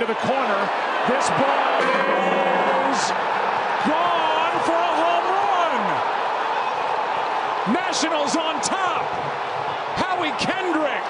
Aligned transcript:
into 0.00 0.14
the 0.14 0.20
corner. 0.20 0.70
This 1.08 1.28
ball 1.28 1.80
is 2.88 3.12
gone 3.84 4.56
for 4.64 4.72
a 4.72 4.92
home 4.96 5.26
run. 5.36 5.80
Nationals 7.74 8.34
on 8.34 8.60
top. 8.62 9.04
Howie 10.00 10.32
Kendrick 10.38 11.04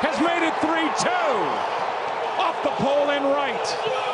has 0.00 0.18
made 0.20 0.42
it 0.46 0.54
3-2. 0.64 1.12
Off 2.40 2.62
the 2.62 2.70
pole 2.82 3.10
and 3.10 3.26
right. 3.26 4.11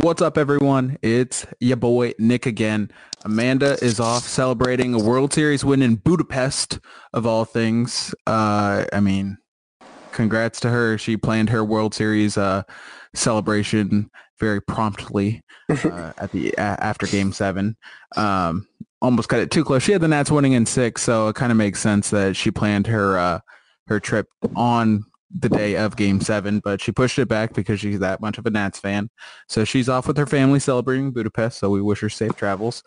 What's 0.00 0.22
up, 0.22 0.38
everyone? 0.38 0.96
It's 1.02 1.44
your 1.58 1.76
boy 1.76 2.12
Nick 2.20 2.46
again. 2.46 2.92
Amanda 3.24 3.76
is 3.82 3.98
off 3.98 4.22
celebrating 4.22 4.94
a 4.94 4.98
World 5.02 5.32
Series 5.32 5.64
win 5.64 5.82
in 5.82 5.96
Budapest, 5.96 6.78
of 7.12 7.26
all 7.26 7.44
things. 7.44 8.14
Uh, 8.24 8.84
I 8.92 9.00
mean, 9.00 9.38
congrats 10.12 10.60
to 10.60 10.70
her. 10.70 10.98
She 10.98 11.16
planned 11.16 11.50
her 11.50 11.64
World 11.64 11.94
Series 11.94 12.38
uh, 12.38 12.62
celebration 13.12 14.08
very 14.38 14.62
promptly 14.62 15.42
uh, 15.68 16.12
at 16.16 16.30
the 16.30 16.52
a- 16.52 16.60
after 16.60 17.08
Game 17.08 17.32
Seven. 17.32 17.76
Um, 18.16 18.68
almost 19.02 19.28
cut 19.28 19.40
it 19.40 19.50
too 19.50 19.64
close. 19.64 19.82
She 19.82 19.90
had 19.90 20.00
the 20.00 20.06
Nats 20.06 20.30
winning 20.30 20.52
in 20.52 20.64
six, 20.64 21.02
so 21.02 21.26
it 21.26 21.34
kind 21.34 21.50
of 21.50 21.58
makes 21.58 21.80
sense 21.80 22.10
that 22.10 22.36
she 22.36 22.52
planned 22.52 22.86
her 22.86 23.18
uh, 23.18 23.40
her 23.88 23.98
trip 23.98 24.28
on 24.54 25.02
the 25.30 25.48
day 25.48 25.76
of 25.76 25.96
game 25.96 26.20
seven, 26.20 26.60
but 26.60 26.80
she 26.80 26.92
pushed 26.92 27.18
it 27.18 27.28
back 27.28 27.54
because 27.54 27.80
she's 27.80 27.98
that 28.00 28.20
much 28.20 28.38
of 28.38 28.46
a 28.46 28.50
Nats 28.50 28.78
fan. 28.78 29.10
So 29.48 29.64
she's 29.64 29.88
off 29.88 30.06
with 30.06 30.16
her 30.16 30.26
family 30.26 30.58
celebrating 30.58 31.12
Budapest. 31.12 31.58
So 31.58 31.70
we 31.70 31.82
wish 31.82 32.00
her 32.00 32.08
safe 32.08 32.36
travels. 32.36 32.82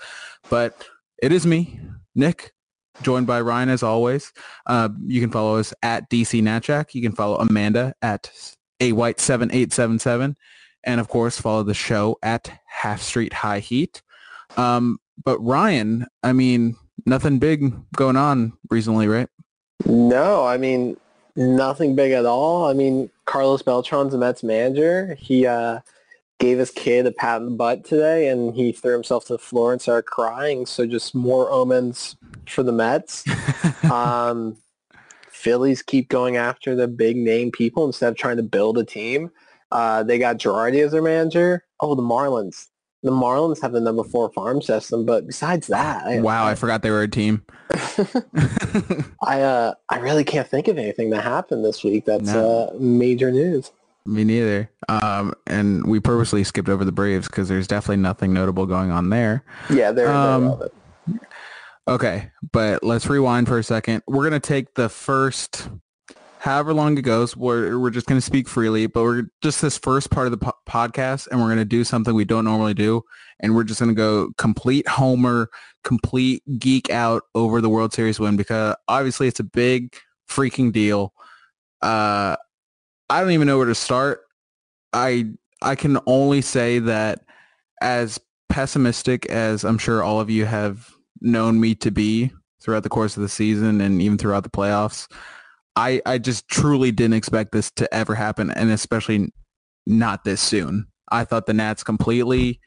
But 0.50 0.88
it 1.22 1.31
is 1.31 1.46
me, 1.46 1.79
Nick, 2.16 2.52
joined 3.02 3.28
by 3.28 3.41
Ryan 3.41 3.69
as 3.69 3.84
always. 3.84 4.34
Uh, 4.66 4.90
you 5.06 5.22
can 5.22 5.29
follow 5.29 5.57
us 5.57 5.74
at 5.84 6.09
DC 6.09 6.41
Natchak. 6.41 6.96
You 6.96 7.02
can 7.02 7.12
follow 7.12 7.38
Amanda 7.38 7.94
at 8.02 8.31
a 8.79 8.91
white 8.94 9.19
seven 9.19 9.50
eight 9.53 9.72
seven 9.72 10.00
seven, 10.00 10.35
and 10.84 11.00
of 11.00 11.08
course 11.08 11.40
follow 11.40 11.63
the 11.63 11.75
show 11.75 12.18
at 12.23 12.52
Half 12.66 13.02
Street 13.02 13.34
High 13.34 13.59
Heat. 13.59 14.02
Um, 14.58 15.00
but 15.23 15.38
Ryan, 15.40 16.08
I 16.23 16.34
mean, 16.34 16.75
nothing 17.06 17.38
big 17.38 17.72
going 17.96 18.18
on 18.18 18.53
recently, 18.72 19.08
right? 19.08 19.29
No, 19.85 20.46
I 20.46 20.58
mean 20.58 20.97
nothing 21.36 21.96
big 21.96 22.12
at 22.12 22.25
all. 22.25 22.66
I 22.68 22.74
mean, 22.74 23.09
Carlos 23.25 23.62
Beltran's 23.62 24.12
the 24.12 24.18
Mets 24.18 24.44
manager. 24.44 25.16
He 25.19 25.46
uh, 25.46 25.80
gave 26.40 26.58
his 26.58 26.72
kid 26.72 27.06
a 27.06 27.12
pat 27.12 27.38
on 27.38 27.46
the 27.46 27.52
butt 27.52 27.86
today, 27.86 28.30
and 28.30 28.56
he 28.56 28.72
threw 28.72 28.94
himself 28.94 29.25
to 29.25 29.34
the 29.34 29.40
floor 29.40 29.72
and 29.72 29.81
started 29.81 30.08
crying. 30.08 30.66
So 30.66 30.86
just 30.86 31.16
more 31.16 31.50
omens 31.52 32.16
for 32.47 32.64
the 32.64 32.72
Mets. 32.72 33.24
um, 33.91 34.58
Phillies 35.30 35.81
keep 35.81 36.09
going 36.09 36.38
after 36.38 36.75
the 36.75 36.88
big 36.88 37.18
name 37.18 37.52
people 37.52 37.86
instead 37.86 38.09
of 38.09 38.18
trying 38.18 38.38
to 38.38 38.44
build 38.44 38.78
a 38.78 38.84
team. 38.84 39.31
Uh, 39.72 40.03
they 40.03 40.20
got 40.20 40.38
Girardi 40.38 40.84
as 40.84 40.91
their 40.91 41.02
manager. 41.02 41.64
Oh, 41.80 41.96
the 41.96 42.02
Marlins. 42.02 42.68
The 43.03 43.12
Marlins 43.12 43.62
have 43.62 43.72
the 43.72 43.79
number 43.81 44.03
four 44.03 44.31
farm 44.31 44.62
system, 44.62 45.06
but 45.06 45.25
besides 45.25 45.67
that, 45.67 46.06
I, 46.06 46.19
Wow, 46.19 46.45
I 46.45 46.53
forgot 46.56 46.84
they 46.84 46.91
were 46.91 47.01
a 47.01 47.07
team. 47.07 47.44
I 49.23 49.41
uh 49.41 49.73
I 49.89 49.97
really 50.00 50.23
can't 50.23 50.47
think 50.47 50.67
of 50.67 50.78
anything 50.78 51.09
that 51.11 51.23
happened 51.23 51.66
this 51.66 51.84
week 51.84 52.06
that's 52.06 52.31
No. 52.31 52.69
uh 52.69 52.78
major 52.79 53.31
news. 53.31 53.72
Me 54.06 54.23
neither. 54.23 54.69
Um, 54.90 55.34
and 55.45 55.85
we 55.85 56.00
purposely 56.00 56.44
skipped 56.44 56.69
over 56.69 56.84
the 56.84 56.91
Braves 56.91 57.28
because 57.28 57.47
there's 57.50 57.67
definitely 57.67 57.97
nothing 58.01 58.34
notable 58.34 58.66
going 58.66 58.90
on 58.90 59.09
there. 59.11 59.44
Yeah, 59.69 59.91
they're, 59.91 60.07
they're 60.07 60.16
Um. 60.16 60.61
Okay, 61.88 62.31
but 62.51 62.84
let's 62.84 63.07
rewind 63.07 63.47
for 63.47 63.57
a 63.59 63.63
second. 63.63 64.01
We're 64.07 64.23
gonna 64.23 64.40
take 64.40 64.73
the 64.75 64.90
first, 64.90 65.69
however 66.41 66.74
long 66.74 66.97
it 66.97 67.03
goes. 67.03 67.38
We're 67.38 67.78
we're 67.78 67.91
just 67.91 68.07
gonna 68.07 68.19
speak 68.19 68.50
freely, 68.50 68.88
but 68.88 69.03
we're 69.03 69.28
just 69.41 69.62
this 69.62 69.78
first 69.78 70.09
part 70.09 70.25
of 70.25 70.31
the 70.31 70.38
po- 70.38 70.57
podcast, 70.68 71.28
and 71.28 71.40
we're 71.40 71.50
gonna 71.50 71.66
do 71.66 71.84
something 71.84 72.16
we 72.16 72.25
don't 72.25 72.46
normally 72.46 72.74
do, 72.74 73.03
and 73.40 73.53
we're 73.53 73.63
just 73.63 73.79
gonna 73.79 73.94
go 73.94 74.31
complete 74.40 74.88
homer, 74.88 75.50
complete 75.84 76.41
geek 76.57 76.90
out 76.90 77.24
over 77.35 77.62
the 77.62 77.69
World 77.69 77.94
Series 77.94 78.19
win 78.19 78.38
because 78.38 78.75
obviously 78.88 79.28
it's 79.28 79.40
a 79.40 79.44
big 79.44 79.96
freaking 80.28 80.72
deal. 80.72 81.13
Uh, 81.79 82.35
I 83.08 83.22
don't 83.22 83.31
even 83.31 83.46
know 83.46 83.59
where 83.59 83.68
to 83.68 83.75
start. 83.75 84.22
I 84.94 85.28
I 85.62 85.75
can 85.75 86.00
only 86.08 86.41
say 86.41 86.79
that 86.79 87.19
as 87.81 88.19
pessimistic 88.50 89.28
as 89.28 89.63
I'm 89.63 89.78
sure 89.78 90.02
all 90.02 90.20
of 90.20 90.32
you 90.32 90.46
have 90.46 90.90
known 91.22 91.59
me 91.59 91.76
to 91.76 91.91
be 91.91 92.32
throughout 92.64 92.82
the 92.82 92.90
course 92.90 93.16
of 93.16 93.22
the 93.22 93.29
season 93.29 93.79
and 93.79 94.02
even 94.02 94.17
throughout 94.17 94.43
the 94.43 94.49
playoffs, 94.49 95.08
I 95.76 96.02
I 96.06 96.18
just 96.18 96.47
truly 96.47 96.91
didn't 96.91 97.14
expect 97.16 97.52
this 97.52 97.72
to 97.72 97.91
ever 97.94 98.16
happen 98.16 98.52
and 98.52 98.70
especially 98.72 99.32
not 99.85 100.23
this 100.23 100.41
soon. 100.41 100.88
I 101.12 101.26
thought 101.26 101.46
the 101.46 101.53
Nats 101.53 101.84
completely 101.84 102.59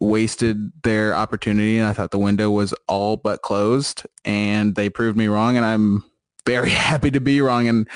wasted 0.00 0.72
their 0.82 1.14
opportunity 1.14 1.78
and 1.78 1.86
I 1.86 1.92
thought 1.92 2.10
the 2.10 2.18
window 2.18 2.50
was 2.50 2.72
all 2.88 3.16
but 3.16 3.42
closed 3.42 4.04
and 4.24 4.74
they 4.74 4.88
proved 4.88 5.16
me 5.16 5.26
wrong 5.28 5.56
and 5.56 5.64
I'm 5.66 6.04
very 6.46 6.70
happy 6.88 7.10
to 7.10 7.20
be 7.20 7.40
wrong 7.40 7.68
and 7.68 7.88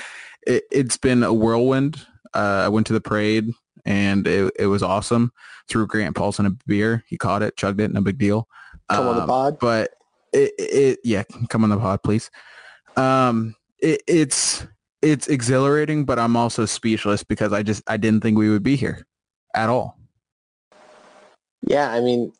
it, 0.45 0.63
it's 0.71 0.97
been 0.97 1.23
a 1.23 1.33
whirlwind. 1.33 2.05
Uh, 2.33 2.63
I 2.65 2.69
went 2.69 2.87
to 2.87 2.93
the 2.93 3.01
parade 3.01 3.49
and 3.85 4.27
it, 4.27 4.53
it 4.59 4.67
was 4.67 4.83
awesome. 4.83 5.31
Threw 5.67 5.87
Grant 5.87 6.15
Paulson 6.15 6.45
a 6.45 6.51
beer. 6.67 7.03
He 7.07 7.17
caught 7.17 7.41
it, 7.41 7.57
chugged 7.57 7.81
it, 7.81 7.91
no 7.91 8.01
big 8.01 8.17
deal. 8.19 8.47
Come 8.89 9.07
on 9.07 9.15
the 9.15 9.21
Um, 9.23 9.27
pod. 9.27 9.59
But 9.59 9.91
it, 10.31 10.51
it, 10.59 10.99
yeah, 11.03 11.23
come 11.49 11.63
on 11.63 11.69
the 11.69 11.77
pod, 11.77 12.03
please. 12.03 12.29
Um, 12.97 13.55
it, 13.85 14.01
it's 14.07 14.65
it's 15.01 15.27
exhilarating, 15.27 16.03
but 16.05 16.17
I'm 16.17 16.35
also 16.35 16.65
speechless 16.65 17.23
because 17.23 17.53
I 17.53 17.61
just 17.63 17.83
I 17.87 17.97
didn't 17.97 18.21
think 18.21 18.37
we 18.37 18.49
would 18.49 18.63
be 18.63 18.75
here 18.75 19.05
at 19.53 19.69
all. 19.69 19.99
Yeah, 21.61 21.91
I 21.91 22.01
mean 22.01 22.33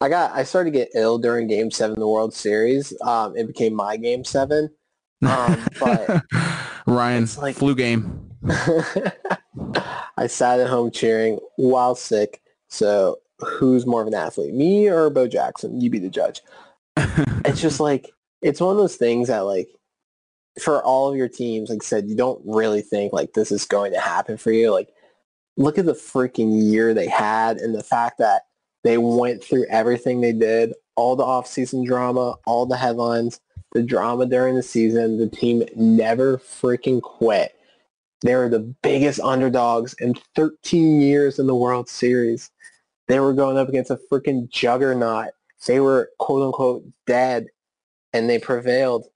I 0.00 0.08
got 0.08 0.32
I 0.32 0.44
started 0.44 0.72
to 0.72 0.78
get 0.78 0.90
ill 0.94 1.18
during 1.18 1.46
Game 1.48 1.70
Seven 1.70 1.96
of 1.96 2.00
the 2.00 2.08
World 2.08 2.34
Series. 2.34 2.92
Um, 3.02 3.36
it 3.36 3.46
became 3.46 3.74
my 3.74 3.96
Game 3.96 4.24
Seven. 4.24 4.68
Um, 5.24 5.64
but 5.80 6.22
Ryan, 6.86 7.26
like- 7.38 7.56
flu 7.56 7.74
game. 7.74 8.28
I 10.16 10.26
sat 10.26 10.60
at 10.60 10.68
home 10.68 10.90
cheering 10.90 11.38
while 11.56 11.94
sick. 11.94 12.42
So 12.68 13.18
who's 13.38 13.86
more 13.86 14.02
of 14.02 14.08
an 14.08 14.14
athlete, 14.14 14.52
me 14.52 14.88
or 14.88 15.08
Bo 15.10 15.28
Jackson? 15.28 15.80
You 15.80 15.88
be 15.88 15.98
the 15.98 16.10
judge. 16.10 16.40
it's 17.44 17.60
just 17.60 17.80
like 17.80 18.10
it's 18.42 18.60
one 18.60 18.72
of 18.72 18.78
those 18.78 18.96
things 18.96 19.28
that 19.28 19.40
like 19.40 19.68
for 20.60 20.82
all 20.84 21.10
of 21.10 21.16
your 21.16 21.28
teams, 21.28 21.70
like 21.70 21.82
I 21.82 21.84
said, 21.84 22.08
you 22.08 22.16
don't 22.16 22.42
really 22.44 22.82
think 22.82 23.12
like 23.12 23.32
this 23.32 23.50
is 23.50 23.64
going 23.64 23.92
to 23.92 24.00
happen 24.00 24.36
for 24.36 24.52
you. 24.52 24.70
Like 24.70 24.90
look 25.56 25.78
at 25.78 25.86
the 25.86 25.92
freaking 25.92 26.70
year 26.70 26.92
they 26.94 27.08
had 27.08 27.58
and 27.58 27.74
the 27.74 27.82
fact 27.82 28.18
that 28.18 28.42
they 28.84 28.98
went 28.98 29.42
through 29.42 29.66
everything 29.66 30.20
they 30.20 30.32
did, 30.32 30.74
all 30.96 31.14
the 31.14 31.24
off-season 31.24 31.84
drama, 31.84 32.34
all 32.46 32.66
the 32.66 32.76
headlines, 32.76 33.40
the 33.72 33.82
drama 33.82 34.26
during 34.26 34.54
the 34.54 34.62
season. 34.62 35.18
The 35.18 35.28
team 35.28 35.62
never 35.76 36.38
freaking 36.38 37.00
quit. 37.00 37.54
They 38.22 38.34
were 38.34 38.48
the 38.48 38.74
biggest 38.82 39.20
underdogs 39.20 39.94
in 40.00 40.14
13 40.34 41.00
years 41.00 41.38
in 41.38 41.46
the 41.46 41.54
World 41.54 41.88
Series. 41.88 42.50
They 43.08 43.20
were 43.20 43.32
going 43.32 43.56
up 43.56 43.68
against 43.68 43.90
a 43.90 43.98
freaking 44.10 44.48
juggernaut. 44.48 45.30
They 45.66 45.80
were 45.80 46.10
quote 46.18 46.42
unquote 46.42 46.84
dead 47.06 47.46
and 48.12 48.28
they 48.28 48.38
prevailed 48.38 49.06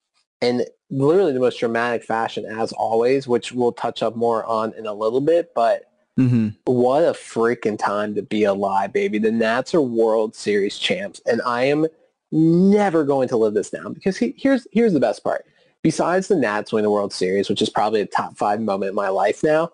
in 0.41 0.65
literally 0.91 1.33
the 1.33 1.41
most 1.41 1.59
dramatic 1.59 2.05
fashion 2.05 2.45
as 2.45 2.73
always, 2.73 3.27
which 3.27 3.53
we'll 3.53 3.73
touch 3.73 4.03
up 4.03 4.17
more 4.17 4.45
on 4.45 4.73
in 4.75 4.87
a 4.87 4.95
little 4.95 5.21
bit. 5.21 5.53
But 5.55 5.85
hmm 6.17 6.49
what 6.65 7.05
a 7.05 7.13
freaking 7.13 7.79
time 7.79 8.15
to 8.15 8.23
be 8.23 8.45
alive, 8.45 8.93
baby. 8.93 9.19
The 9.19 9.31
Nats 9.31 9.75
are 9.75 9.81
World 9.81 10.35
Series 10.35 10.79
champs, 10.79 11.21
and 11.27 11.41
I 11.47 11.65
am 11.65 11.87
never 12.33 13.05
going 13.05 13.29
to 13.29 13.37
live 13.37 13.55
this 13.55 13.71
down 13.71 13.93
because 13.93 14.17
he, 14.17 14.35
here's 14.37 14.67
here's 14.73 14.93
the 14.93 15.01
best 15.01 15.23
part. 15.23 15.45
Besides 15.83 16.29
the 16.29 16.37
Nats 16.37 16.73
winning 16.73 16.85
the 16.85 16.91
World 16.91 17.13
Series, 17.13 17.49
which 17.49 17.63
is 17.63 17.71
probably 17.71 18.01
a 18.01 18.07
top 18.07 18.37
five 18.37 18.61
moment 18.61 18.91
in 18.91 18.95
my 18.97 19.09
life 19.09 19.43
now, 19.45 19.71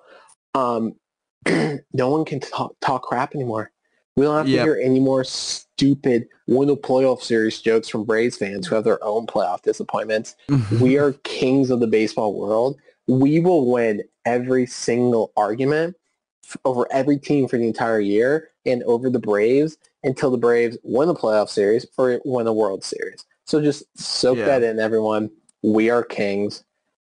um, 0.55 0.95
no 1.47 2.11
one 2.11 2.25
can 2.25 2.41
talk, 2.41 2.75
talk 2.81 3.03
crap 3.03 3.35
anymore. 3.35 3.71
We 4.17 4.25
don't 4.25 4.37
have 4.37 4.47
to 4.47 4.53
Yep. 4.53 4.65
hear 4.65 4.81
any 4.83 5.01
more 5.01 5.25
stupid 5.25 6.29
win 6.47 6.69
a 6.69 6.77
playoff 6.77 7.23
series 7.23 7.61
jokes 7.61 7.89
from 7.89 8.05
Braves 8.05 8.37
fans 8.37 8.67
who 8.67 8.75
have 8.75 8.85
their 8.85 9.03
own 9.03 9.27
playoff 9.27 9.63
disappointments 9.63 10.37
mm-hmm. 10.49 10.81
we 10.81 10.99
are 10.99 11.13
kings 11.25 11.71
of 11.71 11.81
the 11.81 11.87
baseball 11.87 12.35
world. 12.35 12.77
We 13.09 13.41
will 13.41 13.71
win 13.71 14.03
every 14.27 14.67
single 14.67 15.33
argument 15.37 15.97
f- 16.45 16.57
over 16.65 16.87
every 16.93 17.19
team 17.19 17.49
for 17.49 17.57
the 17.59 17.67
entire 17.67 18.01
year 18.01 18.51
and 18.67 18.83
over 18.85 19.09
the 19.11 19.19
Braves 19.19 19.77
until 20.05 20.31
the 20.31 20.37
Braves 20.39 20.77
win 20.85 21.09
the 21.09 21.15
playoff 21.15 21.49
series 21.49 21.87
or 21.97 22.21
win 22.25 22.45
the 22.45 22.53
World 22.53 22.85
Series. 22.85 23.25
So 23.47 23.61
just 23.61 23.83
soak 23.99 24.39
Yeah. 24.39 24.45
that 24.47 24.63
in, 24.63 24.79
everyone. 24.79 25.31
We 25.63 25.91
are 25.91 26.05
kings. 26.05 26.63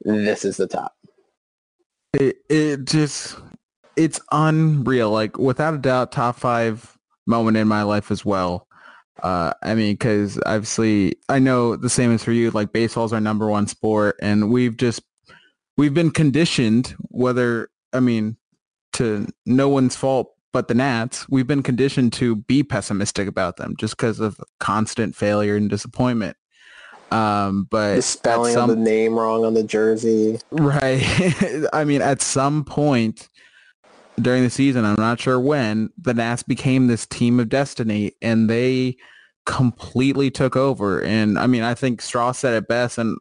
This 0.05 0.45
is 0.45 0.57
the 0.57 0.67
top. 0.67 0.93
it 2.13 2.37
it 2.49 2.85
just 2.85 3.35
it's 3.95 4.19
unreal 4.31 5.09
like 5.11 5.37
without 5.37 5.73
a 5.73 5.77
doubt 5.77 6.11
top 6.11 6.35
five 6.37 6.97
moment 7.27 7.57
in 7.57 7.67
my 7.67 7.83
life 7.83 8.11
as 8.11 8.25
well 8.25 8.67
uh 9.21 9.53
i 9.63 9.75
mean 9.75 9.93
because 9.93 10.39
obviously 10.45 11.15
i 11.29 11.39
know 11.39 11.75
the 11.75 11.89
same 11.89 12.11
is 12.11 12.23
for 12.23 12.31
you 12.31 12.49
like 12.51 12.71
baseball's 12.73 13.13
our 13.13 13.21
number 13.21 13.47
one 13.47 13.67
sport 13.67 14.15
and 14.21 14.49
we've 14.51 14.77
just 14.77 15.01
we've 15.77 15.93
been 15.93 16.11
conditioned 16.11 16.95
whether 17.09 17.69
i 17.93 17.99
mean 17.99 18.35
to 18.93 19.27
no 19.45 19.69
one's 19.69 19.95
fault 19.95 20.33
but 20.51 20.67
the 20.67 20.73
nats 20.73 21.27
we've 21.29 21.47
been 21.47 21.63
conditioned 21.63 22.11
to 22.13 22.35
be 22.35 22.63
pessimistic 22.63 23.27
about 23.27 23.57
them 23.57 23.75
just 23.77 23.95
because 23.95 24.19
of 24.19 24.39
constant 24.59 25.15
failure 25.15 25.55
and 25.55 25.69
disappointment 25.69 26.35
um 27.11 27.67
but 27.69 27.95
The 27.97 28.01
spelling 28.01 28.53
some- 28.53 28.69
of 28.71 28.75
the 28.75 28.81
name 28.83 29.13
wrong 29.17 29.45
on 29.45 29.53
the 29.53 29.63
jersey. 29.63 30.39
Right. 30.49 31.03
I 31.73 31.83
mean, 31.83 32.01
at 32.01 32.23
some 32.23 32.63
point 32.65 33.29
during 34.21 34.43
the 34.43 34.49
season, 34.49 34.85
I'm 34.85 34.95
not 34.97 35.19
sure 35.19 35.39
when, 35.39 35.89
the 35.97 36.13
Nats 36.13 36.43
became 36.43 36.87
this 36.87 37.05
team 37.05 37.39
of 37.39 37.49
destiny 37.49 38.13
and 38.21 38.49
they 38.49 38.97
completely 39.45 40.31
took 40.31 40.55
over. 40.55 41.01
And 41.01 41.37
I 41.37 41.47
mean, 41.47 41.63
I 41.63 41.73
think 41.73 42.01
Straw 42.01 42.31
said 42.31 42.53
it 42.53 42.67
best 42.67 42.97
and 42.97 43.17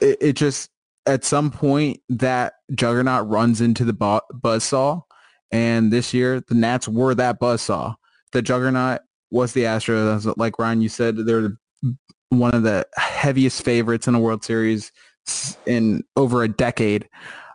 it, 0.00 0.18
it 0.20 0.32
just, 0.34 0.70
at 1.06 1.24
some 1.24 1.50
point 1.50 2.00
that 2.08 2.54
juggernaut 2.74 3.28
runs 3.28 3.60
into 3.60 3.84
the 3.84 3.92
bu- 3.92 4.20
buzzsaw. 4.32 5.02
And 5.50 5.92
this 5.92 6.14
year, 6.14 6.40
the 6.40 6.54
Nats 6.54 6.88
were 6.88 7.14
that 7.14 7.38
buzz 7.38 7.62
saw. 7.62 7.94
The 8.32 8.40
juggernaut 8.40 9.00
was 9.30 9.52
the 9.52 9.64
Astros. 9.64 10.32
Like 10.36 10.58
Ryan, 10.58 10.80
you 10.80 10.88
said, 10.88 11.16
they're 11.16 11.58
one 12.30 12.54
of 12.54 12.62
the 12.62 12.86
heaviest 12.96 13.64
favorites 13.64 14.08
in 14.08 14.14
a 14.14 14.20
World 14.20 14.44
Series 14.44 14.92
in 15.66 16.04
over 16.16 16.42
a 16.42 16.48
decade. 16.48 17.08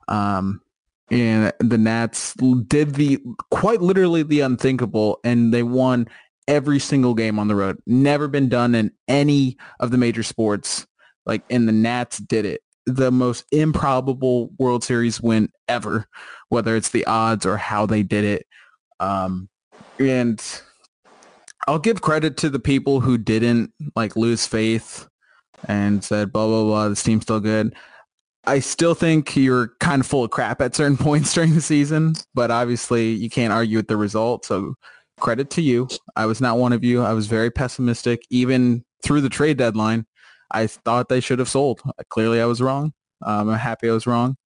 Um, 0.07 0.61
and 1.09 1.53
the 1.59 1.77
Nats 1.77 2.33
did 2.67 2.95
the 2.95 3.19
quite 3.49 3.81
literally 3.81 4.23
the 4.23 4.41
unthinkable, 4.41 5.19
and 5.23 5.53
they 5.53 5.63
won 5.63 6.07
every 6.47 6.79
single 6.79 7.13
game 7.13 7.39
on 7.39 7.47
the 7.47 7.55
road. 7.55 7.77
Never 7.85 8.27
been 8.27 8.49
done 8.49 8.75
in 8.75 8.91
any 9.07 9.57
of 9.79 9.91
the 9.91 9.97
major 9.97 10.23
sports. 10.23 10.85
Like, 11.25 11.43
and 11.49 11.67
the 11.67 11.73
Nats 11.73 12.19
did 12.19 12.45
it. 12.45 12.61
The 12.85 13.11
most 13.11 13.45
improbable 13.51 14.51
World 14.57 14.83
Series 14.83 15.21
win 15.21 15.49
ever, 15.67 16.07
whether 16.49 16.75
it's 16.75 16.89
the 16.89 17.05
odds 17.05 17.45
or 17.45 17.57
how 17.57 17.85
they 17.85 18.01
did 18.01 18.23
it. 18.23 18.47
Um, 19.01 19.49
and 19.99 20.41
I'll 21.67 21.79
give 21.79 22.01
credit 22.01 22.37
to 22.37 22.49
the 22.49 22.59
people 22.59 23.01
who 23.01 23.17
didn't 23.17 23.73
like 23.95 24.15
lose 24.15 24.47
faith 24.47 25.07
and 25.67 26.01
said 26.03 26.31
blah 26.31 26.47
blah 26.47 26.63
blah. 26.63 26.89
This 26.89 27.03
team's 27.03 27.23
still 27.23 27.41
good. 27.41 27.75
I 28.47 28.59
still 28.59 28.93
think 28.93 29.35
you're 29.35 29.73
kind 29.79 29.99
of 29.99 30.07
full 30.07 30.23
of 30.23 30.31
crap 30.31 30.61
at 30.61 30.73
certain 30.73 30.97
points 31.05 31.33
during 31.33 31.53
the 31.53 31.61
season, 31.61 32.15
but 32.33 32.49
obviously 32.49 33.11
you 33.11 33.29
can't 33.29 33.53
argue 33.53 33.77
with 33.77 33.87
the 33.87 33.97
result. 33.97 34.45
So 34.45 34.75
credit 35.19 35.49
to 35.51 35.61
you. 35.61 35.87
I 36.15 36.25
was 36.25 36.41
not 36.41 36.57
one 36.57 36.73
of 36.73 36.83
you. 36.83 37.03
I 37.03 37.13
was 37.13 37.27
very 37.27 37.51
pessimistic, 37.51 38.21
even 38.29 38.83
through 39.03 39.21
the 39.21 39.29
trade 39.29 39.57
deadline. 39.57 40.05
I 40.51 40.67
thought 40.67 41.09
they 41.09 41.19
should 41.19 41.39
have 41.39 41.49
sold. 41.49 41.81
Clearly, 42.09 42.41
I 42.41 42.45
was 42.45 42.61
wrong. 42.61 42.93
Um, 43.21 43.49
I'm 43.49 43.57
happy 43.57 43.89
I 43.89 43.93
was 43.93 44.07
wrong. 44.07 44.37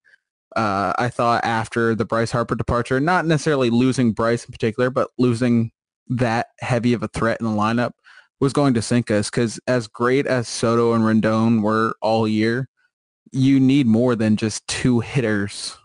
Uh, 0.55 0.93
I 0.97 1.09
thought 1.09 1.45
after 1.45 1.95
the 1.95 2.05
Bryce 2.05 2.31
Harper 2.31 2.55
departure, 2.55 2.99
not 2.99 3.25
necessarily 3.25 3.69
losing 3.69 4.11
Bryce 4.11 4.43
in 4.43 4.51
particular, 4.51 4.89
but 4.89 5.09
losing 5.17 5.71
that 6.07 6.47
heavy 6.59 6.93
of 6.93 7.03
a 7.03 7.07
threat 7.07 7.39
in 7.39 7.45
the 7.45 7.51
lineup 7.51 7.91
was 8.39 8.51
going 8.51 8.73
to 8.73 8.81
sink 8.81 9.11
us 9.11 9.29
because 9.29 9.59
as 9.67 9.87
great 9.87 10.25
as 10.25 10.47
Soto 10.47 10.93
and 10.93 11.03
Rendon 11.03 11.61
were 11.61 11.93
all 12.01 12.27
year, 12.27 12.67
you 13.31 13.59
need 13.59 13.87
more 13.87 14.15
than 14.15 14.35
just 14.35 14.67
two 14.67 14.99
hitters 14.99 15.77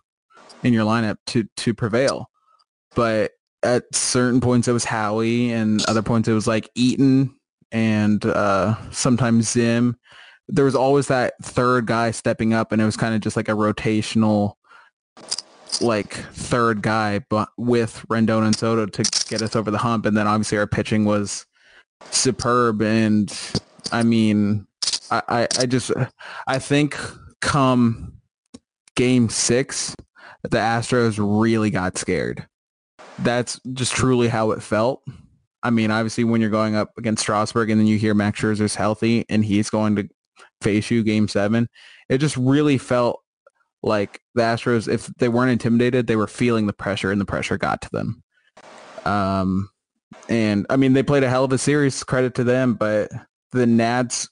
in 0.62 0.72
your 0.72 0.84
lineup 0.84 1.16
to 1.26 1.44
to 1.56 1.74
prevail. 1.74 2.30
But 2.94 3.32
at 3.62 3.84
certain 3.94 4.40
points 4.40 4.68
it 4.68 4.72
was 4.72 4.84
Howie 4.84 5.52
and 5.52 5.84
other 5.86 6.02
points 6.02 6.28
it 6.28 6.32
was 6.32 6.46
like 6.46 6.70
Eaton 6.74 7.34
and 7.72 8.24
uh, 8.24 8.76
sometimes 8.90 9.50
Zim. 9.50 9.96
There 10.48 10.64
was 10.64 10.76
always 10.76 11.08
that 11.08 11.34
third 11.42 11.86
guy 11.86 12.12
stepping 12.12 12.54
up 12.54 12.72
and 12.72 12.80
it 12.80 12.84
was 12.84 12.96
kind 12.96 13.14
of 13.14 13.20
just 13.20 13.36
like 13.36 13.48
a 13.48 13.52
rotational 13.52 14.54
like 15.80 16.14
third 16.14 16.80
guy 16.80 17.18
but 17.28 17.48
with 17.58 18.04
Rendon 18.08 18.44
and 18.46 18.56
Soto 18.56 18.86
to 18.86 19.26
get 19.28 19.42
us 19.42 19.56
over 19.56 19.70
the 19.70 19.78
hump 19.78 20.06
and 20.06 20.16
then 20.16 20.26
obviously 20.26 20.56
our 20.58 20.66
pitching 20.66 21.04
was 21.04 21.44
superb 22.10 22.80
and 22.80 23.36
I 23.92 24.02
mean 24.02 24.66
I, 25.10 25.22
I, 25.28 25.48
I 25.58 25.66
just 25.66 25.90
I 26.46 26.58
think 26.58 26.96
come 27.40 28.14
game 28.94 29.28
six 29.28 29.94
the 30.50 30.58
Astros 30.58 31.18
really 31.18 31.70
got 31.70 31.98
scared. 31.98 32.46
That's 33.18 33.60
just 33.72 33.94
truly 33.94 34.28
how 34.28 34.52
it 34.52 34.62
felt. 34.62 35.02
I 35.62 35.70
mean, 35.70 35.90
obviously 35.90 36.24
when 36.24 36.40
you're 36.40 36.50
going 36.50 36.76
up 36.76 36.92
against 36.96 37.22
Strasburg 37.22 37.70
and 37.70 37.80
then 37.80 37.86
you 37.86 37.98
hear 37.98 38.14
Max 38.14 38.40
Scherzer's 38.40 38.74
healthy 38.74 39.24
and 39.28 39.44
he's 39.44 39.70
going 39.70 39.96
to 39.96 40.08
face 40.60 40.90
you 40.90 41.02
game 41.02 41.28
seven, 41.28 41.68
it 42.08 42.18
just 42.18 42.36
really 42.36 42.78
felt 42.78 43.22
like 43.82 44.20
the 44.34 44.42
Astros, 44.42 44.88
if 44.88 45.06
they 45.18 45.28
weren't 45.28 45.50
intimidated, 45.50 46.06
they 46.06 46.16
were 46.16 46.26
feeling 46.26 46.66
the 46.66 46.72
pressure 46.72 47.10
and 47.10 47.20
the 47.20 47.24
pressure 47.24 47.58
got 47.58 47.80
to 47.82 47.90
them. 47.90 48.22
Um, 49.04 49.70
and 50.28 50.66
I 50.70 50.76
mean, 50.76 50.92
they 50.92 51.02
played 51.02 51.24
a 51.24 51.30
hell 51.30 51.44
of 51.44 51.52
a 51.52 51.58
series, 51.58 52.04
credit 52.04 52.34
to 52.36 52.44
them, 52.44 52.74
but 52.74 53.10
the 53.52 53.66
Nats 53.66 54.28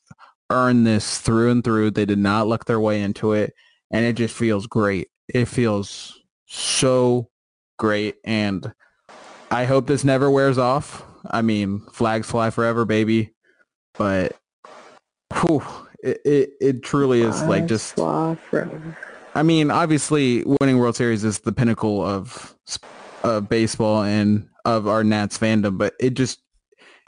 earned 0.55 0.87
this 0.87 1.19
through 1.19 1.51
and 1.51 1.65
through. 1.65 1.91
They 1.91 2.07
did 2.07 2.19
not 2.19 2.47
luck 2.47 2.65
their 2.65 2.81
way 2.81 3.03
into 3.03 3.33
it. 3.33 3.55
And 3.91 4.05
it 4.05 4.15
just 4.15 4.35
feels 4.35 4.67
great. 4.67 5.09
It 5.29 5.47
feels 5.47 6.19
so 6.47 7.31
great. 7.79 8.17
And 8.25 8.73
I 9.51 9.65
hope 9.65 9.87
this 9.87 10.05
never 10.05 10.31
wears 10.31 10.59
off. 10.59 11.05
I 11.31 11.43
mean, 11.43 11.81
flags 11.93 12.31
fly 12.31 12.51
forever, 12.51 12.85
baby. 12.85 13.35
But 13.97 14.37
whew, 15.33 15.63
it, 16.03 16.21
it, 16.25 16.51
it 16.61 16.83
truly 16.83 17.23
is 17.23 17.43
like 17.45 17.67
just 17.67 17.95
Fly 17.95 18.35
forever. 18.51 18.97
I 19.35 19.43
mean, 19.43 19.71
obviously, 19.71 20.45
winning 20.45 20.79
World 20.79 20.97
Series 20.97 21.25
is 21.25 21.41
the 21.41 21.53
pinnacle 21.53 22.05
of 22.05 22.55
of 23.23 23.49
baseball 23.49 24.03
and 24.03 24.49
of 24.65 24.87
our 24.87 25.03
Nats 25.03 25.39
fandom, 25.39 25.79
but 25.79 25.95
it 25.99 26.15
just 26.15 26.41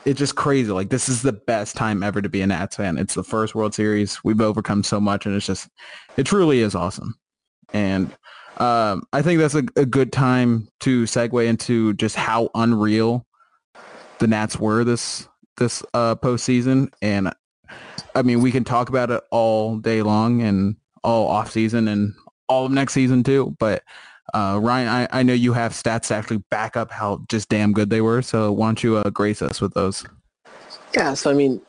it's 0.04 0.18
just 0.18 0.36
crazy. 0.36 0.70
Like 0.70 0.90
this 0.90 1.08
is 1.08 1.22
the 1.22 1.32
best 1.32 1.76
time 1.76 2.02
ever 2.02 2.22
to 2.22 2.28
be 2.28 2.40
a 2.40 2.46
Nats 2.46 2.76
fan. 2.76 2.98
It's 2.98 3.14
the 3.14 3.24
first 3.24 3.54
World 3.54 3.74
Series. 3.74 4.22
We've 4.22 4.40
overcome 4.40 4.82
so 4.82 5.00
much, 5.00 5.26
and 5.26 5.34
it's 5.34 5.46
just 5.46 5.68
it 6.16 6.24
truly 6.24 6.60
is 6.60 6.74
awesome. 6.74 7.14
And 7.72 8.14
um, 8.58 9.02
I 9.12 9.22
think 9.22 9.40
that's 9.40 9.54
a, 9.54 9.64
a 9.76 9.84
good 9.84 10.12
time 10.12 10.68
to 10.80 11.04
segue 11.04 11.46
into 11.46 11.94
just 11.94 12.16
how 12.16 12.50
unreal 12.54 13.26
the 14.18 14.26
Nats 14.26 14.58
were 14.58 14.84
this 14.84 15.28
this 15.56 15.82
uh, 15.94 16.14
postseason. 16.16 16.90
And 17.02 17.32
I 18.14 18.22
mean, 18.22 18.40
we 18.40 18.52
can 18.52 18.64
talk 18.64 18.88
about 18.88 19.10
it 19.10 19.22
all 19.30 19.78
day 19.78 20.02
long 20.02 20.42
and 20.42 20.76
all 21.02 21.28
off 21.28 21.50
season 21.50 21.88
and 21.88 22.14
all 22.48 22.66
of 22.66 22.72
next 22.72 22.92
season 22.92 23.22
too. 23.22 23.56
But 23.58 23.82
uh, 24.34 24.58
Ryan, 24.62 24.88
I, 24.88 25.20
I 25.20 25.22
know 25.22 25.32
you 25.32 25.52
have 25.52 25.72
stats 25.72 26.08
to 26.08 26.14
actually 26.14 26.42
back 26.50 26.76
up 26.76 26.90
how 26.90 27.24
just 27.28 27.48
damn 27.48 27.72
good 27.72 27.90
they 27.90 28.00
were. 28.00 28.22
So 28.22 28.52
why 28.52 28.68
don't 28.68 28.82
you 28.82 28.96
uh, 28.96 29.10
grace 29.10 29.42
us 29.42 29.60
with 29.60 29.74
those? 29.74 30.04
Yeah, 30.94 31.14
so 31.14 31.30
I 31.30 31.34
mean, 31.34 31.60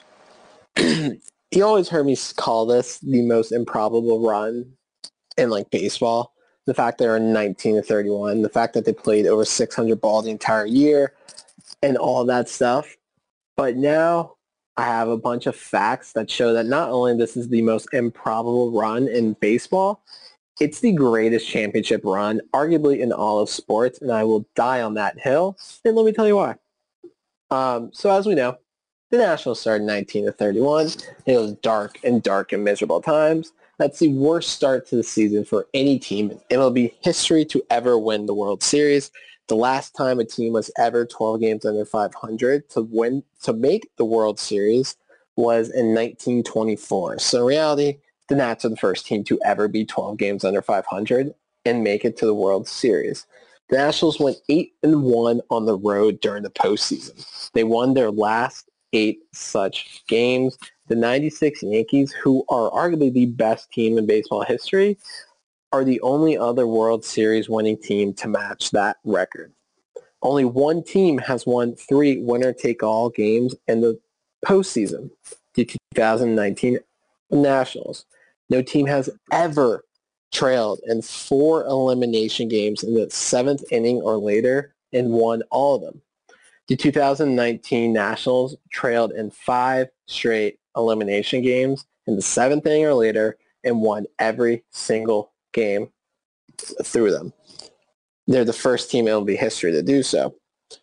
you 1.51 1.63
always 1.63 1.89
heard 1.89 2.05
me 2.05 2.17
call 2.35 2.65
this 2.65 2.99
the 2.99 3.21
most 3.21 3.51
improbable 3.51 4.25
run 4.25 4.73
in 5.37 5.49
like 5.49 5.69
baseball. 5.69 6.33
The 6.65 6.73
fact 6.73 6.97
they 6.97 7.07
were 7.07 7.19
19 7.19 7.75
to 7.75 7.81
31, 7.81 8.41
the 8.41 8.49
fact 8.49 8.73
that 8.73 8.85
they 8.85 8.93
played 8.93 9.25
over 9.25 9.45
600 9.45 10.01
ball 10.01 10.21
the 10.21 10.31
entire 10.31 10.65
year, 10.65 11.13
and 11.81 11.97
all 11.97 12.25
that 12.25 12.49
stuff. 12.49 12.97
But 13.55 13.77
now 13.77 14.35
I 14.75 14.83
have 14.83 15.07
a 15.07 15.17
bunch 15.17 15.47
of 15.47 15.55
facts 15.55 16.11
that 16.13 16.29
show 16.29 16.53
that 16.53 16.65
not 16.65 16.89
only 16.89 17.15
this 17.15 17.37
is 17.37 17.47
the 17.47 17.61
most 17.61 17.87
improbable 17.93 18.71
run 18.71 19.07
in 19.07 19.33
baseball, 19.33 20.03
it's 20.59 20.79
the 20.79 20.91
greatest 20.91 21.47
championship 21.47 22.01
run, 22.03 22.41
arguably 22.53 22.99
in 22.99 23.11
all 23.11 23.39
of 23.39 23.49
sports, 23.49 23.99
and 24.01 24.11
I 24.11 24.23
will 24.23 24.45
die 24.55 24.81
on 24.81 24.95
that 24.95 25.19
hill. 25.19 25.57
And 25.85 25.95
let 25.95 26.05
me 26.05 26.11
tell 26.11 26.27
you 26.27 26.37
why. 26.37 26.55
Um, 27.49 27.91
so 27.93 28.11
as 28.11 28.25
we 28.25 28.35
know, 28.35 28.57
the 29.09 29.17
Nationals 29.17 29.61
started 29.61 29.85
19 29.85 30.25
to 30.25 30.31
31. 30.31 30.87
It 31.25 31.37
was 31.37 31.53
dark 31.55 31.99
and 32.03 32.21
dark 32.21 32.51
and 32.51 32.63
miserable 32.63 33.01
times. 33.01 33.53
That's 33.77 33.99
the 33.99 34.11
worst 34.13 34.49
start 34.49 34.87
to 34.87 34.95
the 34.95 35.03
season 35.03 35.45
for 35.45 35.67
any 35.73 35.99
team 35.99 36.31
in 36.31 36.57
MLB 36.57 36.93
history 37.01 37.45
to 37.45 37.63
ever 37.69 37.97
win 37.97 38.25
the 38.25 38.33
World 38.33 38.63
Series. 38.63 39.11
The 39.47 39.55
last 39.55 39.95
time 39.95 40.19
a 40.19 40.25
team 40.25 40.51
was 40.51 40.71
ever 40.77 41.05
12 41.05 41.39
games 41.39 41.65
under 41.65 41.85
500 41.85 42.69
to 42.71 42.81
win 42.81 43.23
to 43.43 43.53
make 43.53 43.89
the 43.97 44.03
World 44.03 44.39
Series 44.39 44.97
was 45.37 45.69
in 45.69 45.93
1924. 45.93 47.19
So 47.19 47.41
in 47.41 47.45
reality, 47.45 47.97
the 48.27 48.35
Nats 48.35 48.65
are 48.65 48.69
the 48.69 48.75
first 48.75 49.05
team 49.05 49.23
to 49.25 49.39
ever 49.43 49.67
be 49.67 49.85
12 49.85 50.17
games 50.17 50.43
under 50.43 50.61
500 50.61 51.33
and 51.65 51.83
make 51.83 52.05
it 52.05 52.17
to 52.17 52.25
the 52.25 52.33
World 52.33 52.67
Series. 52.67 53.25
The 53.69 53.77
Nationals 53.77 54.19
went 54.19 54.37
8 54.49 54.73
and 54.83 55.03
1 55.03 55.41
on 55.49 55.65
the 55.65 55.77
road 55.77 56.19
during 56.21 56.43
the 56.43 56.49
postseason. 56.49 57.51
They 57.53 57.63
won 57.63 57.93
their 57.93 58.11
last 58.11 58.69
eight 58.93 59.19
such 59.33 60.03
games. 60.07 60.57
The 60.87 60.95
96 60.95 61.63
Yankees, 61.63 62.13
who 62.13 62.45
are 62.49 62.71
arguably 62.71 63.11
the 63.11 63.25
best 63.25 63.71
team 63.71 63.97
in 63.97 64.05
baseball 64.05 64.43
history, 64.43 64.97
are 65.73 65.83
the 65.83 65.99
only 66.01 66.37
other 66.37 66.65
World 66.65 67.03
Series 67.03 67.49
winning 67.49 67.77
team 67.77 68.13
to 68.15 68.27
match 68.29 68.71
that 68.71 68.97
record. 69.03 69.51
Only 70.21 70.45
one 70.45 70.83
team 70.83 71.17
has 71.19 71.45
won 71.45 71.75
three 71.75 72.21
winner-take-all 72.21 73.09
games 73.09 73.53
in 73.67 73.81
the 73.81 73.99
postseason, 74.45 75.11
the 75.53 75.65
2019 75.65 76.79
Nationals. 77.29 78.05
No 78.49 78.61
team 78.61 78.85
has 78.87 79.09
ever 79.31 79.83
trailed 80.31 80.79
in 80.85 81.01
four 81.01 81.65
elimination 81.65 82.47
games 82.47 82.83
in 82.83 82.93
the 82.93 83.09
seventh 83.09 83.63
inning 83.71 84.01
or 84.01 84.17
later 84.17 84.73
and 84.93 85.11
won 85.11 85.41
all 85.51 85.75
of 85.75 85.81
them. 85.81 86.01
The 86.67 86.75
2019 86.75 87.93
Nationals 87.93 88.57
trailed 88.71 89.11
in 89.13 89.31
five 89.31 89.87
straight 90.07 90.59
elimination 90.75 91.41
games 91.41 91.85
in 92.07 92.15
the 92.15 92.21
seventh 92.21 92.65
inning 92.65 92.85
or 92.85 92.93
later 92.93 93.37
and 93.63 93.81
won 93.81 94.05
every 94.19 94.63
single 94.71 95.31
game 95.53 95.89
through 96.83 97.11
them. 97.11 97.33
They're 98.27 98.45
the 98.45 98.53
first 98.53 98.91
team 98.91 99.07
in 99.07 99.13
MLB 99.13 99.37
history 99.37 99.71
to 99.71 99.81
do 99.81 100.03
so. 100.03 100.35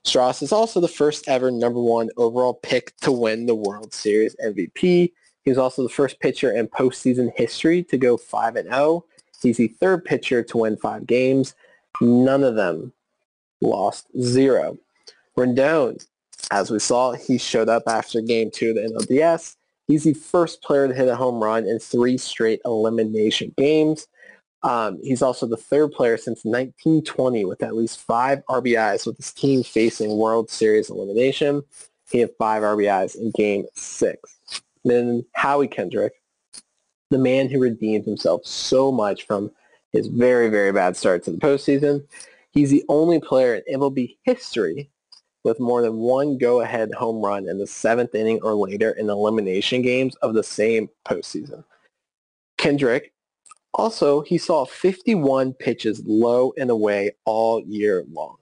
Stras 0.06 0.42
is 0.42 0.52
also 0.52 0.80
the 0.80 0.88
first 0.88 1.28
ever 1.28 1.50
number 1.50 1.80
one 1.80 2.08
overall 2.16 2.54
pick 2.54 2.96
to 3.02 3.12
win 3.12 3.44
the 3.44 3.54
World 3.54 3.92
Series 3.92 4.34
MVP 4.44 5.12
he 5.44 5.50
was 5.50 5.58
also 5.58 5.82
the 5.82 5.88
first 5.88 6.20
pitcher 6.20 6.50
in 6.50 6.68
postseason 6.68 7.30
history 7.36 7.82
to 7.84 7.98
go 7.98 8.16
5 8.16 8.56
and 8.56 8.68
0. 8.68 9.04
He's 9.42 9.58
the 9.58 9.68
third 9.68 10.04
pitcher 10.04 10.42
to 10.42 10.58
win 10.58 10.76
five 10.76 11.06
games. 11.06 11.54
None 12.00 12.42
of 12.42 12.56
them 12.56 12.92
lost 13.60 14.06
zero. 14.20 14.78
Rendon, 15.36 16.04
as 16.50 16.70
we 16.70 16.78
saw, 16.78 17.12
he 17.12 17.38
showed 17.38 17.68
up 17.68 17.82
after 17.86 18.20
game 18.20 18.50
two 18.50 18.70
of 18.70 18.76
the 18.76 18.82
NLDS. 18.82 19.56
He's 19.86 20.04
the 20.04 20.14
first 20.14 20.62
player 20.62 20.88
to 20.88 20.94
hit 20.94 21.08
a 21.08 21.16
home 21.16 21.42
run 21.42 21.66
in 21.66 21.78
three 21.78 22.16
straight 22.16 22.60
elimination 22.64 23.52
games. 23.58 24.06
Um, 24.62 24.98
he's 25.02 25.20
also 25.20 25.46
the 25.46 25.58
third 25.58 25.92
player 25.92 26.16
since 26.16 26.42
1920 26.44 27.44
with 27.44 27.62
at 27.62 27.76
least 27.76 28.00
five 28.00 28.42
RBIs 28.48 29.06
with 29.06 29.18
his 29.18 29.30
team 29.30 29.62
facing 29.62 30.16
World 30.16 30.50
Series 30.50 30.88
elimination. 30.88 31.62
He 32.10 32.20
had 32.20 32.30
five 32.38 32.62
RBIs 32.62 33.14
in 33.16 33.30
game 33.32 33.66
six. 33.74 34.38
Then 34.84 35.24
Howie 35.32 35.68
Kendrick, 35.68 36.14
the 37.10 37.18
man 37.18 37.48
who 37.48 37.60
redeemed 37.60 38.04
himself 38.04 38.44
so 38.44 38.92
much 38.92 39.26
from 39.26 39.50
his 39.92 40.08
very, 40.08 40.48
very 40.48 40.72
bad 40.72 40.96
start 40.96 41.22
to 41.24 41.30
the 41.30 41.38
postseason. 41.38 42.04
He's 42.50 42.70
the 42.70 42.84
only 42.88 43.20
player 43.20 43.54
in 43.54 43.80
MLB 43.80 44.16
history 44.24 44.90
with 45.44 45.60
more 45.60 45.82
than 45.82 45.96
one 45.96 46.38
go-ahead 46.38 46.92
home 46.94 47.24
run 47.24 47.48
in 47.48 47.58
the 47.58 47.66
seventh 47.66 48.14
inning 48.14 48.40
or 48.42 48.54
later 48.54 48.92
in 48.92 49.10
elimination 49.10 49.82
games 49.82 50.16
of 50.16 50.34
the 50.34 50.42
same 50.42 50.88
postseason. 51.06 51.64
Kendrick, 52.56 53.12
also, 53.74 54.22
he 54.22 54.38
saw 54.38 54.64
51 54.64 55.52
pitches 55.54 56.02
low 56.06 56.52
and 56.56 56.70
away 56.70 57.12
all 57.24 57.60
year 57.66 58.04
long. 58.12 58.36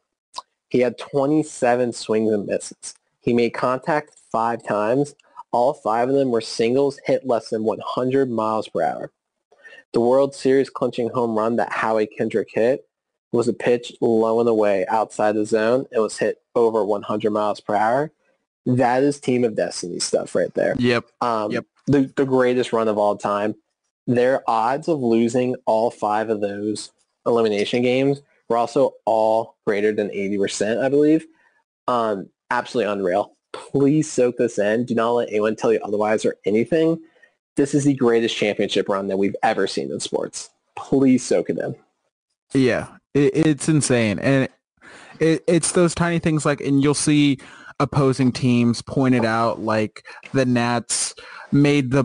He 0.68 0.80
had 0.80 0.98
27 0.98 1.92
swings 1.92 2.32
and 2.32 2.46
misses. 2.46 2.94
He 3.20 3.32
made 3.32 3.50
contact 3.50 4.12
five 4.30 4.62
times 4.62 5.14
all 5.52 5.74
five 5.74 6.08
of 6.08 6.14
them 6.14 6.30
were 6.30 6.40
singles 6.40 6.98
hit 7.04 7.26
less 7.26 7.50
than 7.50 7.64
100 7.64 8.30
miles 8.30 8.68
per 8.68 8.82
hour. 8.82 9.12
The 9.92 10.00
World 10.00 10.34
Series 10.34 10.70
clinching 10.70 11.10
home 11.10 11.36
run 11.36 11.56
that 11.56 11.72
Howie 11.72 12.06
Kendrick 12.06 12.48
hit 12.52 12.86
was 13.32 13.48
a 13.48 13.52
pitch 13.52 13.92
low 14.00 14.40
and 14.40 14.48
away 14.48 14.86
outside 14.88 15.34
the 15.34 15.44
zone. 15.44 15.86
It 15.92 15.98
was 15.98 16.18
hit 16.18 16.38
over 16.54 16.84
100 16.84 17.30
miles 17.30 17.60
per 17.60 17.74
hour. 17.74 18.10
That 18.64 19.02
is 19.02 19.20
team 19.20 19.44
of 19.44 19.56
destiny 19.56 19.98
stuff 19.98 20.34
right 20.34 20.52
there. 20.54 20.74
Yep. 20.78 21.04
Um, 21.20 21.50
yep. 21.50 21.66
The, 21.86 22.12
the 22.16 22.24
greatest 22.24 22.72
run 22.72 22.88
of 22.88 22.96
all 22.96 23.16
time. 23.16 23.54
Their 24.06 24.48
odds 24.48 24.88
of 24.88 25.00
losing 25.00 25.56
all 25.66 25.90
five 25.90 26.30
of 26.30 26.40
those 26.40 26.90
elimination 27.26 27.82
games 27.82 28.22
were 28.48 28.56
also 28.56 28.94
all 29.04 29.56
greater 29.66 29.92
than 29.92 30.08
80%, 30.08 30.82
I 30.82 30.88
believe. 30.88 31.26
Um, 31.88 32.28
absolutely 32.50 32.92
unreal 32.92 33.32
please 33.52 34.10
soak 34.10 34.36
this 34.38 34.58
in. 34.58 34.84
Do 34.84 34.94
not 34.94 35.12
let 35.12 35.28
anyone 35.28 35.56
tell 35.56 35.72
you 35.72 35.80
otherwise 35.84 36.24
or 36.24 36.36
anything. 36.44 37.00
This 37.56 37.74
is 37.74 37.84
the 37.84 37.94
greatest 37.94 38.36
championship 38.36 38.88
run 38.88 39.08
that 39.08 39.18
we've 39.18 39.36
ever 39.42 39.66
seen 39.66 39.90
in 39.90 40.00
sports. 40.00 40.50
Please 40.76 41.24
soak 41.24 41.50
it 41.50 41.58
in. 41.58 41.74
Yeah, 42.54 42.88
it, 43.14 43.36
it's 43.36 43.68
insane. 43.68 44.18
And 44.18 44.48
it, 45.20 45.44
it's 45.46 45.72
those 45.72 45.94
tiny 45.94 46.18
things 46.18 46.44
like, 46.46 46.60
and 46.60 46.82
you'll 46.82 46.94
see 46.94 47.38
opposing 47.78 48.32
teams 48.32 48.80
pointed 48.82 49.24
out 49.24 49.60
like 49.60 50.04
the 50.32 50.46
Nats 50.46 51.14
made 51.50 51.90
the 51.90 52.04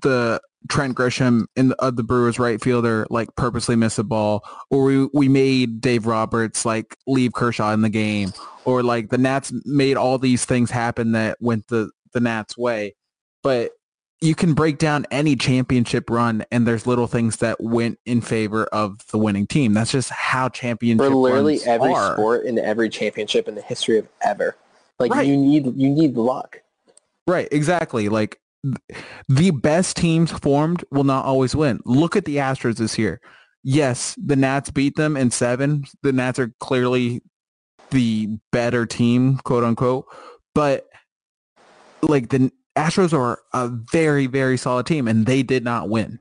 the 0.00 0.40
Trent 0.68 0.96
Grisham 0.96 1.46
in 1.56 1.70
the, 1.70 1.82
uh, 1.82 1.90
the 1.90 2.02
Brewers 2.02 2.38
right 2.38 2.60
fielder 2.60 3.06
like 3.10 3.34
purposely 3.36 3.76
miss 3.76 3.98
a 3.98 4.04
ball, 4.04 4.44
or 4.70 4.84
we 4.84 5.08
we 5.12 5.28
made 5.28 5.80
Dave 5.80 6.06
Roberts 6.06 6.64
like 6.64 6.96
leave 7.06 7.32
Kershaw 7.32 7.72
in 7.72 7.82
the 7.82 7.88
game, 7.88 8.32
or 8.64 8.82
like 8.82 9.10
the 9.10 9.18
Nats 9.18 9.52
made 9.64 9.96
all 9.96 10.18
these 10.18 10.44
things 10.44 10.70
happen 10.70 11.12
that 11.12 11.38
went 11.40 11.68
the 11.68 11.90
the 12.12 12.20
Nats 12.20 12.56
way. 12.56 12.94
But 13.42 13.72
you 14.20 14.36
can 14.36 14.54
break 14.54 14.78
down 14.78 15.04
any 15.10 15.34
championship 15.34 16.08
run, 16.08 16.44
and 16.52 16.66
there's 16.66 16.86
little 16.86 17.08
things 17.08 17.38
that 17.38 17.60
went 17.60 17.98
in 18.06 18.20
favor 18.20 18.64
of 18.66 19.04
the 19.08 19.18
winning 19.18 19.46
team. 19.46 19.74
That's 19.74 19.90
just 19.90 20.10
how 20.10 20.48
championship. 20.48 21.08
For 21.08 21.14
literally 21.14 21.60
every 21.66 21.92
are. 21.92 22.14
sport 22.14 22.46
in 22.46 22.58
every 22.58 22.88
championship 22.88 23.48
in 23.48 23.56
the 23.56 23.62
history 23.62 23.98
of 23.98 24.08
ever, 24.22 24.56
like 24.98 25.12
right. 25.12 25.26
you 25.26 25.36
need 25.36 25.66
you 25.76 25.90
need 25.90 26.16
luck. 26.16 26.62
Right, 27.26 27.48
exactly. 27.52 28.08
Like 28.08 28.38
the 29.28 29.50
best 29.50 29.96
teams 29.96 30.30
formed 30.30 30.84
will 30.90 31.04
not 31.04 31.24
always 31.24 31.54
win. 31.54 31.80
Look 31.84 32.16
at 32.16 32.24
the 32.24 32.36
Astros 32.36 32.76
this 32.76 32.98
year. 32.98 33.20
Yes, 33.64 34.16
the 34.22 34.36
Nats 34.36 34.70
beat 34.70 34.96
them 34.96 35.16
in 35.16 35.30
seven. 35.30 35.84
The 36.02 36.12
Nats 36.12 36.38
are 36.38 36.52
clearly 36.60 37.22
the 37.90 38.38
better 38.50 38.86
team, 38.86 39.38
quote 39.44 39.64
unquote. 39.64 40.06
But 40.54 40.86
like 42.02 42.30
the 42.30 42.50
Astros 42.76 43.12
are 43.12 43.40
a 43.52 43.68
very, 43.68 44.26
very 44.26 44.56
solid 44.56 44.86
team 44.86 45.06
and 45.06 45.26
they 45.26 45.42
did 45.42 45.64
not 45.64 45.88
win. 45.88 46.18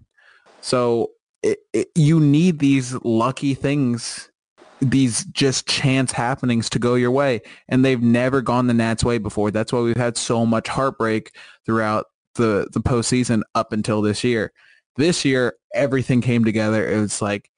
So 0.62 1.12
it, 1.41 1.60
it, 1.74 1.89
you 1.95 2.19
need 2.19 2.60
these 2.60 2.93
lucky 3.03 3.53
things 3.53 4.31
these 4.81 5.25
just 5.25 5.67
chance 5.67 6.12
happenings 6.12 6.67
to 6.67 6.79
go 6.79 6.95
your 6.95 7.12
way. 7.12 7.41
And 7.69 7.86
they've 7.86 8.01
never 8.01 8.41
gone 8.41 8.65
the 8.65 8.74
Nats 8.74 9.03
way 9.03 9.19
before. 9.19 9.51
That's 9.51 9.71
why 9.71 9.79
we've 9.79 9.95
had 9.95 10.17
so 10.17 10.45
much 10.45 10.67
heartbreak 10.67 11.36
throughout 11.65 12.07
the, 12.35 12.67
the 12.71 12.81
postseason 12.81 13.41
up 13.55 13.73
until 13.73 14.01
this 14.01 14.23
year. 14.23 14.51
This 14.97 15.23
year, 15.23 15.55
everything 15.73 16.21
came 16.21 16.43
together. 16.43 16.88
It 16.88 17.00
was 17.00 17.21
like 17.21 17.50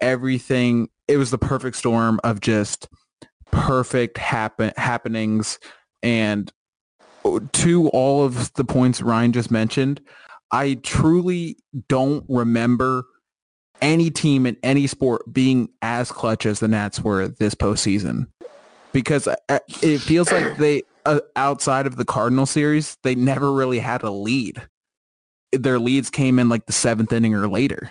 everything, 0.00 0.88
it 1.08 1.16
was 1.16 1.30
the 1.30 1.38
perfect 1.38 1.76
storm 1.76 2.20
of 2.24 2.40
just 2.40 2.88
perfect 3.50 4.18
happen, 4.18 4.72
happenings. 4.76 5.58
And 6.02 6.52
to 7.52 7.88
all 7.88 8.24
of 8.24 8.52
the 8.54 8.64
points 8.64 9.02
Ryan 9.02 9.32
just 9.32 9.50
mentioned, 9.50 10.00
I 10.50 10.74
truly 10.82 11.56
don't 11.88 12.24
remember 12.28 13.04
any 13.80 14.10
team 14.10 14.46
in 14.46 14.56
any 14.62 14.86
sport 14.86 15.22
being 15.32 15.68
as 15.80 16.10
clutch 16.10 16.44
as 16.46 16.60
the 16.60 16.68
Nats 16.68 17.00
were 17.00 17.28
this 17.28 17.54
postseason 17.54 18.26
because 18.92 19.28
uh, 19.28 19.58
it 19.82 19.98
feels 19.98 20.30
like 20.32 20.56
they 20.56 20.82
uh, 21.06 21.20
outside 21.36 21.86
of 21.86 21.96
the 21.96 22.04
Cardinal 22.04 22.46
series 22.46 22.96
they 23.02 23.14
never 23.14 23.52
really 23.52 23.78
had 23.78 24.02
a 24.02 24.10
lead. 24.10 24.62
Their 25.52 25.78
leads 25.78 26.10
came 26.10 26.38
in 26.38 26.48
like 26.48 26.66
the 26.66 26.72
seventh 26.72 27.12
inning 27.12 27.34
or 27.34 27.48
later. 27.48 27.90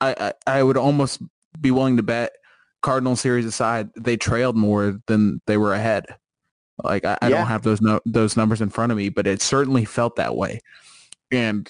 I 0.00 0.32
I, 0.46 0.58
I 0.58 0.62
would 0.62 0.76
almost 0.76 1.20
be 1.60 1.70
willing 1.70 1.96
to 1.96 2.02
bet 2.02 2.32
Cardinal 2.82 3.16
series 3.16 3.44
aside 3.44 3.90
they 3.96 4.16
trailed 4.16 4.56
more 4.56 5.00
than 5.06 5.40
they 5.46 5.56
were 5.56 5.74
ahead. 5.74 6.06
Like 6.82 7.04
I, 7.04 7.18
I 7.20 7.28
yeah. 7.28 7.38
don't 7.38 7.46
have 7.46 7.62
those 7.62 7.80
no, 7.80 8.00
those 8.06 8.36
numbers 8.36 8.60
in 8.60 8.70
front 8.70 8.92
of 8.92 8.98
me, 8.98 9.08
but 9.08 9.26
it 9.26 9.42
certainly 9.42 9.84
felt 9.84 10.16
that 10.16 10.36
way. 10.36 10.60
And 11.30 11.68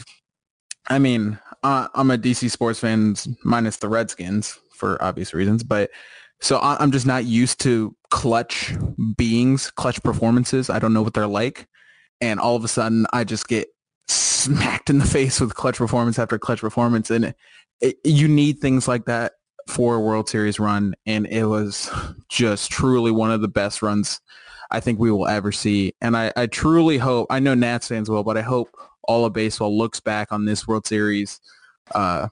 I 0.88 0.98
mean, 0.98 1.38
uh, 1.62 1.88
I'm 1.94 2.10
a 2.10 2.18
DC 2.18 2.50
sports 2.50 2.80
fan 2.80 3.14
minus 3.44 3.78
the 3.78 3.88
Redskins 3.88 4.58
for 4.72 5.02
obvious 5.02 5.34
reasons, 5.34 5.62
but 5.62 5.90
so 6.40 6.60
I'm 6.62 6.92
just 6.92 7.06
not 7.06 7.24
used 7.24 7.60
to 7.60 7.94
clutch 8.10 8.74
beings, 9.16 9.70
clutch 9.70 10.02
performances. 10.02 10.70
I 10.70 10.78
don't 10.78 10.92
know 10.92 11.02
what 11.02 11.14
they're 11.14 11.26
like. 11.26 11.66
And 12.20 12.38
all 12.38 12.56
of 12.56 12.64
a 12.64 12.68
sudden 12.68 13.06
I 13.12 13.24
just 13.24 13.48
get 13.48 13.68
smacked 14.06 14.88
in 14.88 14.98
the 14.98 15.04
face 15.06 15.40
with 15.40 15.54
clutch 15.54 15.78
performance 15.78 16.18
after 16.18 16.38
clutch 16.38 16.60
performance. 16.60 17.10
And 17.10 17.26
it, 17.26 17.36
it, 17.80 17.96
you 18.04 18.28
need 18.28 18.60
things 18.60 18.86
like 18.86 19.06
that 19.06 19.32
for 19.66 19.96
a 19.96 20.00
World 20.00 20.28
Series 20.28 20.60
run. 20.60 20.94
And 21.06 21.26
it 21.26 21.44
was 21.44 21.90
just 22.28 22.70
truly 22.70 23.10
one 23.10 23.30
of 23.32 23.40
the 23.40 23.48
best 23.48 23.82
runs 23.82 24.20
I 24.70 24.80
think 24.80 24.98
we 24.98 25.10
will 25.10 25.26
ever 25.26 25.50
see. 25.50 25.94
And 26.00 26.16
I, 26.16 26.32
I 26.36 26.46
truly 26.46 26.98
hope, 26.98 27.26
I 27.30 27.40
know 27.40 27.54
Nats 27.54 27.88
fans 27.88 28.08
will, 28.08 28.22
but 28.22 28.36
I 28.36 28.42
hope 28.42 28.68
all 29.02 29.24
of 29.24 29.32
baseball 29.32 29.76
looks 29.76 30.00
back 30.00 30.30
on 30.30 30.44
this 30.44 30.68
World 30.68 30.86
Series 30.86 31.40
uh, 31.94 32.28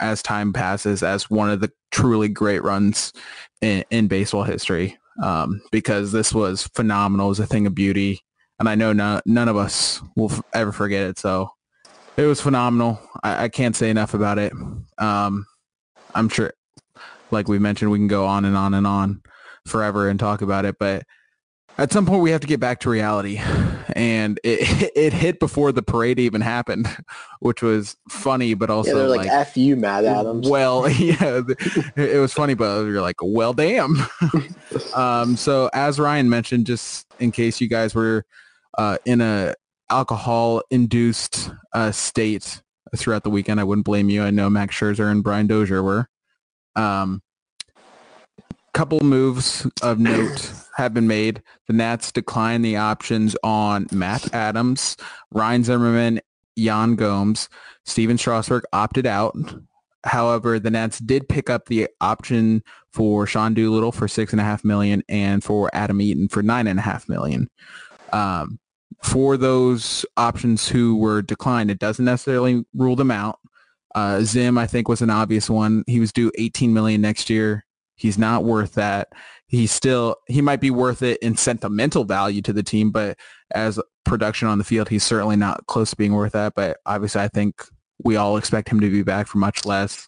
as 0.00 0.22
time 0.22 0.52
passes 0.52 1.02
as 1.02 1.30
one 1.30 1.50
of 1.50 1.60
the 1.60 1.70
truly 1.90 2.28
great 2.28 2.62
runs 2.62 3.12
in, 3.60 3.84
in 3.90 4.08
baseball 4.08 4.44
history 4.44 4.98
um, 5.22 5.60
because 5.70 6.12
this 6.12 6.32
was 6.32 6.68
phenomenal. 6.74 7.26
It 7.26 7.30
was 7.30 7.40
a 7.40 7.46
thing 7.46 7.66
of 7.66 7.74
beauty. 7.74 8.20
And 8.58 8.68
I 8.68 8.74
know 8.74 8.92
none, 8.92 9.20
none 9.24 9.48
of 9.48 9.56
us 9.56 10.00
will 10.16 10.32
f- 10.32 10.42
ever 10.52 10.72
forget 10.72 11.08
it. 11.08 11.18
So 11.18 11.50
it 12.16 12.26
was 12.26 12.40
phenomenal. 12.40 13.00
I, 13.22 13.44
I 13.44 13.48
can't 13.48 13.76
say 13.76 13.90
enough 13.90 14.14
about 14.14 14.38
it. 14.38 14.52
Um, 14.98 15.46
I'm 16.14 16.28
sure, 16.28 16.52
like 17.30 17.48
we 17.48 17.58
mentioned, 17.58 17.90
we 17.90 17.98
can 17.98 18.08
go 18.08 18.26
on 18.26 18.44
and 18.44 18.56
on 18.56 18.74
and 18.74 18.86
on 18.86 19.22
forever 19.66 20.08
and 20.08 20.18
talk 20.18 20.42
about 20.42 20.64
it. 20.64 20.76
But 20.78 21.04
at 21.76 21.92
some 21.92 22.06
point 22.06 22.22
we 22.22 22.30
have 22.30 22.40
to 22.40 22.46
get 22.46 22.60
back 22.60 22.80
to 22.80 22.90
reality 22.90 23.40
and 23.94 24.38
it 24.44 24.92
it 24.96 25.12
hit 25.12 25.40
before 25.40 25.72
the 25.72 25.82
parade 25.82 26.18
even 26.18 26.40
happened 26.40 26.88
which 27.40 27.62
was 27.62 27.96
funny 28.08 28.54
but 28.54 28.70
also 28.70 28.90
yeah, 28.90 28.96
they're 28.96 29.08
like, 29.08 29.18
like 29.20 29.30
f 29.30 29.56
you 29.56 29.76
Matt 29.76 30.04
Adams. 30.04 30.48
well 30.48 30.88
yeah 30.90 31.40
it 31.96 32.20
was 32.20 32.32
funny 32.32 32.54
but 32.54 32.84
you're 32.84 33.00
like 33.00 33.16
well 33.22 33.52
damn. 33.52 33.96
Um 34.94 35.36
so 35.36 35.70
as 35.72 35.98
ryan 35.98 36.28
mentioned 36.28 36.66
just 36.66 37.06
in 37.18 37.32
case 37.32 37.60
you 37.60 37.68
guys 37.68 37.94
were 37.94 38.24
uh 38.76 38.98
in 39.04 39.20
a 39.20 39.54
alcohol 39.90 40.62
induced 40.70 41.50
uh 41.72 41.90
state 41.90 42.62
throughout 42.96 43.22
the 43.22 43.30
weekend 43.30 43.60
i 43.60 43.64
wouldn't 43.64 43.84
blame 43.84 44.08
you. 44.10 44.22
I 44.22 44.30
know 44.30 44.50
max 44.50 44.74
scherzer 44.76 45.10
and 45.10 45.22
brian 45.22 45.46
dozier 45.46 45.82
were. 45.82 46.08
Um 46.76 47.22
couple 48.74 49.00
moves 49.00 49.66
of 49.82 49.98
note 49.98 50.52
have 50.78 50.94
been 50.94 51.08
made. 51.08 51.42
The 51.66 51.72
Nats 51.72 52.12
declined 52.12 52.64
the 52.64 52.76
options 52.76 53.36
on 53.42 53.88
Matt 53.92 54.32
Adams, 54.32 54.96
Ryan 55.32 55.64
Zimmerman, 55.64 56.20
Yan 56.54 56.94
Gomes. 56.94 57.48
Stephen 57.84 58.16
Strasburg 58.16 58.62
opted 58.72 59.04
out. 59.04 59.36
However, 60.04 60.60
the 60.60 60.70
Nats 60.70 61.00
did 61.00 61.28
pick 61.28 61.50
up 61.50 61.66
the 61.66 61.88
option 62.00 62.62
for 62.92 63.26
Sean 63.26 63.54
Doolittle 63.54 63.90
for 63.90 64.06
six 64.06 64.32
and 64.32 64.40
a 64.40 64.44
half 64.44 64.64
million 64.64 65.02
and 65.08 65.42
for 65.42 65.68
Adam 65.74 66.00
Eaton 66.00 66.28
for 66.28 66.42
nine 66.42 66.68
and 66.68 66.78
a 66.78 66.82
half 66.82 67.08
million. 67.08 67.50
Um, 68.12 68.60
for 69.02 69.36
those 69.36 70.06
options 70.16 70.68
who 70.68 70.96
were 70.96 71.22
declined, 71.22 71.72
it 71.72 71.80
doesn't 71.80 72.04
necessarily 72.04 72.64
rule 72.72 72.96
them 72.96 73.10
out. 73.10 73.40
Uh, 73.96 74.20
Zim, 74.20 74.56
I 74.56 74.68
think, 74.68 74.88
was 74.88 75.02
an 75.02 75.10
obvious 75.10 75.50
one. 75.50 75.82
He 75.88 75.98
was 75.98 76.12
due 76.12 76.30
18 76.38 76.72
million 76.72 77.00
next 77.00 77.28
year. 77.28 77.64
He's 77.96 78.16
not 78.16 78.44
worth 78.44 78.74
that. 78.74 79.08
He's 79.48 79.72
still 79.72 80.16
he 80.26 80.40
might 80.40 80.60
be 80.60 80.70
worth 80.70 81.02
it 81.02 81.18
in 81.22 81.36
sentimental 81.36 82.04
value 82.04 82.42
to 82.42 82.52
the 82.52 82.62
team, 82.62 82.90
but 82.90 83.18
as 83.54 83.80
production 84.04 84.46
on 84.46 84.58
the 84.58 84.64
field, 84.64 84.88
he's 84.88 85.04
certainly 85.04 85.36
not 85.36 85.66
close 85.66 85.90
to 85.90 85.96
being 85.96 86.14
worth 86.14 86.32
that. 86.32 86.54
But 86.54 86.78
obviously, 86.86 87.22
I 87.22 87.28
think 87.28 87.64
we 88.04 88.16
all 88.16 88.36
expect 88.36 88.68
him 88.68 88.80
to 88.80 88.90
be 88.90 89.02
back 89.02 89.26
for 89.26 89.38
much 89.38 89.64
less. 89.64 90.06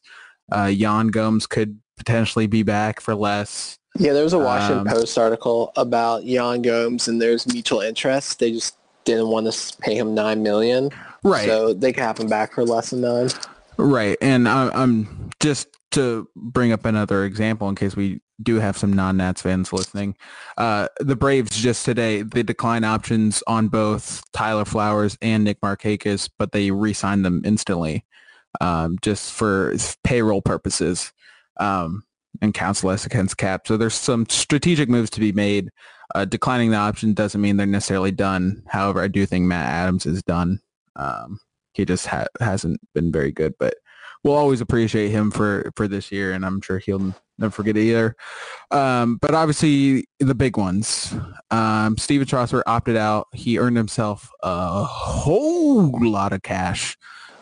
Uh, 0.52 0.64
Yan 0.66 1.08
Gomes 1.08 1.46
could 1.46 1.78
potentially 1.96 2.46
be 2.46 2.62
back 2.62 3.00
for 3.00 3.14
less. 3.14 3.78
Yeah, 3.98 4.12
there 4.12 4.24
was 4.24 4.32
a 4.32 4.38
Washington 4.38 4.86
um, 4.86 4.94
Post 4.94 5.18
article 5.18 5.72
about 5.76 6.24
Yan 6.24 6.62
Gomes, 6.62 7.08
and 7.08 7.20
there's 7.20 7.46
mutual 7.52 7.80
interest. 7.80 8.38
They 8.38 8.52
just 8.52 8.76
didn't 9.04 9.28
want 9.28 9.52
to 9.52 9.76
pay 9.78 9.96
him 9.96 10.14
nine 10.14 10.42
million, 10.42 10.90
right? 11.24 11.46
So 11.46 11.74
they 11.74 11.92
could 11.92 12.02
have 12.02 12.18
him 12.18 12.28
back 12.28 12.54
for 12.54 12.64
less 12.64 12.90
than 12.90 13.00
nine. 13.00 13.30
Right, 13.76 14.16
and 14.20 14.48
I, 14.48 14.68
I'm 14.70 15.30
just 15.40 15.68
to 15.92 16.28
bring 16.36 16.72
up 16.72 16.84
another 16.84 17.24
example 17.24 17.68
in 17.68 17.74
case 17.74 17.96
we 17.96 18.20
do 18.42 18.56
have 18.56 18.76
some 18.76 18.92
non-Nats 18.92 19.42
fans 19.42 19.72
listening. 19.72 20.16
Uh, 20.56 20.88
the 20.98 21.16
Braves 21.16 21.56
just 21.56 21.84
today, 21.84 22.22
they 22.22 22.42
declined 22.42 22.84
options 22.84 23.42
on 23.46 23.68
both 23.68 24.22
Tyler 24.32 24.64
Flowers 24.64 25.18
and 25.20 25.44
Nick 25.44 25.60
Markakis, 25.60 26.30
but 26.38 26.52
they 26.52 26.70
re-signed 26.70 27.24
them 27.24 27.42
instantly 27.44 28.04
um, 28.60 28.98
just 29.02 29.32
for 29.32 29.74
payroll 30.04 30.42
purposes 30.42 31.12
um, 31.58 32.02
and 32.40 32.54
counts 32.54 32.82
less 32.84 33.06
against 33.06 33.36
cap. 33.36 33.66
So 33.66 33.76
there's 33.76 33.94
some 33.94 34.26
strategic 34.28 34.88
moves 34.88 35.10
to 35.10 35.20
be 35.20 35.32
made. 35.32 35.70
Uh, 36.14 36.24
declining 36.24 36.70
the 36.70 36.76
option 36.76 37.12
doesn't 37.14 37.40
mean 37.40 37.56
they're 37.56 37.66
necessarily 37.66 38.10
done. 38.10 38.62
However, 38.66 39.00
I 39.00 39.08
do 39.08 39.26
think 39.26 39.44
Matt 39.44 39.66
Adams 39.66 40.06
is 40.06 40.22
done. 40.22 40.60
Um, 40.96 41.38
he 41.72 41.84
just 41.84 42.06
ha- 42.06 42.26
hasn't 42.40 42.80
been 42.94 43.12
very 43.12 43.30
good, 43.30 43.54
but 43.58 43.74
we'll 44.24 44.34
always 44.34 44.60
appreciate 44.60 45.10
him 45.10 45.30
for 45.30 45.70
for 45.76 45.88
this 45.88 46.12
year, 46.12 46.32
and 46.32 46.44
I'm 46.44 46.60
sure 46.60 46.78
he'll 46.78 47.14
never 47.38 47.50
forget 47.50 47.76
it 47.76 47.82
either. 47.82 48.16
Um, 48.70 49.16
but 49.16 49.34
obviously, 49.34 50.06
the 50.18 50.34
big 50.34 50.56
ones. 50.56 51.14
Um, 51.50 51.96
Steven 51.96 52.26
Strasburg 52.26 52.64
opted 52.66 52.96
out. 52.96 53.28
He 53.32 53.58
earned 53.58 53.76
himself 53.76 54.30
a 54.42 54.84
whole 54.84 55.90
lot 56.08 56.32
of 56.32 56.42
cash 56.42 56.96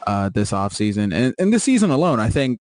uh, 0.07 0.31
this 0.31 0.53
offseason. 0.53 1.15
And, 1.15 1.35
and 1.39 1.53
this 1.53 1.65
season 1.65 1.91
alone, 1.91 2.21
I 2.21 2.31
think 2.31 2.61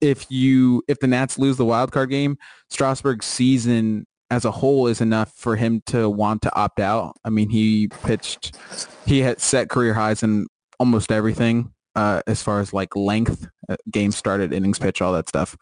if 0.00 0.30
you 0.30 0.82
if 0.88 0.98
the 0.98 1.06
Nats 1.06 1.38
lose 1.38 1.56
the 1.56 1.64
wild 1.64 1.92
card 1.92 2.10
game, 2.10 2.36
Strasburg's 2.68 3.26
season 3.26 4.06
as 4.30 4.44
a 4.44 4.50
whole 4.50 4.86
is 4.86 5.00
enough 5.00 5.32
for 5.36 5.56
him 5.56 5.82
to 5.86 6.08
want 6.08 6.42
to 6.42 6.54
opt 6.56 6.80
out. 6.80 7.14
I 7.24 7.30
mean, 7.30 7.50
he 7.50 7.88
pitched, 8.02 8.56
he 9.04 9.20
had 9.20 9.40
set 9.40 9.68
career 9.68 9.92
highs 9.92 10.22
in 10.22 10.46
almost 10.80 11.12
everything 11.12 11.70
uh, 11.94 12.22
as 12.26 12.42
far 12.42 12.60
as 12.60 12.72
like 12.72 12.96
length, 12.96 13.48
uh, 13.68 13.76
games 13.90 14.16
started, 14.16 14.52
innings 14.52 14.78
pitch, 14.78 15.00
all 15.02 15.12
that 15.12 15.28
stuff. 15.28 15.56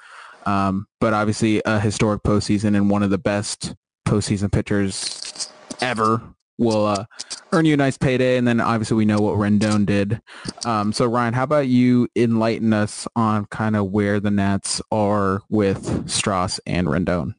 Um, 0.46 0.86
but 1.00 1.12
obviously 1.12 1.62
a 1.64 1.78
historic 1.78 2.22
postseason 2.22 2.76
and 2.76 2.90
one 2.90 3.02
of 3.02 3.10
the 3.10 3.18
best 3.18 3.74
postseason 4.06 4.50
pitchers 4.50 5.52
ever 5.80 6.22
will 6.58 6.86
uh, 6.86 7.04
earn 7.52 7.64
you 7.64 7.74
a 7.74 7.76
nice 7.76 7.96
payday. 7.96 8.36
And 8.36 8.46
then 8.46 8.60
obviously 8.60 8.96
we 8.96 9.04
know 9.04 9.18
what 9.18 9.36
Rendon 9.36 9.86
did. 9.86 10.20
Um, 10.64 10.92
so 10.92 11.06
Ryan, 11.06 11.34
how 11.34 11.44
about 11.44 11.68
you 11.68 12.08
enlighten 12.16 12.72
us 12.72 13.06
on 13.16 13.46
kind 13.46 13.76
of 13.76 13.90
where 13.90 14.20
the 14.20 14.30
Nats 14.30 14.80
are 14.90 15.42
with 15.48 16.06
Stras 16.06 16.60
and 16.66 16.86
Rendon? 16.86 17.34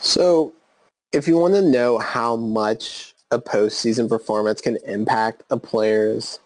So 0.00 0.52
if 1.12 1.26
you 1.26 1.38
want 1.38 1.54
to 1.54 1.62
know 1.62 1.98
how 1.98 2.36
much 2.36 3.14
a 3.30 3.38
postseason 3.38 4.08
performance 4.08 4.60
can 4.60 4.78
impact 4.86 5.42
a 5.50 5.56
player's 5.56 6.38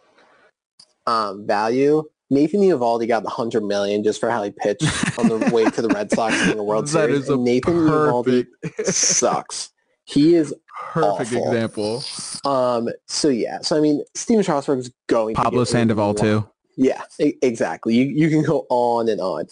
um, 1.06 1.46
value. 1.46 2.08
Nathan 2.30 2.60
Eovaldi 2.60 3.08
got 3.08 3.22
the 3.24 3.28
hundred 3.28 3.64
million 3.64 4.02
just 4.04 4.20
for 4.20 4.30
how 4.30 4.42
he 4.42 4.50
pitched 4.52 4.84
on 5.18 5.28
the 5.28 5.50
way 5.52 5.64
to 5.64 5.82
the 5.82 5.88
Red 5.88 6.10
Sox 6.14 6.48
in 6.48 6.56
the 6.56 6.62
World 6.62 6.88
Series. 6.88 7.28
and 7.28 7.44
Nathan 7.44 7.74
Eovaldi 7.74 8.46
sucks. 8.84 9.70
He 10.04 10.34
is 10.34 10.52
perfect 10.92 11.32
awful. 11.32 11.52
example. 11.52 12.02
Um. 12.44 12.88
So 13.06 13.28
yeah. 13.28 13.60
So 13.60 13.76
I 13.76 13.80
mean, 13.80 14.02
Steven 14.16 14.42
Strasburg 14.42 14.80
is 14.80 14.90
going. 15.06 15.36
Pablo 15.36 15.60
to 15.64 15.66
Sandoval 15.70 16.14
too. 16.14 16.48
Yeah, 16.76 17.02
exactly. 17.20 17.94
You 17.94 18.06
you 18.06 18.28
can 18.28 18.42
go 18.42 18.66
on 18.70 19.08
and 19.08 19.20
on. 19.20 19.44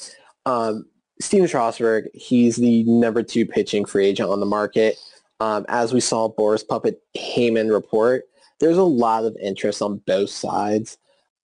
Um, 0.47 0.87
Steven 1.21 1.47
Strasburg, 1.47 2.09
he's 2.12 2.57
the 2.57 2.83
number 2.85 3.23
two 3.23 3.47
pitching 3.47 3.85
free 3.85 4.07
agent 4.07 4.31
on 4.31 4.41
the 4.41 4.47
market. 4.47 4.97
Um, 5.38 5.64
as 5.69 5.93
we 5.93 6.01
saw 6.01 6.29
Boras 6.29 6.67
Puppet 6.67 7.01
Heyman 7.17 7.73
report, 7.73 8.25
there's 8.59 8.79
a 8.79 8.83
lot 8.83 9.25
of 9.25 9.37
interest 9.41 9.81
on 9.81 9.99
both 10.07 10.31
sides. 10.31 10.99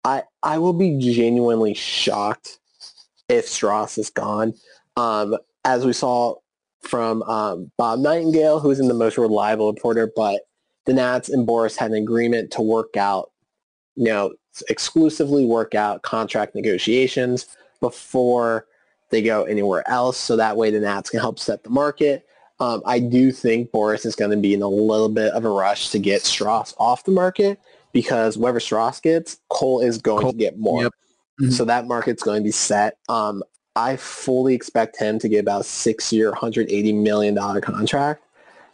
I 0.04 0.22
I 0.42 0.58
will 0.58 0.72
be 0.72 0.98
genuinely 0.98 1.74
shocked 1.74 2.58
if 3.28 3.46
Stras 3.46 3.98
is 3.98 4.10
gone. 4.10 4.54
Um, 4.96 5.36
as 5.64 5.84
we 5.84 5.92
saw 5.92 6.36
from 6.82 7.22
um, 7.22 7.70
Bob 7.78 8.00
Nightingale, 8.00 8.60
who 8.60 8.70
is 8.70 8.78
the 8.78 8.94
most 8.94 9.16
reliable 9.16 9.72
reporter, 9.72 10.10
but 10.14 10.42
the 10.84 10.92
Nats 10.92 11.30
and 11.30 11.48
Boras 11.48 11.76
had 11.76 11.90
an 11.90 11.96
agreement 11.96 12.50
to 12.52 12.62
work 12.62 12.96
out, 12.96 13.30
you 13.96 14.04
know, 14.04 14.34
exclusively 14.68 15.46
work 15.46 15.74
out 15.74 16.02
contract 16.02 16.54
negotiations 16.54 17.46
before 17.80 18.66
they 19.10 19.22
go 19.22 19.44
anywhere 19.44 19.88
else. 19.88 20.18
So 20.18 20.36
that 20.36 20.56
way 20.56 20.70
the 20.70 20.80
Nats 20.80 21.10
can 21.10 21.20
help 21.20 21.38
set 21.38 21.64
the 21.64 21.70
market. 21.70 22.26
Um, 22.60 22.82
I 22.86 22.98
do 23.00 23.32
think 23.32 23.70
Boras 23.72 24.06
is 24.06 24.14
going 24.14 24.30
to 24.30 24.36
be 24.36 24.54
in 24.54 24.62
a 24.62 24.68
little 24.68 25.08
bit 25.08 25.32
of 25.32 25.44
a 25.44 25.48
rush 25.48 25.90
to 25.90 25.98
get 25.98 26.22
Stras 26.22 26.74
off 26.78 27.04
the 27.04 27.10
market 27.10 27.58
because 27.94 28.34
whoever 28.34 28.58
Stras 28.58 29.00
gets, 29.00 29.38
Cole 29.48 29.80
is 29.80 29.96
going 29.96 30.22
Cole, 30.22 30.32
to 30.32 30.36
get 30.36 30.58
more. 30.58 30.82
Yep. 30.82 30.92
Mm-hmm. 31.40 31.50
So 31.52 31.64
that 31.64 31.86
market's 31.86 32.22
going 32.22 32.42
to 32.42 32.44
be 32.44 32.50
set. 32.50 32.98
Um, 33.08 33.42
I 33.76 33.96
fully 33.96 34.54
expect 34.54 34.98
him 34.98 35.18
to 35.20 35.28
get 35.28 35.38
about 35.38 35.62
a 35.62 35.64
six-year, 35.64 36.32
$180 36.32 37.02
million 37.02 37.34
contract. 37.62 38.22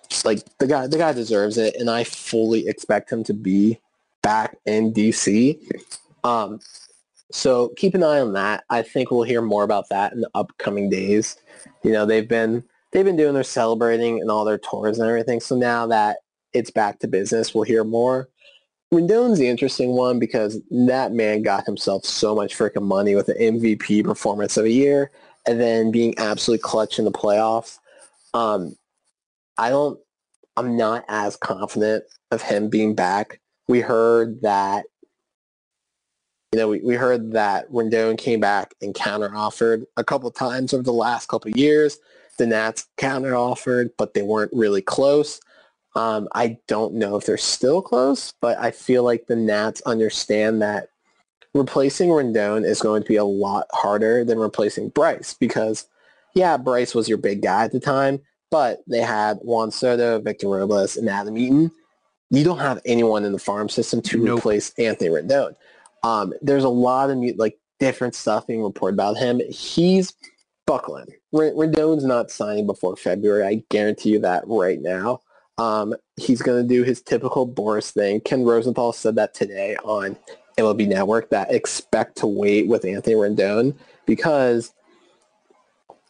Just 0.08 0.24
like 0.24 0.40
the 0.58 0.66
guy, 0.66 0.88
the 0.88 0.98
guy 0.98 1.12
deserves 1.12 1.56
it, 1.56 1.76
and 1.76 1.88
I 1.88 2.02
fully 2.02 2.66
expect 2.66 3.12
him 3.12 3.22
to 3.24 3.32
be 3.32 3.78
back 4.22 4.56
in 4.66 4.92
DC. 4.92 5.60
Um, 6.24 6.58
so 7.30 7.68
keep 7.76 7.94
an 7.94 8.02
eye 8.02 8.20
on 8.20 8.32
that. 8.32 8.64
I 8.70 8.82
think 8.82 9.10
we'll 9.10 9.22
hear 9.22 9.40
more 9.40 9.62
about 9.62 9.88
that 9.90 10.12
in 10.12 10.20
the 10.20 10.30
upcoming 10.34 10.90
days. 10.90 11.36
You 11.84 11.92
know, 11.92 12.04
they've 12.04 12.28
been 12.28 12.64
they've 12.90 13.04
been 13.04 13.16
doing 13.16 13.34
their 13.34 13.44
celebrating 13.44 14.20
and 14.20 14.30
all 14.30 14.44
their 14.44 14.58
tours 14.58 14.98
and 14.98 15.08
everything. 15.08 15.38
So 15.38 15.56
now 15.56 15.86
that 15.86 16.18
it's 16.52 16.72
back 16.72 16.98
to 16.98 17.08
business, 17.08 17.54
we'll 17.54 17.62
hear 17.62 17.84
more. 17.84 18.28
Rendon's 18.92 19.38
the 19.38 19.48
interesting 19.48 19.90
one 19.90 20.18
because 20.18 20.60
that 20.70 21.12
man 21.12 21.42
got 21.42 21.64
himself 21.64 22.04
so 22.04 22.34
much 22.34 22.56
freaking 22.56 22.82
money 22.82 23.14
with 23.14 23.28
an 23.28 23.36
MVP 23.36 24.04
performance 24.04 24.56
of 24.56 24.64
a 24.64 24.70
year 24.70 25.12
and 25.46 25.60
then 25.60 25.92
being 25.92 26.14
absolutely 26.18 26.62
clutch 26.62 26.98
in 26.98 27.04
the 27.04 27.12
playoffs. 27.12 27.78
Um, 28.34 28.76
I 29.56 29.70
don't, 29.70 29.98
I'm 30.56 30.76
not 30.76 31.04
as 31.08 31.36
confident 31.36 32.04
of 32.32 32.42
him 32.42 32.68
being 32.68 32.94
back. 32.94 33.40
We 33.68 33.80
heard 33.80 34.42
that, 34.42 34.86
you 36.52 36.58
know, 36.58 36.68
we, 36.68 36.80
we 36.80 36.94
heard 36.96 37.32
that 37.32 37.70
Rendon 37.70 38.18
came 38.18 38.40
back 38.40 38.74
and 38.82 38.92
counter-offered 38.92 39.84
a 39.96 40.02
couple 40.02 40.30
times 40.32 40.74
over 40.74 40.82
the 40.82 40.92
last 40.92 41.28
couple 41.28 41.52
years. 41.52 41.98
The 42.38 42.46
Nats 42.46 42.88
counter-offered, 42.96 43.90
but 43.96 44.14
they 44.14 44.22
weren't 44.22 44.52
really 44.52 44.82
close. 44.82 45.40
Um, 45.96 46.28
I 46.32 46.58
don't 46.68 46.94
know 46.94 47.16
if 47.16 47.26
they're 47.26 47.36
still 47.36 47.82
close, 47.82 48.32
but 48.40 48.58
I 48.58 48.70
feel 48.70 49.02
like 49.02 49.26
the 49.26 49.36
Nats 49.36 49.82
understand 49.86 50.62
that 50.62 50.88
replacing 51.54 52.10
Rendon 52.10 52.64
is 52.64 52.80
going 52.80 53.02
to 53.02 53.08
be 53.08 53.16
a 53.16 53.24
lot 53.24 53.66
harder 53.72 54.24
than 54.24 54.38
replacing 54.38 54.90
Bryce 54.90 55.34
because, 55.34 55.86
yeah, 56.34 56.56
Bryce 56.56 56.94
was 56.94 57.08
your 57.08 57.18
big 57.18 57.42
guy 57.42 57.64
at 57.64 57.72
the 57.72 57.80
time, 57.80 58.20
but 58.50 58.82
they 58.86 59.00
had 59.00 59.38
Juan 59.38 59.70
Soto, 59.70 60.20
Victor 60.20 60.48
Robles, 60.48 60.96
and 60.96 61.08
Adam 61.08 61.36
Eaton. 61.36 61.72
You 62.30 62.44
don't 62.44 62.58
have 62.58 62.80
anyone 62.84 63.24
in 63.24 63.32
the 63.32 63.38
farm 63.38 63.68
system 63.68 64.00
to 64.02 64.18
nope. 64.18 64.38
replace 64.38 64.72
Anthony 64.78 65.10
Rendon. 65.10 65.56
Um, 66.04 66.32
there's 66.40 66.64
a 66.64 66.68
lot 66.68 67.10
of 67.10 67.18
like 67.36 67.58
different 67.80 68.14
stuff 68.14 68.46
being 68.46 68.62
reported 68.62 68.94
about 68.94 69.16
him. 69.16 69.40
He's 69.50 70.12
buckling. 70.66 71.08
Rendon's 71.34 72.04
not 72.04 72.30
signing 72.30 72.66
before 72.66 72.94
February. 72.94 73.44
I 73.44 73.64
guarantee 73.70 74.10
you 74.10 74.20
that 74.20 74.44
right 74.46 74.80
now. 74.80 75.20
Um, 75.60 75.94
he's 76.16 76.40
going 76.40 76.66
to 76.66 76.66
do 76.66 76.84
his 76.84 77.02
typical 77.02 77.46
Boras 77.46 77.92
thing. 77.92 78.22
Ken 78.22 78.44
Rosenthal 78.44 78.94
said 78.94 79.14
that 79.16 79.34
today 79.34 79.76
on 79.84 80.16
MLB 80.56 80.88
Network 80.88 81.28
that 81.30 81.52
expect 81.52 82.16
to 82.18 82.26
wait 82.26 82.66
with 82.66 82.86
Anthony 82.86 83.14
Rendon 83.14 83.76
because 84.06 84.72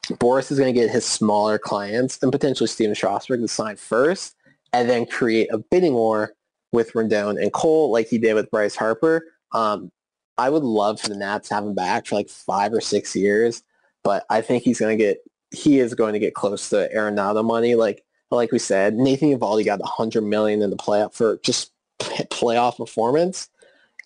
Boras 0.07 0.53
is 0.53 0.59
going 0.61 0.73
to 0.73 0.81
get 0.81 0.89
his 0.89 1.05
smaller 1.05 1.59
clients 1.59 2.23
and 2.23 2.31
potentially 2.31 2.69
Steven 2.69 2.95
Strasburg 2.95 3.41
to 3.41 3.49
sign 3.49 3.75
first 3.75 4.37
and 4.73 4.89
then 4.89 5.05
create 5.05 5.49
a 5.53 5.59
bidding 5.59 5.95
war 5.95 6.33
with 6.71 6.93
Rendon 6.93 7.43
and 7.43 7.53
Cole 7.53 7.91
like 7.91 8.07
he 8.07 8.19
did 8.19 8.35
with 8.35 8.53
Bryce 8.53 8.77
Harper. 8.77 9.25
Um, 9.51 9.91
I 10.39 10.49
would 10.49 10.63
love 10.63 11.01
for 11.01 11.09
the 11.09 11.17
Nats 11.17 11.49
to 11.49 11.57
have 11.57 11.65
him 11.65 11.75
back 11.75 12.07
for 12.07 12.15
like 12.15 12.29
five 12.29 12.73
or 12.73 12.81
six 12.81 13.17
years, 13.17 13.65
but 14.05 14.25
I 14.31 14.43
think 14.43 14.63
he's 14.63 14.79
going 14.79 14.97
to 14.97 15.05
get 15.05 15.19
he 15.53 15.81
is 15.81 15.95
going 15.95 16.13
to 16.13 16.21
get 16.21 16.35
close 16.35 16.69
to 16.69 16.89
Arenado 16.95 17.45
money. 17.45 17.75
Like 17.75 18.05
like 18.37 18.53
we 18.53 18.59
said, 18.59 18.95
Nathan 18.95 19.37
Eovaldi 19.37 19.65
got 19.65 19.81
100 19.81 20.23
million 20.23 20.63
in 20.63 20.71
the 20.71 20.77
playoff 20.77 21.15
for 21.15 21.39
just 21.43 21.73
playoff 21.99 22.77
performance. 22.77 23.49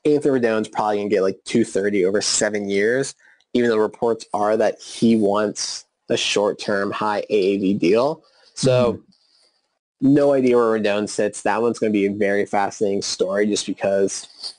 Anthony 0.04 0.40
Rendon's 0.40 0.68
probably 0.68 0.98
gonna 0.98 1.08
get 1.08 1.22
like 1.22 1.40
230 1.44 2.04
over 2.04 2.20
seven 2.20 2.68
years, 2.68 3.14
even 3.52 3.70
though 3.70 3.76
reports 3.76 4.26
are 4.34 4.56
that 4.56 4.80
he 4.80 5.16
wants 5.16 5.87
a 6.08 6.16
short-term 6.16 6.90
high 6.90 7.24
AAV 7.30 7.78
deal. 7.78 8.22
So 8.54 8.94
mm-hmm. 8.94 10.14
no 10.14 10.32
idea 10.34 10.56
where 10.56 10.78
Rendon 10.78 11.08
sits. 11.08 11.42
That 11.42 11.62
one's 11.62 11.78
gonna 11.78 11.92
be 11.92 12.06
a 12.06 12.12
very 12.12 12.44
fascinating 12.44 13.02
story 13.02 13.46
just 13.46 13.66
because 13.66 14.54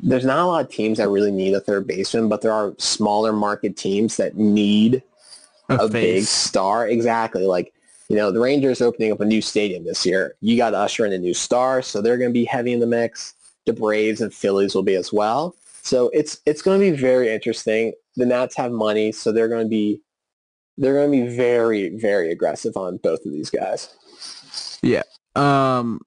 there's 0.00 0.24
not 0.24 0.38
a 0.38 0.46
lot 0.46 0.64
of 0.64 0.70
teams 0.70 0.98
that 0.98 1.08
really 1.08 1.32
need 1.32 1.54
a 1.54 1.60
third 1.60 1.86
baseman, 1.86 2.28
but 2.28 2.40
there 2.40 2.52
are 2.52 2.74
smaller 2.78 3.32
market 3.32 3.76
teams 3.76 4.16
that 4.16 4.36
need 4.36 5.02
a, 5.68 5.74
a 5.74 5.88
big 5.88 6.22
star. 6.22 6.86
Exactly. 6.86 7.46
Like 7.46 7.72
you 8.08 8.16
know, 8.16 8.30
the 8.30 8.40
Rangers 8.40 8.80
opening 8.80 9.12
up 9.12 9.20
a 9.20 9.24
new 9.24 9.42
stadium 9.42 9.84
this 9.84 10.06
year. 10.06 10.34
You 10.40 10.56
got 10.56 10.70
to 10.70 10.78
usher 10.78 11.04
in 11.04 11.12
a 11.12 11.18
new 11.18 11.34
star, 11.34 11.82
so 11.82 12.00
they're 12.00 12.16
going 12.16 12.30
to 12.30 12.34
be 12.34 12.44
heavy 12.44 12.72
in 12.72 12.80
the 12.80 12.86
mix. 12.86 13.34
The 13.66 13.72
Braves 13.74 14.20
and 14.20 14.32
Phillies 14.32 14.74
will 14.74 14.82
be 14.82 14.94
as 14.94 15.12
well. 15.12 15.54
So 15.82 16.10
it's 16.14 16.40
it's 16.46 16.62
going 16.62 16.80
to 16.80 16.90
be 16.90 16.96
very 16.96 17.32
interesting. 17.32 17.92
The 18.16 18.26
Nats 18.26 18.56
have 18.56 18.72
money, 18.72 19.12
so 19.12 19.30
they're 19.30 19.48
going 19.48 19.64
to 19.64 19.68
be 19.68 20.00
they're 20.78 20.94
going 20.94 21.12
to 21.12 21.26
be 21.26 21.36
very 21.36 21.90
very 21.90 22.30
aggressive 22.30 22.76
on 22.76 22.96
both 22.98 23.24
of 23.26 23.32
these 23.32 23.50
guys. 23.50 23.94
Yeah. 24.82 25.02
Um 25.36 26.00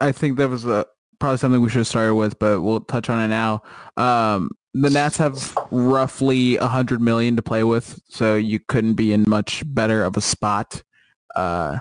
I 0.00 0.12
think 0.12 0.38
that 0.38 0.48
was 0.48 0.64
a, 0.64 0.72
uh, 0.72 0.84
probably 1.18 1.38
something 1.38 1.60
we 1.60 1.68
should 1.68 1.78
have 1.78 1.88
started 1.88 2.14
with, 2.14 2.38
but 2.38 2.62
we'll 2.62 2.80
touch 2.80 3.10
on 3.10 3.20
it 3.20 3.28
now. 3.28 3.62
Um 3.96 4.50
the 4.74 4.90
Nats 4.90 5.16
have 5.16 5.56
roughly 5.72 6.56
a 6.56 6.66
hundred 6.66 7.00
million 7.00 7.34
to 7.36 7.42
play 7.42 7.64
with, 7.64 8.00
so 8.08 8.36
you 8.36 8.60
couldn't 8.60 8.94
be 8.94 9.12
in 9.12 9.24
much 9.26 9.64
better 9.66 10.04
of 10.04 10.16
a 10.16 10.20
spot 10.20 10.82
uh, 11.36 11.78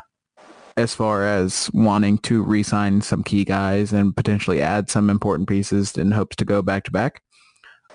as 0.75 0.93
far 0.93 1.25
as 1.25 1.71
wanting 1.73 2.19
to 2.19 2.43
re-sign 2.43 3.01
some 3.01 3.23
key 3.23 3.43
guys 3.43 3.91
and 3.91 4.15
potentially 4.15 4.61
add 4.61 4.89
some 4.89 5.09
important 5.09 5.49
pieces 5.49 5.97
in 5.97 6.11
hopes 6.11 6.35
to 6.35 6.45
go 6.45 6.61
back 6.61 6.83
to 6.83 6.91
back. 6.91 7.21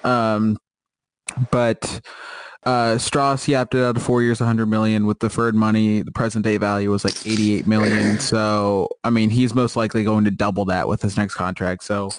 Um, 0.03 0.59
but 1.51 2.01
uh, 2.65 2.95
Stras 2.97 3.45
he 3.45 3.55
opted 3.55 3.83
out 3.83 3.97
of 3.97 4.03
four 4.03 4.23
years, 4.23 4.41
100 4.41 4.67
million 4.67 5.07
with 5.07 5.19
deferred 5.21 5.55
money. 5.55 6.03
The 6.03 6.13
present 6.13 6.45
day 6.45 6.57
value 6.57 6.91
was 6.91 7.05
like 7.05 7.27
88 7.27 7.67
million. 7.67 8.19
So 8.33 8.89
I 9.05 9.11
mean, 9.11 9.31
he's 9.31 9.55
most 9.55 9.77
likely 9.77 10.05
going 10.05 10.25
to 10.25 10.31
double 10.31 10.65
that 10.67 10.89
with 10.89 11.03
his 11.03 11.17
next 11.17 11.35
contract. 11.35 11.85
So 11.85 12.11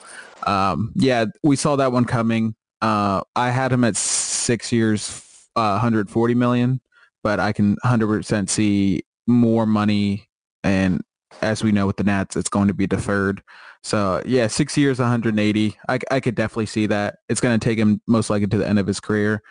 um, 0.45 0.91
yeah, 0.95 1.25
we 1.43 1.55
saw 1.55 1.75
that 1.77 1.91
one 1.91 2.05
coming. 2.05 2.55
Uh, 2.81 3.21
I 3.35 3.51
had 3.51 3.71
him 3.71 3.83
at 3.83 3.95
six 3.95 4.71
years, 4.71 5.09
uh, 5.55 5.79
140 5.79 6.35
million, 6.35 6.81
but 7.23 7.39
I 7.39 7.53
can 7.53 7.77
100% 7.85 8.49
see 8.49 9.03
more 9.27 9.65
money 9.65 10.29
and 10.63 11.01
as 11.41 11.63
we 11.63 11.71
know 11.71 11.87
with 11.87 11.97
the 11.97 12.03
Nats, 12.03 12.35
it's 12.35 12.49
going 12.49 12.67
to 12.67 12.73
be 12.73 12.87
deferred. 12.87 13.41
So 13.83 14.21
yeah, 14.25 14.47
six 14.47 14.77
years, 14.77 14.99
180. 14.99 15.77
I, 15.89 15.99
I 16.11 16.19
could 16.19 16.35
definitely 16.35 16.67
see 16.67 16.85
that. 16.87 17.17
It's 17.27 17.41
going 17.41 17.59
to 17.59 17.63
take 17.63 17.77
him 17.77 18.01
most 18.07 18.29
likely 18.29 18.47
to 18.47 18.57
the 18.57 18.67
end 18.67 18.79
of 18.79 18.87
his 18.87 18.99
career. 18.99 19.41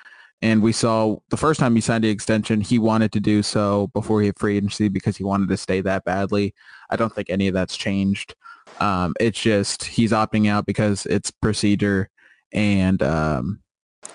And 0.40 0.62
we 0.62 0.72
saw 0.72 1.18
the 1.28 1.36
first 1.36 1.60
time 1.60 1.74
he 1.74 1.80
signed 1.80 2.02
the 2.02 2.08
extension, 2.08 2.60
he 2.60 2.78
wanted 2.78 3.12
to 3.12 3.20
do 3.20 3.42
so 3.42 3.88
before 3.88 4.20
he 4.20 4.26
had 4.26 4.38
free 4.38 4.56
agency 4.56 4.88
because 4.88 5.16
he 5.16 5.22
wanted 5.22 5.48
to 5.50 5.56
stay 5.56 5.80
that 5.82 6.04
badly. 6.04 6.54
I 6.90 6.96
don't 6.96 7.14
think 7.14 7.30
any 7.30 7.46
of 7.46 7.54
that's 7.54 7.76
changed. 7.76 8.34
Um, 8.80 9.14
it's 9.20 9.40
just 9.40 9.84
he's 9.84 10.10
opting 10.10 10.48
out 10.48 10.66
because 10.66 11.06
it's 11.06 11.30
procedure. 11.30 12.08
And 12.52 13.02
um, 13.02 13.60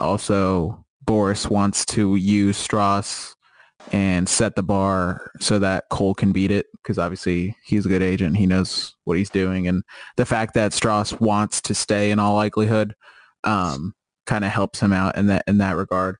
also 0.01 0.83
Boras 1.05 1.49
wants 1.49 1.85
to 1.85 2.15
use 2.17 2.57
Stras 2.57 3.36
and 3.91 4.27
set 4.27 4.55
the 4.55 4.63
bar 4.63 5.31
so 5.39 5.59
that 5.59 5.85
Cole 5.89 6.13
can 6.13 6.31
beat 6.31 6.51
it 6.51 6.67
because 6.73 6.97
obviously 6.97 7.55
he's 7.65 7.85
a 7.85 7.89
good 7.89 8.01
agent. 8.01 8.37
He 8.37 8.45
knows 8.45 8.95
what 9.05 9.17
he's 9.17 9.29
doing. 9.29 9.67
And 9.67 9.83
the 10.17 10.25
fact 10.25 10.53
that 10.55 10.71
Stras 10.71 11.19
wants 11.19 11.61
to 11.61 11.73
stay 11.73 12.11
in 12.11 12.19
all 12.19 12.35
likelihood 12.35 12.95
um, 13.43 13.93
kind 14.25 14.43
of 14.43 14.51
helps 14.51 14.79
him 14.79 14.93
out 14.93 15.17
in 15.17 15.27
that 15.27 15.43
in 15.47 15.57
that 15.59 15.75
regard. 15.75 16.17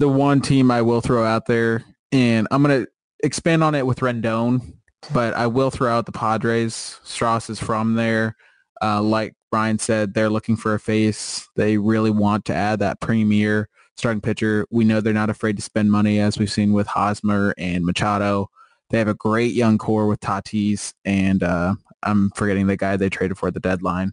The 0.00 0.08
one 0.08 0.40
team 0.40 0.70
I 0.70 0.82
will 0.82 1.00
throw 1.00 1.24
out 1.24 1.46
there, 1.46 1.84
and 2.10 2.48
I'm 2.50 2.62
going 2.62 2.84
to 2.84 2.90
expand 3.22 3.62
on 3.62 3.74
it 3.74 3.86
with 3.86 4.00
Rendon, 4.00 4.74
but 5.12 5.34
I 5.34 5.46
will 5.46 5.70
throw 5.70 5.92
out 5.92 6.06
the 6.06 6.12
Padres. 6.12 6.98
Stras 7.04 7.48
is 7.48 7.60
from 7.60 7.94
there. 7.94 8.36
Uh, 8.82 9.00
like 9.00 9.34
Brian 9.52 9.78
said, 9.78 10.14
they're 10.14 10.28
looking 10.28 10.56
for 10.56 10.74
a 10.74 10.80
face. 10.80 11.48
They 11.54 11.78
really 11.78 12.10
want 12.10 12.44
to 12.46 12.54
add 12.54 12.80
that 12.80 13.00
premier 13.00 13.68
starting 13.96 14.20
pitcher. 14.20 14.66
We 14.70 14.84
know 14.84 15.00
they're 15.00 15.12
not 15.12 15.30
afraid 15.30 15.56
to 15.56 15.62
spend 15.62 15.90
money, 15.90 16.20
as 16.20 16.38
we've 16.38 16.50
seen 16.50 16.72
with 16.72 16.86
Hosmer 16.86 17.54
and 17.58 17.84
Machado. 17.84 18.50
They 18.90 18.98
have 18.98 19.08
a 19.08 19.14
great 19.14 19.54
young 19.54 19.78
core 19.78 20.06
with 20.06 20.20
Tatis, 20.20 20.92
and 21.04 21.42
uh, 21.42 21.74
I'm 22.02 22.30
forgetting 22.30 22.66
the 22.66 22.76
guy 22.76 22.96
they 22.96 23.08
traded 23.08 23.38
for 23.38 23.50
the 23.50 23.60
deadline. 23.60 24.12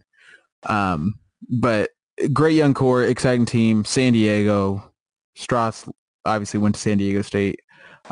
Um, 0.64 1.14
but 1.48 1.90
great 2.32 2.54
young 2.54 2.74
core, 2.74 3.04
exciting 3.04 3.46
team. 3.46 3.84
San 3.84 4.12
Diego, 4.12 4.82
Stras 5.36 5.90
obviously 6.24 6.60
went 6.60 6.74
to 6.76 6.80
San 6.80 6.98
Diego 6.98 7.22
State, 7.22 7.60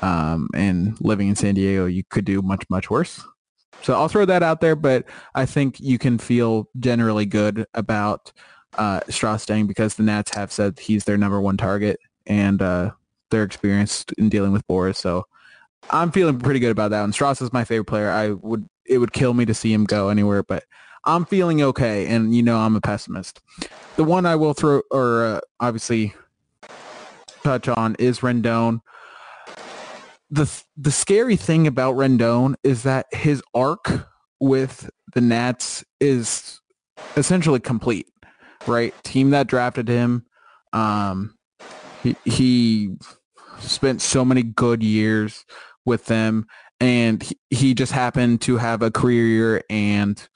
um, 0.02 0.48
and 0.54 1.00
living 1.00 1.28
in 1.28 1.36
San 1.36 1.54
Diego, 1.54 1.86
you 1.86 2.02
could 2.10 2.24
do 2.24 2.42
much 2.42 2.64
much 2.70 2.90
worse. 2.90 3.22
So 3.82 3.94
I'll 3.94 4.08
throw 4.08 4.26
that 4.26 4.42
out 4.42 4.60
there, 4.60 4.76
but 4.76 5.06
I 5.34 5.46
think 5.46 5.80
you 5.80 5.98
can 5.98 6.18
feel 6.18 6.68
generally 6.78 7.24
good 7.24 7.66
about 7.72 8.32
uh, 8.78 9.00
Stras 9.08 9.40
staying 9.40 9.66
because 9.66 9.94
the 9.94 10.02
Nats 10.02 10.34
have 10.34 10.52
said 10.52 10.78
he's 10.78 11.04
their 11.04 11.18
number 11.18 11.40
one 11.40 11.56
target 11.56 12.00
and 12.26 12.62
uh, 12.62 12.90
they're 13.30 13.42
experienced 13.42 14.12
in 14.12 14.28
dealing 14.28 14.52
with 14.52 14.66
Boras. 14.68 14.96
So 14.96 15.26
I'm 15.90 16.12
feeling 16.12 16.38
pretty 16.38 16.60
good 16.60 16.70
about 16.70 16.90
that 16.90 17.00
one. 17.00 17.12
Stras 17.12 17.42
is 17.42 17.52
my 17.52 17.64
favorite 17.64 17.86
player. 17.86 18.10
I 18.10 18.30
would 18.30 18.68
it 18.84 18.98
would 18.98 19.12
kill 19.12 19.34
me 19.34 19.44
to 19.44 19.54
see 19.54 19.72
him 19.72 19.84
go 19.84 20.08
anywhere, 20.08 20.42
but 20.42 20.64
I'm 21.04 21.24
feeling 21.24 21.62
okay. 21.62 22.06
And 22.06 22.34
you 22.34 22.42
know 22.42 22.58
I'm 22.58 22.76
a 22.76 22.80
pessimist. 22.80 23.40
The 23.96 24.04
one 24.04 24.26
I 24.26 24.36
will 24.36 24.54
throw 24.54 24.82
or 24.90 25.24
uh, 25.24 25.40
obviously 25.60 26.14
touch 27.42 27.68
on 27.68 27.96
is 27.98 28.20
Rendon. 28.20 28.80
The 30.30 30.50
the 30.76 30.92
scary 30.92 31.36
thing 31.36 31.66
about 31.66 31.96
Rendon 31.96 32.54
is 32.62 32.82
that 32.84 33.06
his 33.12 33.42
arc 33.54 34.06
with 34.38 34.90
the 35.14 35.20
Nats 35.20 35.84
is 36.00 36.60
essentially 37.16 37.60
complete 37.60 38.08
right? 38.66 38.94
Team 39.04 39.30
that 39.30 39.46
drafted 39.46 39.88
him. 39.88 40.26
Um, 40.72 41.36
he, 42.02 42.16
he 42.24 42.96
spent 43.58 44.00
so 44.00 44.24
many 44.24 44.42
good 44.42 44.82
years 44.82 45.44
with 45.84 46.06
them 46.06 46.46
and 46.80 47.22
he, 47.22 47.38
he 47.50 47.74
just 47.74 47.92
happened 47.92 48.40
to 48.42 48.56
have 48.56 48.82
a 48.82 48.90
career 48.90 49.26
year 49.26 49.62
and 49.68 50.28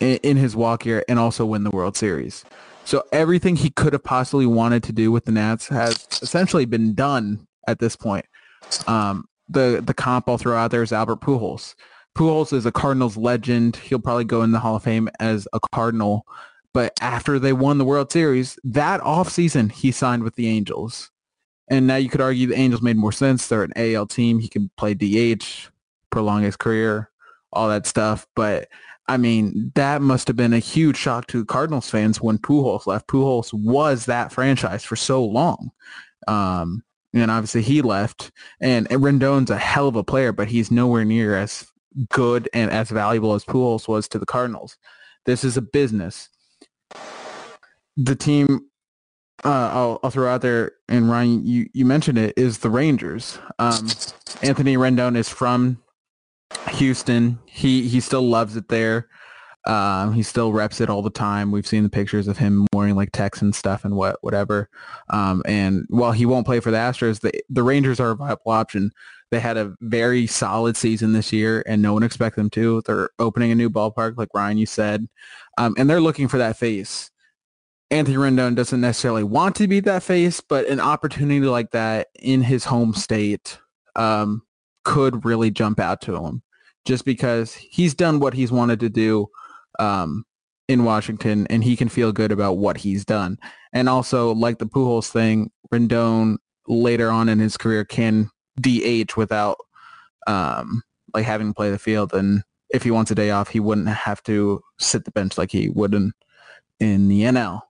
in, 0.00 0.16
in 0.22 0.36
his 0.36 0.56
walk 0.56 0.86
year 0.86 1.04
and 1.08 1.18
also 1.18 1.44
win 1.44 1.64
the 1.64 1.70
World 1.70 1.96
Series. 1.96 2.44
So 2.84 3.04
everything 3.12 3.56
he 3.56 3.70
could 3.70 3.92
have 3.92 4.02
possibly 4.02 4.46
wanted 4.46 4.82
to 4.84 4.92
do 4.92 5.12
with 5.12 5.24
the 5.24 5.32
Nats 5.32 5.68
has 5.68 6.06
essentially 6.20 6.64
been 6.64 6.94
done 6.94 7.46
at 7.68 7.78
this 7.78 7.94
point. 7.94 8.26
Um, 8.86 9.26
the 9.48 9.82
the 9.84 9.94
comp 9.94 10.28
I'll 10.28 10.38
throw 10.38 10.56
out 10.56 10.70
there 10.70 10.82
is 10.82 10.92
Albert 10.92 11.20
Pujols. 11.20 11.74
Pujols 12.16 12.52
is 12.52 12.66
a 12.66 12.72
Cardinals 12.72 13.16
legend. 13.16 13.76
He'll 13.76 13.98
probably 13.98 14.24
go 14.24 14.42
in 14.42 14.52
the 14.52 14.58
Hall 14.58 14.76
of 14.76 14.82
Fame 14.82 15.08
as 15.20 15.46
a 15.52 15.60
Cardinal. 15.72 16.26
But 16.74 16.96
after 17.00 17.38
they 17.38 17.52
won 17.52 17.78
the 17.78 17.84
World 17.84 18.10
Series, 18.10 18.58
that 18.64 19.00
offseason, 19.00 19.70
he 19.72 19.92
signed 19.92 20.22
with 20.22 20.36
the 20.36 20.48
Angels. 20.48 21.10
And 21.68 21.86
now 21.86 21.96
you 21.96 22.08
could 22.08 22.20
argue 22.20 22.46
the 22.46 22.54
Angels 22.54 22.82
made 22.82 22.96
more 22.96 23.12
sense. 23.12 23.46
They're 23.46 23.62
an 23.62 23.72
AL 23.76 24.06
team. 24.06 24.38
He 24.38 24.48
can 24.48 24.70
play 24.76 24.94
DH, 24.94 25.70
prolong 26.10 26.42
his 26.42 26.56
career, 26.56 27.10
all 27.52 27.68
that 27.68 27.86
stuff. 27.86 28.26
But 28.34 28.68
I 29.08 29.16
mean, 29.16 29.72
that 29.74 30.00
must 30.00 30.28
have 30.28 30.36
been 30.36 30.52
a 30.52 30.58
huge 30.58 30.96
shock 30.96 31.26
to 31.28 31.44
Cardinals 31.44 31.90
fans 31.90 32.20
when 32.20 32.38
Pujols 32.38 32.86
left. 32.86 33.08
Pujols 33.08 33.52
was 33.52 34.06
that 34.06 34.32
franchise 34.32 34.84
for 34.84 34.96
so 34.96 35.24
long. 35.24 35.70
Um, 36.28 36.82
and 37.12 37.30
obviously 37.30 37.62
he 37.62 37.82
left. 37.82 38.30
And, 38.60 38.88
Rendon's 38.88 39.50
a 39.50 39.58
hell 39.58 39.88
of 39.88 39.96
a 39.96 40.04
player, 40.04 40.32
but 40.32 40.48
he's 40.48 40.70
nowhere 40.70 41.04
near 41.04 41.36
as 41.36 41.66
good 42.08 42.48
and 42.54 42.70
as 42.70 42.90
valuable 42.90 43.34
as 43.34 43.44
Pujols 43.44 43.88
was 43.88 44.08
to 44.08 44.18
the 44.18 44.26
Cardinals. 44.26 44.78
This 45.26 45.44
is 45.44 45.56
a 45.56 45.62
business 45.62 46.28
the 47.96 48.16
team 48.16 48.70
uh, 49.44 49.70
I'll, 49.72 50.00
I'll 50.04 50.10
throw 50.10 50.32
out 50.32 50.40
there, 50.42 50.72
and 50.88 51.10
Ryan, 51.10 51.44
you, 51.44 51.68
you 51.72 51.84
mentioned 51.84 52.16
it, 52.16 52.34
is 52.36 52.58
the 52.58 52.70
Rangers. 52.70 53.38
Um, 53.58 53.88
Anthony 54.42 54.76
Rendon 54.76 55.16
is 55.16 55.28
from 55.28 55.82
Houston. 56.72 57.40
He 57.46 57.88
he 57.88 58.00
still 58.00 58.22
loves 58.22 58.56
it 58.56 58.68
there. 58.68 59.08
Um, 59.66 60.12
he 60.12 60.22
still 60.22 60.52
reps 60.52 60.80
it 60.80 60.90
all 60.90 61.02
the 61.02 61.10
time. 61.10 61.50
We've 61.50 61.66
seen 61.66 61.82
the 61.82 61.88
pictures 61.88 62.28
of 62.28 62.38
him 62.38 62.66
wearing 62.72 62.94
like 62.94 63.10
Texan 63.12 63.52
stuff 63.52 63.84
and 63.84 63.96
what 63.96 64.16
whatever. 64.20 64.68
Um, 65.10 65.42
and 65.44 65.86
while 65.88 66.12
he 66.12 66.26
won't 66.26 66.46
play 66.46 66.60
for 66.60 66.70
the 66.70 66.76
Astros, 66.76 67.20
the 67.20 67.32
the 67.48 67.62
Rangers 67.64 67.98
are 67.98 68.10
a 68.10 68.16
viable 68.16 68.52
option. 68.52 68.92
They 69.30 69.40
had 69.40 69.56
a 69.56 69.74
very 69.80 70.26
solid 70.26 70.76
season 70.76 71.14
this 71.14 71.32
year, 71.32 71.64
and 71.66 71.82
no 71.82 71.94
one 71.94 72.02
expects 72.04 72.36
them 72.36 72.50
to. 72.50 72.82
They're 72.86 73.10
opening 73.18 73.50
a 73.50 73.56
new 73.56 73.70
ballpark, 73.70 74.18
like 74.18 74.28
Ryan 74.34 74.58
you 74.58 74.66
said, 74.66 75.08
um, 75.58 75.74
and 75.78 75.90
they're 75.90 76.00
looking 76.00 76.28
for 76.28 76.38
that 76.38 76.58
face. 76.58 77.10
Anthony 77.92 78.16
Rendon 78.16 78.54
doesn't 78.54 78.80
necessarily 78.80 79.22
want 79.22 79.54
to 79.56 79.68
be 79.68 79.78
that 79.80 80.02
face, 80.02 80.40
but 80.40 80.66
an 80.66 80.80
opportunity 80.80 81.40
like 81.40 81.72
that 81.72 82.08
in 82.18 82.40
his 82.40 82.64
home 82.64 82.94
state 82.94 83.58
um, 83.96 84.40
could 84.82 85.26
really 85.26 85.50
jump 85.50 85.78
out 85.78 86.00
to 86.00 86.16
him 86.24 86.42
just 86.86 87.04
because 87.04 87.52
he's 87.52 87.92
done 87.92 88.18
what 88.18 88.32
he's 88.32 88.50
wanted 88.50 88.80
to 88.80 88.88
do 88.88 89.28
um, 89.78 90.24
in 90.68 90.84
Washington 90.84 91.46
and 91.50 91.62
he 91.62 91.76
can 91.76 91.90
feel 91.90 92.12
good 92.12 92.32
about 92.32 92.54
what 92.54 92.78
he's 92.78 93.04
done. 93.04 93.36
And 93.74 93.90
also, 93.90 94.32
like 94.32 94.58
the 94.58 94.66
Pujols 94.66 95.10
thing, 95.10 95.50
Rendon 95.70 96.38
later 96.66 97.10
on 97.10 97.28
in 97.28 97.40
his 97.40 97.58
career 97.58 97.84
can 97.84 98.30
DH 98.58 99.18
without 99.18 99.58
um, 100.26 100.82
like 101.12 101.26
having 101.26 101.48
to 101.48 101.54
play 101.54 101.70
the 101.70 101.78
field. 101.78 102.14
And 102.14 102.42
if 102.70 102.84
he 102.84 102.90
wants 102.90 103.10
a 103.10 103.14
day 103.14 103.32
off, 103.32 103.50
he 103.50 103.60
wouldn't 103.60 103.88
have 103.88 104.22
to 104.22 104.62
sit 104.78 105.04
the 105.04 105.10
bench 105.10 105.36
like 105.36 105.52
he 105.52 105.68
would 105.68 105.92
in, 105.92 106.12
in 106.80 107.08
the 107.08 107.24
NL. 107.24 107.60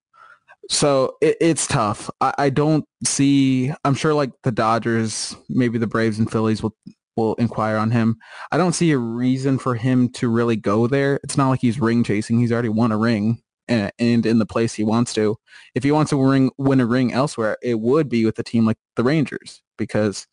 So 0.72 1.16
it, 1.20 1.36
it's 1.38 1.66
tough. 1.66 2.08
I, 2.22 2.32
I, 2.38 2.50
don't 2.50 2.86
see. 3.04 3.70
I'm 3.84 3.94
sure 3.94 4.14
like 4.14 4.30
the 4.42 4.50
Dodgers, 4.50 5.36
maybe 5.50 5.76
the 5.76 5.86
Braves 5.86 6.18
and 6.18 6.30
Phillies 6.30 6.62
will 6.62 6.74
will 7.14 7.34
inquire 7.34 7.76
on 7.76 7.90
him. 7.90 8.16
I 8.50 8.56
don't 8.56 8.72
see 8.72 8.90
a 8.90 8.96
reason 8.96 9.58
for 9.58 9.74
him 9.74 10.08
to 10.12 10.30
really 10.30 10.56
go 10.56 10.86
there. 10.86 11.20
It's 11.22 11.36
not 11.36 11.50
like 11.50 11.60
he's 11.60 11.78
ring 11.78 12.02
chasing. 12.02 12.38
He's 12.38 12.50
already 12.50 12.70
won 12.70 12.90
a 12.90 12.96
ring 12.96 13.42
and, 13.68 13.92
and 13.98 14.24
in 14.24 14.38
the 14.38 14.46
place 14.46 14.72
he 14.72 14.82
wants 14.82 15.12
to. 15.12 15.36
If 15.74 15.84
he 15.84 15.92
wants 15.92 16.08
to 16.08 16.24
ring, 16.24 16.50
win 16.56 16.80
a 16.80 16.86
ring 16.86 17.12
elsewhere, 17.12 17.58
it 17.62 17.78
would 17.78 18.08
be 18.08 18.24
with 18.24 18.38
a 18.38 18.42
team 18.42 18.64
like 18.64 18.78
the 18.96 19.04
Rangers 19.04 19.62
because 19.76 20.26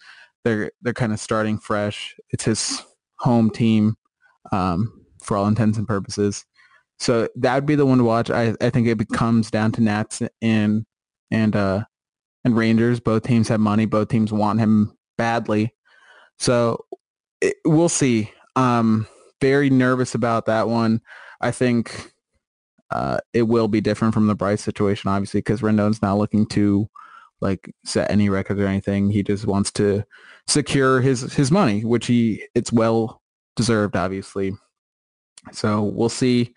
they're 0.46 0.72
they're 0.82 0.94
kind 0.94 1.12
of 1.12 1.20
starting 1.20 1.60
fresh. 1.60 2.16
It's 2.30 2.46
his 2.46 2.82
home 3.20 3.50
team 3.50 3.98
um, 4.54 5.06
for 5.22 5.36
all 5.36 5.48
intents 5.48 5.78
and 5.78 5.86
purposes. 5.86 6.46
So 7.00 7.28
that 7.36 7.56
would 7.56 7.66
be 7.66 7.76
the 7.76 7.86
one 7.86 8.00
to 8.00 8.04
watch. 8.04 8.30
I, 8.30 8.56
I 8.60 8.70
think 8.70 8.88
it 8.88 9.10
comes 9.10 9.50
down 9.50 9.72
to 9.74 9.82
Nats 9.82 10.22
and 10.42 10.86
and 11.32 11.56
uh 11.56 11.86
and 12.44 12.58
Rangers. 12.58 13.00
Both 13.00 13.24
teams 13.24 13.48
have 13.48 13.60
money. 13.60 13.86
Both 13.86 14.10
teams 14.10 14.34
want 14.34 14.60
him 14.60 14.98
badly. 15.18 15.74
So 16.38 16.86
it, 17.42 17.56
we'll 17.66 17.90
see. 17.90 18.32
Um, 18.56 19.08
very 19.42 19.70
nervous 19.70 20.16
about 20.16 20.46
that 20.48 20.68
one. 20.68 21.02
I 21.42 21.52
think 21.52 22.14
uh, 22.92 23.20
it 23.34 23.44
will 23.44 23.68
be 23.68 23.82
different 23.82 24.14
from 24.14 24.28
the 24.28 24.36
Bryce 24.36 24.62
situation, 24.62 25.10
obviously, 25.10 25.40
because 25.40 25.62
Rendon's 25.62 26.02
not 26.02 26.18
looking 26.18 26.46
to 26.48 26.90
like 27.42 27.74
set 27.86 28.12
any 28.12 28.30
records 28.30 28.60
or 28.60 28.68
anything. 28.68 29.10
He 29.10 29.24
just 29.24 29.46
wants 29.46 29.72
to 29.74 30.04
secure 30.48 31.00
his 31.00 31.34
his 31.34 31.52
money, 31.52 31.86
which 31.86 32.08
he 32.08 32.44
it's 32.56 32.72
well 32.72 33.22
deserved, 33.56 33.96
obviously. 33.96 34.54
So 35.56 35.84
we'll 35.84 36.10
see. 36.10 36.54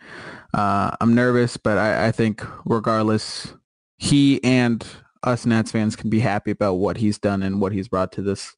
Uh, 0.54 0.94
I'm 1.00 1.14
nervous, 1.14 1.56
but 1.56 1.78
I, 1.78 2.08
I, 2.08 2.12
think 2.12 2.44
regardless, 2.66 3.54
he 3.98 4.42
and 4.44 4.86
us 5.22 5.46
Nats 5.46 5.70
fans 5.70 5.96
can 5.96 6.10
be 6.10 6.20
happy 6.20 6.50
about 6.50 6.74
what 6.74 6.98
he's 6.98 7.18
done 7.18 7.42
and 7.42 7.60
what 7.60 7.72
he's 7.72 7.88
brought 7.88 8.12
to 8.12 8.22
this 8.22 8.54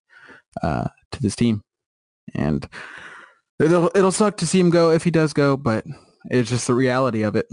uh, 0.63 0.89
to 1.13 1.23
this 1.23 1.37
team. 1.37 1.63
And 2.35 2.69
it'll 3.61 3.91
it'll 3.95 4.13
suck 4.13 4.37
to 4.39 4.47
see 4.47 4.59
him 4.59 4.71
go 4.71 4.91
if 4.91 5.05
he 5.05 5.11
does 5.11 5.33
go, 5.33 5.57
but 5.57 5.85
it's 6.31 6.51
just 6.51 6.67
the 6.67 6.75
reality 6.75 7.23
of 7.23 7.37
it. 7.37 7.47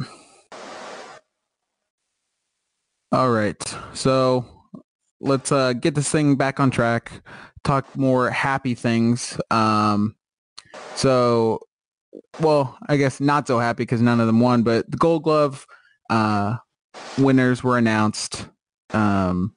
All 3.11 3.29
right, 3.29 3.61
so 3.93 4.45
let's 5.19 5.51
uh, 5.51 5.73
get 5.73 5.95
this 5.95 6.09
thing 6.09 6.35
back 6.35 6.59
on 6.59 6.71
track. 6.71 7.11
Talk 7.63 7.95
more 7.97 8.29
happy 8.29 8.73
things. 8.73 9.39
Um, 9.51 10.15
so 10.95 11.59
well, 12.39 12.77
I 12.87 12.97
guess 12.97 13.19
not 13.19 13.47
so 13.47 13.59
happy 13.59 13.83
because 13.83 14.01
none 14.01 14.19
of 14.19 14.27
them 14.27 14.39
won, 14.39 14.63
but 14.63 14.89
the 14.89 14.97
Gold 14.97 15.23
Glove 15.23 15.65
uh, 16.09 16.57
winners 17.17 17.63
were 17.63 17.77
announced. 17.77 18.47
Um, 18.91 19.55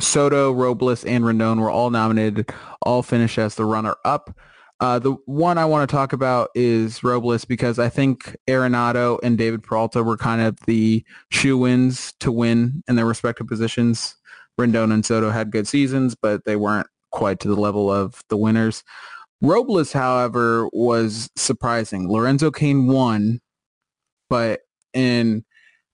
Soto, 0.00 0.52
Robles, 0.52 1.04
and 1.04 1.24
Rendon 1.24 1.60
were 1.60 1.70
all 1.70 1.90
nominated, 1.90 2.50
all 2.82 3.02
finished 3.02 3.38
as 3.38 3.54
the 3.54 3.64
runner-up. 3.64 4.36
Uh, 4.80 4.98
the 4.98 5.12
one 5.26 5.58
I 5.58 5.64
want 5.64 5.88
to 5.88 5.94
talk 5.94 6.12
about 6.12 6.50
is 6.56 7.04
Robles 7.04 7.44
because 7.44 7.78
I 7.78 7.88
think 7.88 8.36
Arenado 8.48 9.20
and 9.22 9.38
David 9.38 9.62
Peralta 9.62 10.02
were 10.02 10.16
kind 10.16 10.42
of 10.42 10.58
the 10.66 11.04
shoe-ins 11.30 12.14
to 12.18 12.32
win 12.32 12.82
in 12.88 12.96
their 12.96 13.06
respective 13.06 13.46
positions. 13.46 14.16
Rendon 14.60 14.92
and 14.92 15.06
Soto 15.06 15.30
had 15.30 15.52
good 15.52 15.68
seasons, 15.68 16.16
but 16.16 16.44
they 16.46 16.56
weren't 16.56 16.88
quite 17.12 17.38
to 17.40 17.48
the 17.48 17.54
level 17.54 17.92
of 17.92 18.24
the 18.28 18.36
winners. 18.36 18.82
Robles, 19.42 19.92
however, 19.92 20.68
was 20.72 21.28
surprising. 21.36 22.08
Lorenzo 22.08 22.52
Cain 22.52 22.86
won, 22.86 23.40
but 24.30 24.60
in 24.94 25.44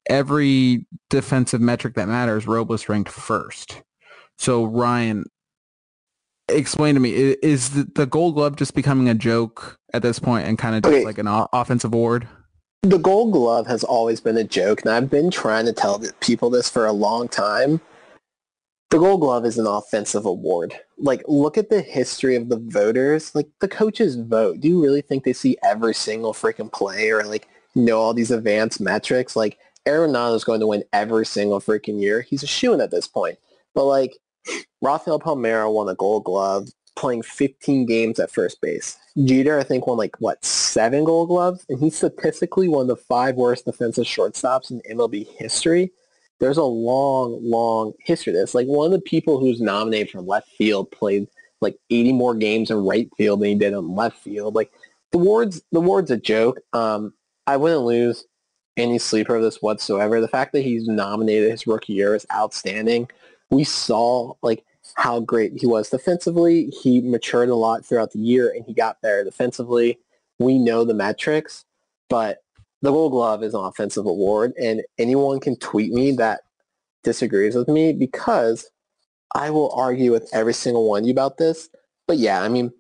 every 0.09 0.87
defensive 1.09 1.61
metric 1.61 1.95
that 1.95 2.09
matters, 2.09 2.47
Robles 2.47 2.89
ranked 2.89 3.11
first. 3.11 3.83
So 4.37 4.65
Ryan, 4.65 5.25
explain 6.49 6.95
to 6.95 7.01
me, 7.01 7.11
is 7.13 7.71
the 7.71 8.07
Gold 8.07 8.35
Glove 8.35 8.57
just 8.57 8.75
becoming 8.75 9.09
a 9.09 9.15
joke 9.15 9.79
at 9.95 10.03
this 10.03 10.19
point 10.19 10.47
and 10.47 10.59
kind 10.59 10.77
of 10.77 10.83
just 10.83 10.95
okay. 10.95 11.05
like 11.05 11.19
an 11.19 11.27
offensive 11.53 11.95
award? 11.95 12.29
The 12.83 12.99
Gold 12.99 13.33
Glove 13.33 13.67
has 13.67 13.83
always 13.83 14.21
been 14.21 14.37
a 14.37 14.45
joke, 14.45 14.83
and 14.83 14.91
I've 14.91 15.11
been 15.11 15.31
trying 15.31 15.65
to 15.67 15.73
tell 15.73 16.01
people 16.21 16.51
this 16.51 16.69
for 16.69 16.87
a 16.87 16.93
long 16.93 17.29
time. 17.29 17.81
The 18.91 18.99
Gold 18.99 19.21
Glove 19.21 19.45
is 19.45 19.59
an 19.59 19.67
offensive 19.67 20.25
award. 20.25 20.75
Like, 20.97 21.23
look 21.29 21.59
at 21.59 21.69
the 21.69 21.83
history 21.83 22.37
of 22.37 22.49
the 22.49 22.57
voters. 22.59 23.35
Like, 23.35 23.49
the 23.61 23.69
coaches 23.69 24.17
vote. 24.17 24.61
Do 24.61 24.69
you 24.69 24.83
really 24.83 25.03
think 25.03 25.25
they 25.25 25.35
see 25.35 25.59
every 25.63 25.95
single 25.95 26.33
freaking 26.33 26.73
play 26.73 27.11
or, 27.11 27.23
like, 27.25 27.49
know 27.75 27.99
all 27.99 28.15
these 28.15 28.31
advanced 28.31 28.81
metrics? 28.81 29.37
Like, 29.37 29.59
Arenado 29.87 30.35
is 30.35 30.45
going 30.45 30.61
to 30.61 30.67
win 30.67 30.85
every 30.95 31.27
single 31.27 31.61
freaking 31.61 32.01
year. 32.01 32.23
He's 32.23 32.43
a 32.43 32.47
shoe 32.47 32.73
in 32.73 32.81
at 32.81 32.91
this 32.91 33.07
point. 33.07 33.39
But, 33.75 33.85
like, 33.85 34.17
Rafael 34.81 35.21
Palmeiro 35.21 35.71
won 35.71 35.91
a 35.91 35.95
Gold 35.95 36.25
Glove 36.25 36.69
playing 36.97 37.23
15 37.23 37.85
games 37.85 38.19
at 38.19 38.31
first 38.31 38.61
base. 38.61 38.97
Jeter, 39.23 39.59
I 39.59 39.65
think, 39.65 39.87
won 39.87 39.99
like 39.99 40.17
what 40.21 40.45
seven 40.45 41.05
Gold 41.05 41.29
Gloves, 41.29 41.65
and 41.69 41.79
he's 41.79 41.97
statistically 41.97 42.73
of 42.73 42.87
the 42.89 42.97
five 42.97 43.37
worst 43.37 43.67
defensive 43.67 44.05
shortstops 44.05 44.71
in 44.71 44.81
MLB 44.91 45.27
history. 45.37 45.93
There's 46.41 46.57
a 46.57 46.63
long, 46.63 47.41
long 47.43 47.93
history 48.01 48.33
of 48.33 48.39
this. 48.39 48.55
Like 48.55 48.67
one 48.67 48.87
of 48.87 48.93
the 48.93 49.01
people 49.01 49.41
who's 49.41 49.61
nominated 49.61 50.11
for 50.11 50.21
left 50.21 50.49
field 50.51 50.91
played 50.91 51.29
like 51.61 51.77
80 51.91 52.13
more 52.13 52.35
games 52.35 52.71
in 52.71 52.77
right 52.85 53.09
field 53.17 53.41
than 53.41 53.49
he 53.49 53.55
did 53.57 53.73
in 53.73 53.95
left 53.95 54.19
field. 54.19 54.55
Like 54.55 54.71
the 55.11 55.19
ward's 55.19 55.61
the 55.73 55.81
ward's 55.81 56.11
a 56.11 56.17
joke. 56.17 56.61
Um, 56.73 57.13
I 57.47 57.57
wouldn't 57.57 57.83
lose 57.83 58.25
any 58.77 58.99
sleeper 58.99 59.37
of 59.37 59.43
this 59.43 59.61
whatsoever. 59.61 60.21
The 60.21 60.29
fact 60.29 60.53
that 60.53 60.63
he's 60.63 60.87
nominated 60.87 61.51
his 61.51 61.67
rookie 61.67 61.95
year 61.95 62.15
is 62.15 62.27
outstanding. 62.33 63.11
We 63.51 63.65
saw 63.65 64.35
like 64.43 64.65
how 64.95 65.21
great 65.21 65.53
he 65.61 65.67
was 65.67 65.91
defensively. 65.91 66.67
He 66.67 67.01
matured 67.01 67.49
a 67.49 67.55
lot 67.55 67.85
throughout 67.85 68.13
the 68.13 68.21
year 68.21 68.53
and 68.55 68.65
he 68.65 68.75
got 68.75 69.01
better 69.01 69.25
defensively. 69.25 69.99
We 70.39 70.59
know 70.59 70.85
the 70.85 70.95
metrics, 70.95 71.65
but 72.09 72.39
the 72.83 72.91
Gold 72.91 73.13
Glove 73.13 73.43
is 73.43 73.55
an 73.55 73.61
offensive 73.61 74.07
award 74.07 74.53
and 74.61 74.83
anyone 74.99 75.41
can 75.41 75.57
tweet 75.57 75.93
me 75.93 76.13
that 76.13 76.41
disagrees 77.03 77.55
with 77.55 77.69
me 77.69 77.93
because 77.93 78.71
I 79.35 79.51
will 79.51 79.73
argue 79.73 80.13
with 80.13 80.29
every 80.33 80.55
single 80.55 80.89
one 80.89 81.03
of 81.03 81.07
you 81.07 81.13
about 81.13 81.39
this. 81.39 81.69
But 82.07 82.19
yeah, 82.19 82.43
I 82.43 82.49
mean, 82.49 82.73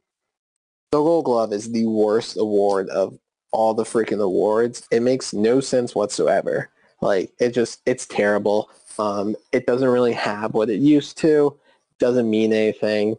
the 0.93 0.99
Gold 0.99 1.25
Glove 1.25 1.53
is 1.53 1.73
the 1.73 1.87
worst 1.87 2.37
award 2.39 2.89
of 2.91 3.19
all 3.53 3.75
the 3.75 3.85
freaking 3.85 4.23
awards. 4.23 4.87
It 4.91 5.01
makes 5.01 5.33
no 5.33 5.61
sense 5.61 5.95
whatsoever. 5.95 6.71
Like 7.01 7.33
it 7.39 7.51
just, 7.51 7.81
it's 7.87 8.07
terrible. 8.07 8.71
Um, 8.99 9.37
it 9.53 9.67
doesn't 9.67 9.89
really 9.89 10.13
have 10.15 10.55
what 10.55 10.71
it 10.71 10.81
used 10.81 11.19
to 11.19 11.59
doesn't 11.99 12.31
mean 12.31 12.53
anything. 12.53 13.17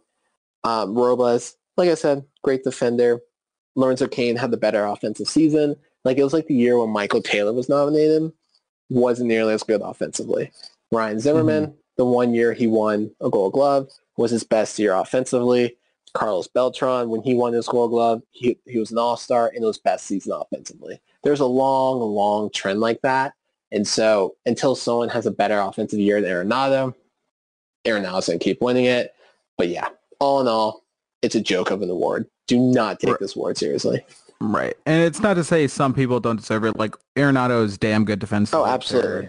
Um, 0.64 0.94
Robles, 0.94 1.56
like 1.76 1.90
I 1.90 1.94
said, 1.94 2.24
great 2.42 2.64
defender. 2.64 3.20
Lorenzo 3.76 4.08
Cain 4.08 4.36
had 4.36 4.50
the 4.50 4.56
better 4.56 4.84
offensive 4.84 5.28
season. 5.28 5.76
Like 6.04 6.18
it 6.18 6.24
was 6.24 6.32
like 6.32 6.46
the 6.46 6.54
year 6.54 6.78
when 6.78 6.90
Michael 6.90 7.22
Taylor 7.22 7.52
was 7.52 7.68
nominated, 7.68 8.32
wasn't 8.88 9.28
nearly 9.28 9.54
as 9.54 9.62
good 9.62 9.82
offensively. 9.82 10.50
Ryan 10.90 11.20
Zimmerman, 11.20 11.66
mm-hmm. 11.66 11.76
the 11.96 12.04
one 12.04 12.34
year 12.34 12.52
he 12.52 12.66
won 12.66 13.10
a 13.20 13.30
Gold 13.30 13.52
Glove, 13.52 13.88
was 14.16 14.30
his 14.30 14.44
best 14.44 14.78
year 14.78 14.94
offensively. 14.94 15.76
Carlos 16.12 16.48
Beltran, 16.48 17.08
when 17.08 17.22
he 17.22 17.34
won 17.34 17.52
his 17.52 17.68
Gold 17.68 17.90
Glove, 17.90 18.22
he, 18.32 18.58
he 18.66 18.78
was 18.78 18.90
an 18.90 18.98
all-star 18.98 19.48
and 19.54 19.62
it 19.62 19.66
was 19.66 19.78
best 19.78 20.06
season 20.06 20.32
offensively. 20.32 21.00
There's 21.22 21.40
a 21.40 21.46
long, 21.46 22.00
long 22.00 22.50
trend 22.50 22.80
like 22.80 23.00
that. 23.02 23.34
And 23.70 23.86
so 23.86 24.34
until 24.46 24.74
someone 24.74 25.08
has 25.10 25.26
a 25.26 25.30
better 25.30 25.60
offensive 25.60 26.00
year 26.00 26.20
than 26.20 26.30
Arenado, 26.30 26.94
Arenado's 27.86 28.26
going 28.26 28.38
to 28.38 28.44
keep 28.44 28.60
winning 28.60 28.86
it. 28.86 29.14
But 29.56 29.68
yeah, 29.68 29.88
all 30.18 30.40
in 30.40 30.48
all, 30.48 30.84
it's 31.22 31.34
a 31.36 31.40
joke 31.40 31.70
of 31.70 31.82
an 31.82 31.90
award. 31.90 32.26
Do 32.48 32.58
not 32.58 32.98
take 32.98 33.10
right. 33.10 33.20
this 33.20 33.36
award 33.36 33.58
seriously. 33.58 34.04
Right. 34.40 34.74
And 34.86 35.02
it's 35.02 35.20
not 35.20 35.34
to 35.34 35.44
say 35.44 35.66
some 35.66 35.92
people 35.92 36.18
don't 36.18 36.36
deserve 36.36 36.64
it. 36.64 36.76
Like 36.76 36.94
Arenado 37.16 37.62
is 37.64 37.76
damn 37.76 38.04
good 38.04 38.18
defensive. 38.18 38.54
Oh, 38.54 38.66
absolutely. 38.66 39.28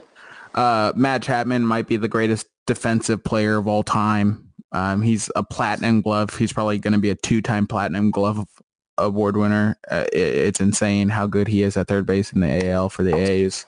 Uh, 0.56 0.93
Matt 0.95 1.24
Chapman 1.24 1.65
might 1.65 1.88
be 1.88 1.97
the 1.97 2.08
greatest 2.08 2.47
defensive 2.65 3.24
player 3.24 3.58
of 3.58 3.67
all 3.67 3.84
time. 3.84 4.52
Um, 4.71 5.02
he's 5.02 5.30
a 5.36 5.43
platinum 5.43 6.02
glove. 6.02 6.38
He's 6.38 6.54
probably 6.54 6.80
going 6.80 6.93
to 6.93 7.00
be 7.00 7.10
a 7.10 7.15
two-time 7.15 7.67
platinum 7.67 8.10
glove 8.12 8.45
award 8.97 9.36
winner. 9.36 9.78
Uh, 9.89 10.06
it, 10.13 10.19
it's 10.19 10.62
insane 10.62 11.10
how 11.10 11.28
good 11.28 11.47
he 11.47 11.63
is 11.63 11.76
at 11.76 11.88
third 11.88 12.06
base 12.06 12.32
in 12.32 12.39
the 12.39 12.69
AL 12.69 12.89
for 12.89 13.04
the 13.04 13.15
A's. 13.15 13.65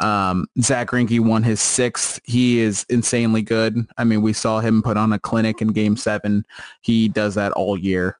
Um, 0.00 0.46
Zack 0.60 0.88
Greinke 0.88 1.20
won 1.20 1.44
his 1.44 1.60
sixth. 1.60 2.20
He 2.24 2.58
is 2.58 2.84
insanely 2.88 3.42
good. 3.42 3.86
I 3.98 4.04
mean, 4.04 4.22
we 4.22 4.32
saw 4.32 4.60
him 4.60 4.82
put 4.82 4.96
on 4.96 5.12
a 5.12 5.18
clinic 5.18 5.62
in 5.62 5.68
Game 5.68 5.96
Seven. 5.96 6.44
He 6.80 7.08
does 7.08 7.36
that 7.36 7.52
all 7.52 7.78
year. 7.78 8.18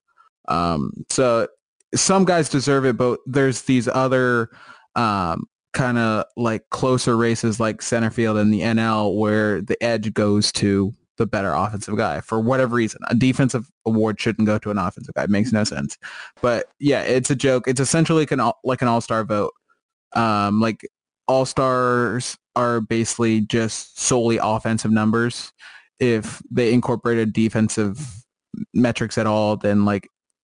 Um, 0.49 0.93
so 1.11 1.49
some 1.95 2.25
guys 2.25 2.49
deserve 2.49 2.85
it, 2.87 2.97
but 2.97 3.21
there's 3.27 3.63
these 3.63 3.89
other 3.89 4.51
um, 4.97 5.45
kind 5.73 5.99
of 5.99 6.25
like 6.37 6.69
closer 6.71 7.17
races 7.17 7.59
like 7.59 7.83
center 7.83 8.11
field 8.11 8.39
in 8.39 8.51
the 8.51 8.61
NL 8.61 9.17
where 9.17 9.61
the 9.61 9.83
edge 9.83 10.13
goes 10.15 10.53
to 10.53 10.95
the 11.19 11.27
better 11.27 11.53
offensive 11.53 11.97
guy 11.97 12.21
for 12.21 12.41
whatever 12.41 12.75
reason. 12.75 13.01
A 13.09 13.15
defensive 13.15 13.71
award 13.87 14.21
shouldn't 14.21 14.47
go 14.47 14.59
to 14.59 14.71
an 14.71 14.79
offensive 14.79 15.15
guy. 15.15 15.25
It 15.25 15.31
makes 15.31 15.53
no 15.53 15.65
sense. 15.65 15.99
But 16.41 16.67
yeah, 16.79 17.03
it's 17.03 17.31
a 17.31 17.37
joke. 17.37 17.69
It's 17.69 17.81
essentially 17.81 18.23
like 18.23 18.33
an, 18.33 18.53
like 18.65 18.83
an 18.83 18.89
all-star 18.89 19.25
vote. 19.25 19.53
Um, 20.15 20.61
like 20.61 20.87
all 21.29 21.45
stars 21.45 22.37
are 22.57 22.81
basically 22.81 23.41
just 23.43 23.99
solely 23.99 24.39
offensive 24.43 24.91
numbers. 24.91 25.53
If 26.01 26.43
they 26.51 26.73
incorporated 26.73 27.33
defensive 27.33 28.25
metrics 28.75 29.17
at 29.17 29.27
all, 29.27 29.57
then 29.57 29.85
like 29.85 30.09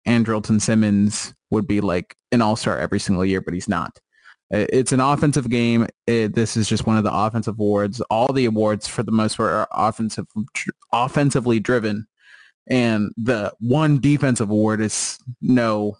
Andrelton 0.08 0.60
Simmons 0.60 1.34
would 1.50 1.66
be 1.66 1.80
like 1.80 2.16
an 2.32 2.40
all-star 2.40 2.78
every 2.78 2.98
single 2.98 3.24
year, 3.24 3.40
but 3.40 3.54
he's 3.54 3.68
not. 3.68 4.00
It's 4.50 4.92
an 4.92 5.00
offensive 5.00 5.50
game. 5.50 5.86
It, 6.06 6.34
this 6.34 6.56
is 6.56 6.68
just 6.68 6.86
one 6.86 6.96
of 6.96 7.04
the 7.04 7.12
offensive 7.12 7.58
awards. 7.58 8.00
All 8.10 8.32
the 8.32 8.46
awards, 8.46 8.88
for 8.88 9.02
the 9.02 9.12
most 9.12 9.36
part, 9.36 9.52
are 9.52 9.68
offensive, 9.70 10.26
offensively 10.90 11.60
driven, 11.60 12.06
and 12.66 13.12
the 13.18 13.52
one 13.60 14.00
defensive 14.00 14.50
award 14.50 14.80
is 14.80 15.18
no 15.42 15.98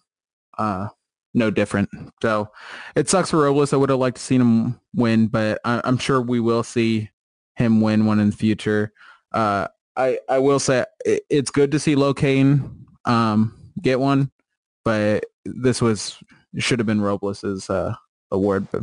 uh, 0.56 0.88
no 1.34 1.50
different. 1.50 1.90
So 2.22 2.50
it 2.96 3.10
sucks 3.10 3.30
for 3.30 3.42
Robles. 3.42 3.74
I 3.74 3.76
would 3.76 3.90
have 3.90 3.98
liked 3.98 4.16
to 4.16 4.22
seen 4.22 4.40
him 4.40 4.80
win, 4.94 5.26
but 5.26 5.60
I, 5.66 5.82
am 5.84 5.98
sure 5.98 6.22
we 6.22 6.40
will 6.40 6.62
see 6.62 7.10
him 7.56 7.82
win 7.82 8.06
one 8.06 8.18
in 8.18 8.30
the 8.30 8.36
future. 8.36 8.94
Uh, 9.32 9.68
I 9.94 10.18
I 10.26 10.38
will 10.38 10.58
say 10.58 10.86
it, 11.04 11.24
it's 11.28 11.50
good 11.50 11.70
to 11.72 11.78
see 11.78 11.96
Locaine 11.96 12.86
um, 13.04 13.57
get 13.78 14.00
one, 14.00 14.30
but 14.84 15.24
this 15.44 15.80
was 15.80 16.18
should 16.58 16.78
have 16.78 16.86
been 16.86 17.00
Robles's 17.00 17.68
uh, 17.70 17.94
award, 18.30 18.66
but 18.70 18.82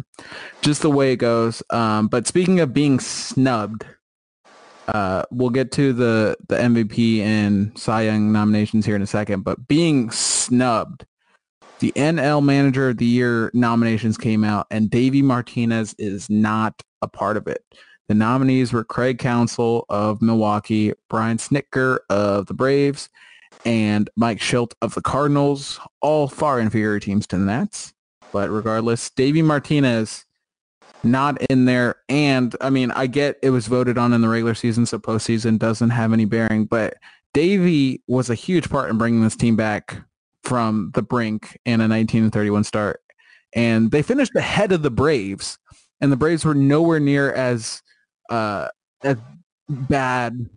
just 0.62 0.82
the 0.82 0.92
way 0.92 1.14
it 1.14 1.18
goes. 1.18 1.62
Um, 1.70 2.08
but 2.08 2.28
speaking 2.28 2.60
of 2.60 2.74
being 2.74 3.00
snubbed, 3.00 3.86
uh, 4.88 5.24
we'll 5.32 5.50
get 5.50 5.72
to 5.74 5.94
the 5.94 6.38
the 6.48 6.56
MVP 6.56 7.20
and 7.20 7.78
Cy 7.78 8.04
Young 8.04 8.32
nominations 8.32 8.86
here 8.86 8.96
in 8.96 9.02
a 9.02 9.08
second. 9.08 9.44
But 9.44 9.68
being 9.68 10.12
snubbed 10.12 11.06
the 11.80 11.92
NL 11.96 12.44
Manager 12.44 12.90
of 12.90 12.98
the 12.98 13.06
Year 13.06 13.52
nominations 13.54 14.18
came 14.18 14.44
out, 14.44 14.68
and 14.72 14.90
Davey 14.90 15.22
Martinez 15.22 15.94
is 15.98 16.30
not 16.30 16.82
a 17.02 17.08
part 17.08 17.38
of 17.38 17.48
it. 17.48 17.64
The 18.08 18.14
nominees 18.14 18.72
were 18.72 18.84
Craig 18.84 19.20
Counsell 19.20 19.86
of 19.90 20.22
Milwaukee, 20.22 20.94
Brian 21.10 21.38
Snitker 21.38 22.00
of 22.10 22.46
the 22.46 22.54
Braves, 22.54 23.10
and 23.66 24.10
Mike 24.16 24.40
Shildt 24.40 24.74
of 24.82 24.94
the 24.94 25.02
Cardinals, 25.02 25.80
all 26.02 26.28
far 26.28 26.60
inferior 26.60 27.00
teams 27.00 27.28
to 27.28 27.38
the 27.38 27.46
Nats. 27.46 27.94
But 28.32 28.50
regardless, 28.50 29.10
Davey 29.10 29.42
Martinez 29.42 30.26
not 31.04 31.42
in 31.44 31.66
there. 31.66 31.96
And 32.10 32.56
I 32.62 32.70
mean, 32.70 32.92
I 32.92 33.08
get 33.08 33.38
it 33.42 33.52
was 33.52 33.68
voted 33.68 33.98
on 33.98 34.14
in 34.14 34.22
the 34.22 34.30
regular 34.30 34.56
season, 34.56 34.86
so 34.86 35.00
postseason 35.00 35.58
doesn't 35.58 35.92
have 35.92 36.14
any 36.14 36.26
bearing. 36.26 36.66
But 36.66 36.96
Davey 37.34 38.02
was 38.08 38.30
a 38.30 38.36
huge 38.36 38.70
part 38.70 38.90
in 38.90 38.98
bringing 38.98 39.22
this 39.22 39.36
team 39.36 39.56
back 39.56 39.98
from 40.44 40.92
the 40.94 41.02
brink 41.02 41.58
in 41.66 41.82
a 41.82 41.88
1931 41.88 42.64
start. 42.64 43.02
And 43.54 43.92
they 43.92 44.02
finished 44.02 44.36
ahead 44.36 44.72
of 44.72 44.84
the 44.84 44.92
Braves. 44.92 45.58
And 46.02 46.12
the 46.12 46.18
Braves 46.18 46.44
were 46.44 46.56
nowhere 46.56 47.00
near 47.00 47.32
as 47.34 47.82
uh, 48.30 48.68
as 49.04 49.18
bad 49.70 50.50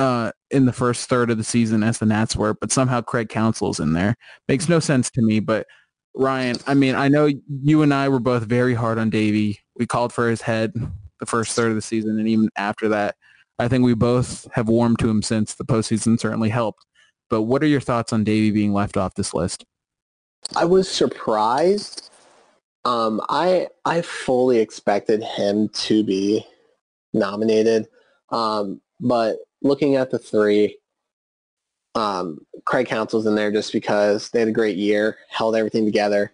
uh, 0.00 0.32
in 0.50 0.66
the 0.66 0.72
first 0.72 1.08
third 1.08 1.30
of 1.30 1.38
the 1.38 1.44
season 1.44 1.82
as 1.82 1.98
the 1.98 2.06
Nats 2.06 2.34
were, 2.36 2.54
but 2.54 2.72
somehow 2.72 3.00
Craig 3.02 3.28
Counsell's 3.28 3.80
in 3.80 3.92
there. 3.92 4.16
Makes 4.48 4.68
no 4.68 4.80
sense 4.80 5.10
to 5.12 5.22
me, 5.22 5.40
but 5.40 5.66
Ryan, 6.14 6.56
I 6.66 6.74
mean, 6.74 6.94
I 6.96 7.08
know 7.08 7.30
you 7.64 7.82
and 7.82 7.94
I 7.94 8.08
were 8.08 8.20
both 8.20 8.44
very 8.44 8.74
hard 8.74 8.98
on 8.98 9.10
Davey. 9.10 9.60
We 9.76 9.86
called 9.86 10.12
for 10.12 10.28
his 10.28 10.42
head 10.42 10.72
the 11.20 11.26
first 11.26 11.54
third 11.54 11.70
of 11.70 11.76
the 11.76 11.82
season, 11.82 12.18
and 12.18 12.28
even 12.28 12.48
after 12.56 12.88
that, 12.88 13.14
I 13.58 13.68
think 13.68 13.84
we 13.84 13.94
both 13.94 14.48
have 14.54 14.68
warmed 14.68 14.98
to 15.00 15.08
him 15.10 15.22
since 15.22 15.54
the 15.54 15.64
postseason 15.64 16.18
certainly 16.18 16.48
helped. 16.48 16.86
But 17.28 17.42
what 17.42 17.62
are 17.62 17.66
your 17.68 17.80
thoughts 17.80 18.12
on 18.12 18.24
Davey 18.24 18.50
being 18.50 18.72
left 18.72 18.96
off 18.96 19.14
this 19.14 19.34
list? 19.34 19.64
I 20.56 20.64
was 20.64 20.88
surprised 20.90 22.10
Um, 22.84 23.20
I 23.28 23.68
I 23.84 24.02
fully 24.02 24.58
expected 24.58 25.22
him 25.22 25.68
to 25.70 26.02
be 26.04 26.46
nominated, 27.12 27.88
um, 28.30 28.80
but 29.00 29.36
looking 29.62 29.96
at 29.96 30.10
the 30.10 30.18
three, 30.18 30.78
um, 31.94 32.38
Craig 32.64 32.86
Counsell's 32.86 33.26
in 33.26 33.34
there 33.34 33.50
just 33.50 33.72
because 33.72 34.30
they 34.30 34.40
had 34.40 34.48
a 34.48 34.52
great 34.52 34.76
year, 34.76 35.18
held 35.28 35.56
everything 35.56 35.84
together. 35.84 36.32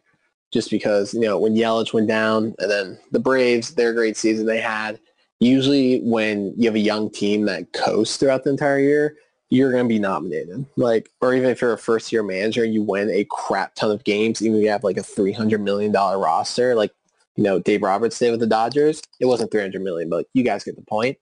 Just 0.53 0.71
because 0.71 1.13
you 1.13 1.23
know 1.23 1.39
when 1.39 1.57
Yelich 1.57 1.93
went 1.93 2.07
down, 2.07 2.55
and 2.61 2.71
then 2.71 2.99
the 3.11 3.19
Braves, 3.19 3.75
their 3.75 3.93
great 3.93 4.17
season 4.17 4.47
they 4.47 4.61
had. 4.61 5.01
Usually, 5.41 6.01
when 6.01 6.55
you 6.57 6.67
have 6.67 6.77
a 6.77 6.81
young 6.81 7.11
team 7.11 7.45
that 7.45 7.73
coasts 7.73 8.17
throughout 8.17 8.45
the 8.45 8.51
entire 8.51 8.79
year, 8.79 9.17
you're 9.51 9.71
going 9.71 9.85
to 9.85 9.89
be 9.89 9.99
nominated. 9.99 10.65
Like, 10.77 11.11
or 11.21 11.35
even 11.35 11.51
if 11.51 11.61
you're 11.61 11.73
a 11.73 11.79
first 11.79 12.13
year 12.13 12.23
manager, 12.23 12.65
and 12.65 12.75
you 12.75 12.83
win 12.83 13.11
a 13.11 13.27
crap 13.31 13.75
ton 13.75 13.91
of 13.91 14.05
games, 14.05 14.43
even 14.43 14.59
if 14.59 14.65
you 14.65 14.71
have 14.71 14.85
like 14.85 14.97
a 14.97 15.03
$300 15.03 15.61
million 15.61 15.93
roster, 15.93 16.75
like, 16.75 16.93
you 17.37 17.45
know, 17.45 17.59
Dave 17.59 17.83
Roberts 17.83 18.19
did 18.19 18.31
with 18.31 18.41
the 18.41 18.47
Dodgers. 18.47 19.03
It 19.21 19.27
wasn't 19.27 19.51
300 19.51 19.83
million, 19.83 20.09
but 20.09 20.27
you 20.33 20.43
guys 20.43 20.65
get 20.65 20.77
the 20.77 20.83
point. 20.83 21.19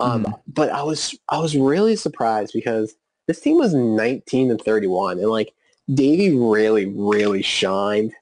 Um, 0.00 0.24
mm-hmm. 0.24 0.32
But 0.46 0.70
I 0.70 0.82
was, 0.82 1.18
I 1.28 1.38
was 1.38 1.56
really 1.56 1.96
surprised 1.96 2.52
because 2.54 2.94
this 3.26 3.40
team 3.40 3.58
was 3.58 3.74
19 3.74 4.50
and 4.50 4.60
31 4.60 5.18
and 5.18 5.28
like 5.28 5.52
Davey 5.92 6.36
really, 6.36 6.86
really 6.86 7.42
shined 7.42 8.12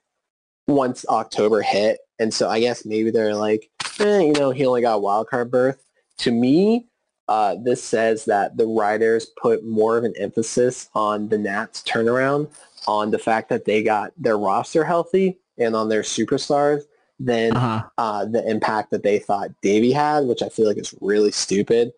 once 0.67 1.05
October 1.09 1.63
hit. 1.63 1.99
And 2.19 2.33
so 2.33 2.49
I 2.49 2.61
guess 2.61 2.85
maybe 2.85 3.11
they're 3.11 3.35
like, 3.35 3.71
eh, 4.01 4.21
you 4.21 4.33
know, 4.33 4.51
he 4.51 4.67
only 4.67 4.83
got 4.83 5.03
wild 5.03 5.29
card 5.29 5.51
berth. 5.51 5.83
To 6.19 6.31
me, 6.31 6.87
uh, 7.29 7.57
this 7.63 7.83
says 7.83 8.25
that 8.27 8.57
the 8.57 8.67
writers 8.67 9.27
put 9.41 9.65
more 9.65 9.99
of 9.99 10.05
an 10.05 10.15
emphasis 10.19 10.89
on 10.95 11.29
the 11.29 11.39
Nats 11.39 11.83
turnaround, 11.83 12.49
on 12.87 13.11
the 13.11 13.19
fact 13.19 13.49
that 13.49 13.65
they 13.65 13.83
got 13.83 14.13
their 14.17 14.39
roster 14.39 14.85
healthy 14.85 15.39
and 15.59 15.75
on 15.75 15.89
their 15.89 16.03
superstars 16.03 16.83
than 17.19 17.57
uh-huh. 17.57 17.89
uh, 17.99 18.25
the 18.25 18.49
impact 18.49 18.91
that 18.91 19.03
they 19.03 19.19
thought 19.19 19.51
Davey 19.63 19.93
had, 19.93 20.27
which 20.27 20.43
I 20.43 20.49
feel 20.49 20.67
like 20.67 20.79
is 20.79 20.95
really 21.01 21.33
stupid. 21.33 21.93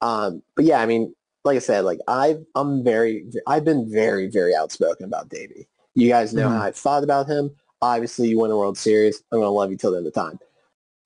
Um, 0.00 0.42
but 0.54 0.64
yeah, 0.64 0.80
I 0.80 0.86
mean, 0.86 1.14
like 1.44 1.56
I 1.56 1.60
said, 1.60 1.84
like 1.84 2.00
I've 2.06 2.44
I'm 2.54 2.84
very, 2.84 3.24
I've 3.46 3.64
been 3.64 3.90
very, 3.90 4.28
very 4.28 4.54
outspoken 4.54 5.06
about 5.06 5.28
Davey. 5.28 5.66
You 5.94 6.08
guys 6.08 6.34
know 6.34 6.46
mm-hmm. 6.46 6.56
how 6.56 6.64
I've 6.64 6.76
thought 6.76 7.04
about 7.04 7.26
him. 7.26 7.50
Obviously, 7.80 8.28
you 8.28 8.40
win 8.40 8.50
a 8.50 8.56
World 8.56 8.76
Series. 8.76 9.22
I'm 9.32 9.38
going 9.38 9.46
to 9.46 9.50
love 9.50 9.70
you 9.70 9.76
till 9.76 9.92
the 9.92 9.98
end 9.98 10.06
of 10.06 10.14
time. 10.14 10.38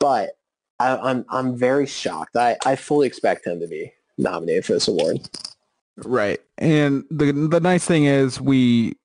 But 0.01 0.37
I, 0.79 0.93
am 0.93 1.01
I'm, 1.03 1.25
I'm 1.29 1.57
very 1.57 1.87
shocked. 1.87 2.37
I, 2.37 2.57
I 2.67 2.77
fully 2.77 3.07
expect 3.07 3.47
him 3.47 3.61
to 3.61 3.67
be 3.67 3.93
nominated 4.19 4.65
for 4.65 4.73
this 4.73 4.89
award. 4.89 5.21
Right, 5.97 6.41
and 6.59 7.05
the 7.11 7.33
the 7.33 7.61
nice 7.61 7.85
thing 7.85 8.05
is 8.05 8.41
we 8.41 8.97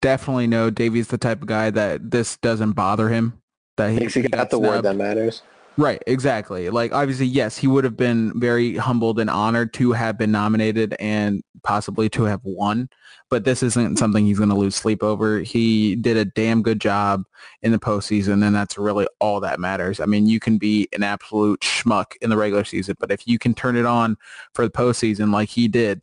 definitely 0.00 0.46
know 0.46 0.70
Davey's 0.70 1.08
the 1.08 1.18
type 1.18 1.40
of 1.40 1.48
guy 1.48 1.70
that 1.70 2.10
this 2.10 2.36
doesn't 2.38 2.72
bother 2.72 3.08
him. 3.08 3.40
That 3.76 3.90
he, 3.90 4.06
he 4.06 4.28
got 4.28 4.50
the 4.50 4.58
word 4.58 4.82
that 4.82 4.96
matters. 4.96 5.42
Right, 5.76 6.00
exactly. 6.06 6.70
Like 6.70 6.92
obviously, 6.92 7.26
yes, 7.26 7.58
he 7.58 7.66
would 7.66 7.82
have 7.82 7.96
been 7.96 8.38
very 8.38 8.76
humbled 8.76 9.18
and 9.18 9.28
honored 9.28 9.74
to 9.74 9.92
have 9.92 10.16
been 10.16 10.30
nominated 10.30 10.94
and 11.00 11.42
possibly 11.64 12.08
to 12.10 12.24
have 12.24 12.40
won. 12.44 12.88
But 13.28 13.44
this 13.44 13.62
isn't 13.62 13.98
something 13.98 14.24
he's 14.24 14.38
going 14.38 14.50
to 14.50 14.54
lose 14.54 14.76
sleep 14.76 15.02
over. 15.02 15.40
He 15.40 15.96
did 15.96 16.16
a 16.16 16.24
damn 16.24 16.62
good 16.62 16.80
job 16.80 17.24
in 17.62 17.72
the 17.72 17.78
postseason, 17.78 18.46
and 18.46 18.54
that's 18.54 18.78
really 18.78 19.08
all 19.18 19.40
that 19.40 19.58
matters. 19.58 19.98
I 19.98 20.06
mean, 20.06 20.26
you 20.26 20.38
can 20.38 20.58
be 20.58 20.88
an 20.92 21.02
absolute 21.02 21.60
schmuck 21.60 22.12
in 22.20 22.30
the 22.30 22.36
regular 22.36 22.64
season, 22.64 22.96
but 23.00 23.10
if 23.10 23.26
you 23.26 23.40
can 23.40 23.54
turn 23.54 23.76
it 23.76 23.86
on 23.86 24.16
for 24.52 24.64
the 24.64 24.70
postseason 24.70 25.32
like 25.32 25.48
he 25.48 25.66
did, 25.66 26.00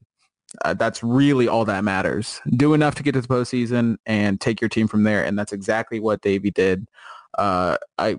uh, 0.66 0.74
that's 0.74 1.02
really 1.02 1.48
all 1.48 1.64
that 1.64 1.86
matters. 1.86 2.42
Do 2.58 2.74
enough 2.74 2.96
to 2.96 3.04
get 3.04 3.14
to 3.14 3.22
the 3.22 3.28
postseason 3.28 3.96
and 4.06 4.42
take 4.42 4.60
your 4.60 4.70
team 4.70 4.90
from 4.90 5.04
there, 5.04 5.24
and 5.24 5.40
that's 5.40 5.54
exactly 5.54 6.02
what 6.02 6.22
Davey 6.22 6.52
did. 6.52 6.88
Uh, 7.38 7.78
I 7.98 8.18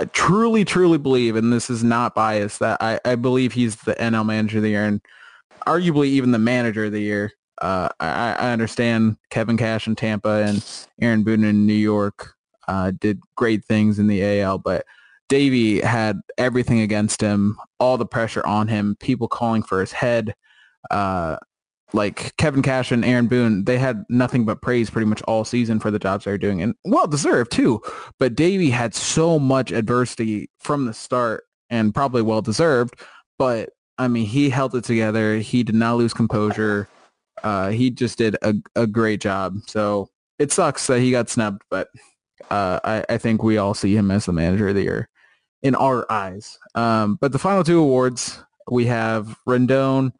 I 0.00 0.06
truly, 0.06 0.64
truly 0.64 0.96
believe, 0.96 1.36
and 1.36 1.52
this 1.52 1.68
is 1.68 1.84
not 1.84 2.14
biased, 2.14 2.60
that 2.60 2.78
I, 2.80 2.98
I 3.04 3.16
believe 3.16 3.52
he's 3.52 3.76
the 3.76 3.94
NL 3.96 4.24
manager 4.24 4.56
of 4.56 4.62
the 4.62 4.70
year 4.70 4.86
and 4.86 5.02
arguably 5.66 6.06
even 6.06 6.30
the 6.30 6.38
manager 6.38 6.86
of 6.86 6.92
the 6.92 7.02
year. 7.02 7.32
Uh, 7.60 7.90
I, 8.00 8.32
I, 8.32 8.52
understand 8.52 9.18
Kevin 9.28 9.58
Cash 9.58 9.86
in 9.86 9.94
Tampa 9.94 10.42
and 10.46 10.64
Aaron 11.02 11.22
Boone 11.22 11.44
in 11.44 11.66
New 11.66 11.74
York 11.74 12.32
uh, 12.68 12.92
did 12.98 13.20
great 13.36 13.66
things 13.66 13.98
in 13.98 14.06
the 14.06 14.40
AL, 14.40 14.60
but 14.60 14.86
Davey 15.28 15.82
had 15.82 16.18
everything 16.38 16.80
against 16.80 17.20
him, 17.20 17.58
all 17.78 17.98
the 17.98 18.06
pressure 18.06 18.46
on 18.46 18.68
him, 18.68 18.96
people 18.98 19.28
calling 19.28 19.62
for 19.62 19.80
his 19.80 19.92
head. 19.92 20.34
Uh, 20.90 21.36
like 21.92 22.36
Kevin 22.36 22.62
Cash 22.62 22.92
and 22.92 23.04
Aaron 23.04 23.26
Boone, 23.26 23.64
they 23.64 23.78
had 23.78 24.04
nothing 24.08 24.44
but 24.44 24.62
praise 24.62 24.90
pretty 24.90 25.06
much 25.06 25.22
all 25.22 25.44
season 25.44 25.80
for 25.80 25.90
the 25.90 25.98
jobs 25.98 26.24
they're 26.24 26.38
doing, 26.38 26.62
and 26.62 26.74
well 26.84 27.06
deserved 27.06 27.52
too. 27.52 27.80
But 28.18 28.34
Davey 28.34 28.70
had 28.70 28.94
so 28.94 29.38
much 29.38 29.72
adversity 29.72 30.50
from 30.58 30.86
the 30.86 30.94
start, 30.94 31.44
and 31.68 31.94
probably 31.94 32.22
well 32.22 32.42
deserved. 32.42 33.00
But 33.38 33.70
I 33.98 34.08
mean, 34.08 34.26
he 34.26 34.50
held 34.50 34.74
it 34.74 34.84
together. 34.84 35.38
He 35.38 35.62
did 35.62 35.74
not 35.74 35.96
lose 35.96 36.14
composure. 36.14 36.88
Uh, 37.42 37.70
he 37.70 37.90
just 37.90 38.18
did 38.18 38.36
a, 38.42 38.54
a 38.76 38.86
great 38.86 39.20
job. 39.20 39.56
So 39.66 40.08
it 40.38 40.52
sucks 40.52 40.86
that 40.86 41.00
he 41.00 41.10
got 41.10 41.28
snubbed, 41.28 41.62
but 41.70 41.88
uh, 42.50 42.80
I, 42.84 43.04
I 43.08 43.18
think 43.18 43.42
we 43.42 43.58
all 43.58 43.74
see 43.74 43.94
him 43.94 44.10
as 44.10 44.26
the 44.26 44.32
manager 44.32 44.68
of 44.68 44.74
the 44.74 44.82
year 44.82 45.08
in 45.62 45.74
our 45.74 46.10
eyes. 46.10 46.58
Um, 46.74 47.18
but 47.20 47.32
the 47.32 47.38
final 47.38 47.64
two 47.64 47.78
awards, 47.78 48.42
we 48.70 48.86
have 48.86 49.36
Rendon 49.46 50.12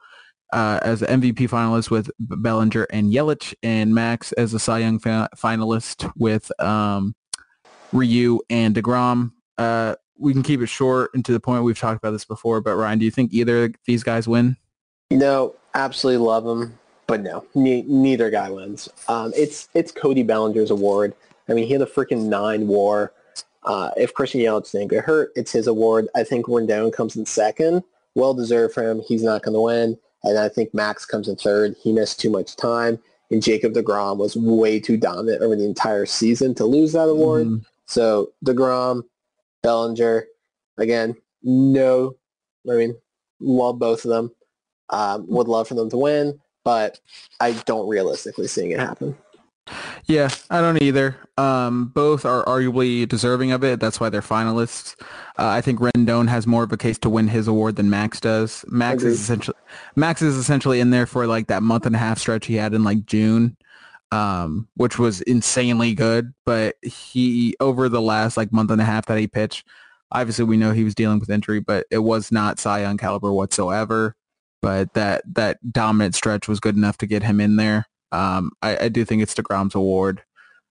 uh, 0.53 0.81
as 0.83 1.03
an 1.03 1.21
MVP 1.21 1.49
finalist 1.49 1.91
with 1.91 2.11
Bellinger 2.19 2.87
and 2.91 3.13
Yelich, 3.13 3.55
and 3.63 3.95
Max 3.95 4.33
as 4.33 4.55
a 4.55 4.59
Cy 4.59 4.81
Young 4.81 4.99
fa- 4.99 5.29
finalist 5.37 6.11
with 6.17 6.51
um, 6.61 7.15
Ryu 7.93 8.41
and 8.49 8.75
Degrom. 8.75 9.33
Uh, 9.59 9.95
we 10.19 10.33
can 10.33 10.43
keep 10.43 10.61
it 10.61 10.67
short 10.67 11.11
and 11.15 11.25
to 11.25 11.33
the 11.33 11.41
point. 11.41 11.65
We've 11.65 11.79
talked 11.79 11.99
about 11.99 12.13
this 12.13 12.25
before, 12.25 12.61
but 12.61 12.77
Ryan, 12.77 12.99
do 12.99 13.05
you 13.05 13.11
think 13.11 13.33
either 13.33 13.73
these 13.87 14.03
guys 14.03 14.29
win? 14.29 14.57
No, 15.11 15.55
absolutely 15.75 16.25
love 16.25 16.45
them, 16.45 16.79
but 17.07 17.21
no, 17.23 17.45
ne- 17.55 17.83
neither 17.83 18.31
guy 18.31 18.51
wins. 18.51 18.89
Um, 19.09 19.33
it's 19.35 19.69
it's 19.75 19.91
Cody 19.91 20.23
Bellinger's 20.23 20.71
award. 20.71 21.15
I 21.49 21.55
mean, 21.55 21.67
he 21.67 21.73
had 21.73 21.83
a 21.83 21.87
freaking 21.87 22.27
nine 22.29 22.69
WAR. 22.69 23.13
Uh, 23.65 23.91
if 23.97 24.15
Christian 24.15 24.41
Yelich 24.41 24.71
didn't 24.73 24.89
get 24.89 25.05
hurt, 25.05 25.33
it's 25.37 25.53
his 25.53 25.67
award. 25.67 26.09
I 26.15 26.23
think 26.23 26.47
Rendon 26.47 26.93
comes 26.93 27.17
in 27.17 27.27
second. 27.27 27.83
Well 28.15 28.35
deserved 28.35 28.75
for 28.75 28.89
him. 28.89 29.03
He's 29.07 29.23
not 29.23 29.43
going 29.43 29.55
to 29.55 29.61
win. 29.61 29.99
And 30.23 30.39
I 30.39 30.49
think 30.49 30.75
Max 30.75 31.05
comes 31.05 31.29
in 31.29 31.37
third. 31.37 31.77
He 31.83 31.93
missed 31.93 32.21
too 32.21 32.31
much 32.31 32.57
time. 32.57 32.99
And 33.31 33.43
Jacob 33.43 33.75
DeGrom 33.75 34.17
was 34.19 34.37
way 34.37 34.81
too 34.81 34.97
dominant 34.97 35.43
over 35.43 35.55
the 35.55 35.65
entire 35.65 36.05
season 36.05 36.55
to 36.57 36.65
lose 36.65 36.93
that 36.93 37.09
award. 37.09 37.47
Mm-hmm. 37.47 37.65
So 37.87 38.33
DeGrom, 38.45 39.03
Bellinger, 39.63 40.27
again, 40.79 41.17
no, 41.43 42.17
I 42.69 42.75
mean, 42.75 42.97
love 43.41 43.79
both 43.79 44.05
of 44.05 44.11
them. 44.11 44.33
Um, 44.91 45.27
would 45.29 45.47
love 45.47 45.69
for 45.69 45.75
them 45.75 45.89
to 45.91 45.97
win, 45.97 46.41
but 46.65 46.99
I 47.39 47.53
don't 47.53 47.89
realistically 47.89 48.49
seeing 48.49 48.73
it 48.73 48.81
happen. 48.81 49.17
Yeah, 50.07 50.29
I 50.51 50.61
don't 50.61 50.83
either. 50.83 51.17
Um, 51.39 51.87
both 51.95 52.25
are 52.25 52.45
arguably 52.45 53.09
deserving 53.09 53.53
of 53.53 53.65
it. 53.65 53.81
That's 53.81 54.01
why 54.01 54.09
they're 54.09 54.21
finalists. 54.21 55.01
Uh, 55.39 55.49
I 55.49 55.61
think 55.61 55.81
Rendon 55.81 56.29
has 56.29 56.47
more 56.47 56.63
of 56.63 56.73
a 56.73 56.77
case 56.77 56.99
to 56.99 57.11
win 57.11 57.29
his 57.29 57.49
award 57.49 57.77
than 57.77 57.91
Max 57.91 58.21
does. 58.21 58.65
Max 58.69 59.03
is 59.03 59.21
essentially 59.21 59.57
Max 59.97 60.23
is 60.23 60.37
essentially 60.37 60.81
in 60.81 60.91
there 60.91 61.07
for 61.07 61.27
like 61.27 61.47
that 61.47 61.63
month 61.63 61.87
and 61.87 61.95
a 61.95 61.99
half 61.99 62.19
stretch 62.19 62.47
he 62.47 62.57
had 62.57 62.75
in 62.75 62.85
like 62.85 63.07
June, 63.07 63.57
um, 64.13 64.69
which 64.75 64.99
was 64.99 65.21
insanely 65.23 65.95
good. 65.95 66.35
But 66.45 66.77
he 66.83 67.55
over 67.61 67.89
the 67.89 68.03
last 68.03 68.37
like 68.37 68.53
month 68.53 68.71
and 68.71 68.81
a 68.81 68.85
half 68.85 69.07
that 69.07 69.19
he 69.19 69.27
pitched, 69.27 69.67
obviously 70.13 70.45
we 70.45 70.57
know 70.57 70.73
he 70.73 70.85
was 70.85 70.95
dealing 70.95 71.21
with 71.21 71.31
injury, 71.31 71.61
but 71.61 71.87
it 71.91 71.99
was 71.99 72.33
not 72.33 72.59
Cy 72.59 72.81
Young 72.83 72.99
caliber 72.99 73.33
whatsoever. 73.33 74.17
But 74.63 74.93
that 74.95 75.23
that 75.35 75.73
dominant 75.73 76.15
stretch 76.15 76.49
was 76.49 76.61
good 76.61 76.77
enough 76.77 76.99
to 76.99 77.07
get 77.07 77.23
him 77.23 77.41
in 77.41 77.57
there. 77.57 77.87
Um, 78.13 78.53
I, 78.63 78.85
I, 78.85 78.89
do 78.89 79.05
think 79.05 79.23
it's 79.23 79.35
DeGrom's 79.35 79.75
award. 79.75 80.23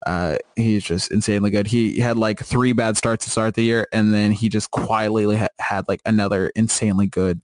Uh, 0.07 0.37
he's 0.57 0.84
just 0.84 1.11
insanely 1.11 1.51
good. 1.51 1.66
He 1.66 2.01
had 2.01 2.16
like 2.16 2.41
three 2.41 2.72
bad 2.72 2.97
starts 2.97 3.24
to 3.24 3.30
start 3.30 3.55
the 3.55 3.64
year, 3.64 3.87
and 3.93 4.14
then 4.14 4.32
he 4.32 4.49
just 4.49 4.70
quietly 4.70 5.37
ha- 5.37 5.49
had 5.59 5.89
like 5.89 6.01
another 6.07 6.49
insanely 6.55 7.07
good, 7.07 7.41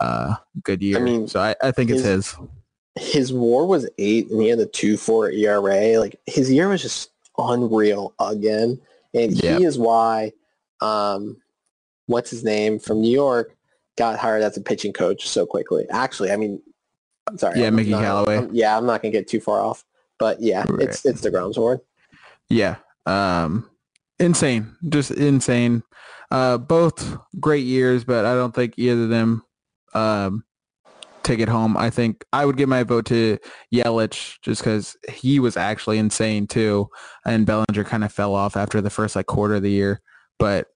uh, 0.00 0.34
good 0.62 0.82
year. 0.82 0.98
I 0.98 1.00
mean, 1.00 1.28
so 1.28 1.40
I, 1.40 1.54
I 1.62 1.70
think 1.70 1.90
his, 1.90 2.04
it's 2.04 2.36
his. 2.36 3.12
His 3.12 3.32
WAR 3.32 3.66
was 3.66 3.88
eight, 3.98 4.30
and 4.30 4.42
he 4.42 4.48
had 4.48 4.58
a 4.58 4.66
two 4.66 4.96
four 4.96 5.30
ERA. 5.30 5.98
Like 5.98 6.20
his 6.26 6.50
year 6.50 6.68
was 6.68 6.82
just 6.82 7.10
unreal 7.38 8.14
again, 8.18 8.80
and 9.14 9.32
he 9.32 9.64
is 9.64 9.78
why, 9.78 10.32
um, 10.80 11.36
what's 12.06 12.30
his 12.30 12.44
name 12.44 12.78
from 12.78 13.00
New 13.00 13.12
York 13.12 13.56
got 13.96 14.18
hired 14.18 14.42
as 14.42 14.56
a 14.56 14.60
pitching 14.60 14.92
coach 14.92 15.28
so 15.28 15.46
quickly. 15.46 15.86
Actually, 15.90 16.32
I 16.32 16.36
mean, 16.36 16.60
Sorry. 17.36 17.60
Yeah, 17.60 17.68
I'm 17.68 17.74
Mickey 17.74 17.90
not, 17.90 18.02
Callaway. 18.02 18.38
I'm, 18.38 18.54
yeah, 18.54 18.76
I'm 18.76 18.86
not 18.86 19.02
gonna 19.02 19.12
get 19.12 19.28
too 19.28 19.40
far 19.40 19.60
off, 19.60 19.84
but 20.18 20.40
yeah, 20.40 20.64
right. 20.68 20.88
it's 20.88 21.04
it's 21.04 21.20
DeGrom's 21.20 21.56
award. 21.56 21.80
Yeah. 22.48 22.76
Um, 23.06 23.68
insane, 24.18 24.76
just 24.88 25.10
insane. 25.10 25.82
Uh, 26.30 26.58
both 26.58 27.16
great 27.40 27.64
years, 27.64 28.04
but 28.04 28.24
I 28.24 28.34
don't 28.34 28.54
think 28.54 28.74
either 28.76 29.02
of 29.02 29.08
them 29.08 29.42
um, 29.94 30.44
take 31.22 31.40
it 31.40 31.48
home. 31.48 31.76
I 31.76 31.90
think 31.90 32.24
I 32.32 32.46
would 32.46 32.56
give 32.56 32.68
my 32.68 32.82
vote 32.82 33.06
to 33.06 33.38
Yelich 33.74 34.38
just 34.42 34.62
because 34.62 34.96
he 35.08 35.40
was 35.40 35.56
actually 35.56 35.98
insane 35.98 36.46
too, 36.46 36.88
and 37.24 37.46
Bellinger 37.46 37.84
kind 37.84 38.04
of 38.04 38.12
fell 38.12 38.34
off 38.34 38.56
after 38.56 38.80
the 38.80 38.90
first 38.90 39.16
like 39.16 39.26
quarter 39.26 39.54
of 39.54 39.62
the 39.62 39.70
year. 39.70 40.00
But 40.38 40.68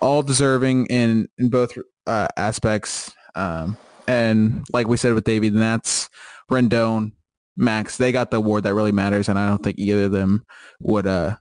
all 0.00 0.22
deserving 0.22 0.86
in 0.86 1.28
in 1.38 1.48
both 1.48 1.76
uh, 2.06 2.28
aspects. 2.36 3.12
Um, 3.34 3.76
and 4.10 4.66
like 4.72 4.88
we 4.88 4.96
said 4.96 5.14
with 5.14 5.22
Davey, 5.22 5.50
Nats, 5.50 6.08
Rendon, 6.50 7.12
Max, 7.56 7.96
they 7.96 8.10
got 8.10 8.32
the 8.32 8.38
award 8.38 8.64
that 8.64 8.74
really 8.74 8.90
matters, 8.90 9.28
and 9.28 9.38
I 9.38 9.46
don't 9.46 9.62
think 9.62 9.78
either 9.78 10.04
of 10.04 10.12
them 10.12 10.44
would 10.80 11.06
uh 11.06 11.36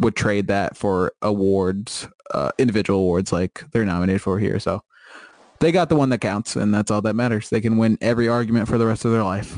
would 0.00 0.16
trade 0.16 0.48
that 0.48 0.76
for 0.76 1.12
awards, 1.22 2.08
uh, 2.34 2.50
individual 2.58 2.98
awards 2.98 3.32
like 3.32 3.64
they're 3.70 3.84
nominated 3.84 4.20
for 4.20 4.38
here. 4.38 4.58
So 4.58 4.82
they 5.60 5.70
got 5.70 5.90
the 5.90 5.96
one 5.96 6.08
that 6.08 6.20
counts, 6.20 6.56
and 6.56 6.74
that's 6.74 6.90
all 6.90 7.02
that 7.02 7.14
matters. 7.14 7.50
They 7.50 7.60
can 7.60 7.76
win 7.76 7.98
every 8.00 8.28
argument 8.28 8.66
for 8.66 8.78
the 8.78 8.86
rest 8.86 9.04
of 9.04 9.12
their 9.12 9.22
life. 9.22 9.56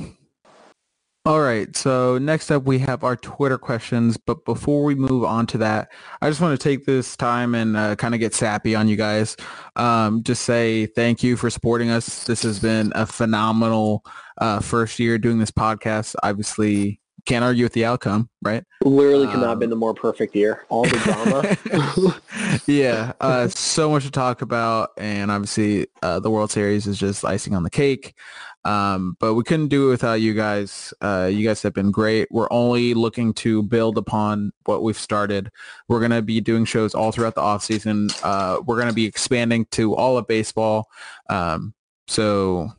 All 1.27 1.41
right, 1.41 1.75
so 1.75 2.19
next 2.19 2.51
up 2.51 2.65
we 2.65 2.79
have 2.81 3.03
our 3.03 3.17
Twitter 3.17 3.57
questions, 3.57 4.19
but 4.19 4.45
before 4.45 4.85
we 4.85 4.95
move 4.95 5.25
on 5.25 5.47
to 5.47 5.59
that, 5.59 5.91
I 6.21 6.29
just 6.29 6.43
want 6.43 6.61
to 6.61 6.63
take 6.63 6.85
this 6.85 7.17
time 7.17 7.55
and 7.55 7.79
uh, 7.79 7.97
kind 7.97 8.13
of 8.13 8.21
get 8.21 8.35
sappy 8.35 8.75
on 8.75 8.89
you 8.89 8.97
guys. 8.97 9.35
Um, 9.75 10.23
just 10.23 10.43
say 10.43 10.85
thank 10.85 11.23
you 11.23 11.39
for 11.39 11.49
supporting 11.49 11.89
us. 11.89 12.25
This 12.25 12.43
has 12.43 12.59
been 12.59 12.93
a 12.95 13.07
phenomenal 13.07 14.05
uh, 14.37 14.61
first 14.61 14.99
year 14.99 15.17
doing 15.17 15.39
this 15.39 15.51
podcast. 15.51 16.15
Obviously, 16.23 17.01
can't 17.25 17.43
argue 17.43 17.65
with 17.65 17.73
the 17.73 17.87
outcome, 17.87 18.29
right? 18.43 18.63
Literally 18.83 19.27
could 19.27 19.41
not 19.41 19.49
have 19.49 19.59
been 19.59 19.71
the 19.71 19.77
more 19.77 19.95
perfect 19.95 20.37
year. 20.37 20.67
All 20.69 20.85
the 20.85 20.99
drama. 20.99 22.61
yeah, 22.67 23.13
uh, 23.23 23.49
so 23.49 23.89
much 23.89 24.05
to 24.05 24.11
talk 24.11 24.43
about, 24.43 24.91
and 24.99 25.31
obviously 25.31 25.87
uh, 26.03 26.21
the 26.21 26.31
World 26.31 26.51
Series 26.51 26.87
is 26.87 26.99
just 26.99 27.25
icing 27.25 27.55
on 27.55 27.63
the 27.63 27.71
cake. 27.71 28.15
Um, 28.65 29.17
but 29.21 29.35
we 29.35 29.45
couldn't 29.45 29.69
do 29.69 29.89
it 29.89 29.91
without 29.91 30.15
you 30.15 30.33
guys. 30.33 30.95
Uh, 31.01 31.29
you 31.31 31.47
guys 31.47 31.63
have 31.63 31.75
been 31.75 31.91
great. 31.91 32.29
We're 32.31 32.49
only 32.51 32.95
looking 32.95 33.35
to 33.35 33.63
build 33.63 33.99
upon 33.99 34.53
what 34.65 34.83
we've 34.83 34.99
started. 34.99 35.51
We're 35.89 35.99
going 35.99 36.13
to 36.13 36.23
be 36.23 36.41
doing 36.41 36.65
shows 36.65 36.95
all 36.95 37.13
throughout 37.13 37.35
the 37.35 37.43
off 37.43 37.63
season. 37.63 38.09
Uh, 38.23 38.61
we're 38.65 38.77
going 38.77 38.89
to 38.89 38.95
be 38.95 39.05
expanding 39.05 39.67
to 39.73 39.95
all 39.95 40.17
of 40.17 40.27
baseball. 40.27 40.89
Um, 41.29 41.75
so 42.07 42.71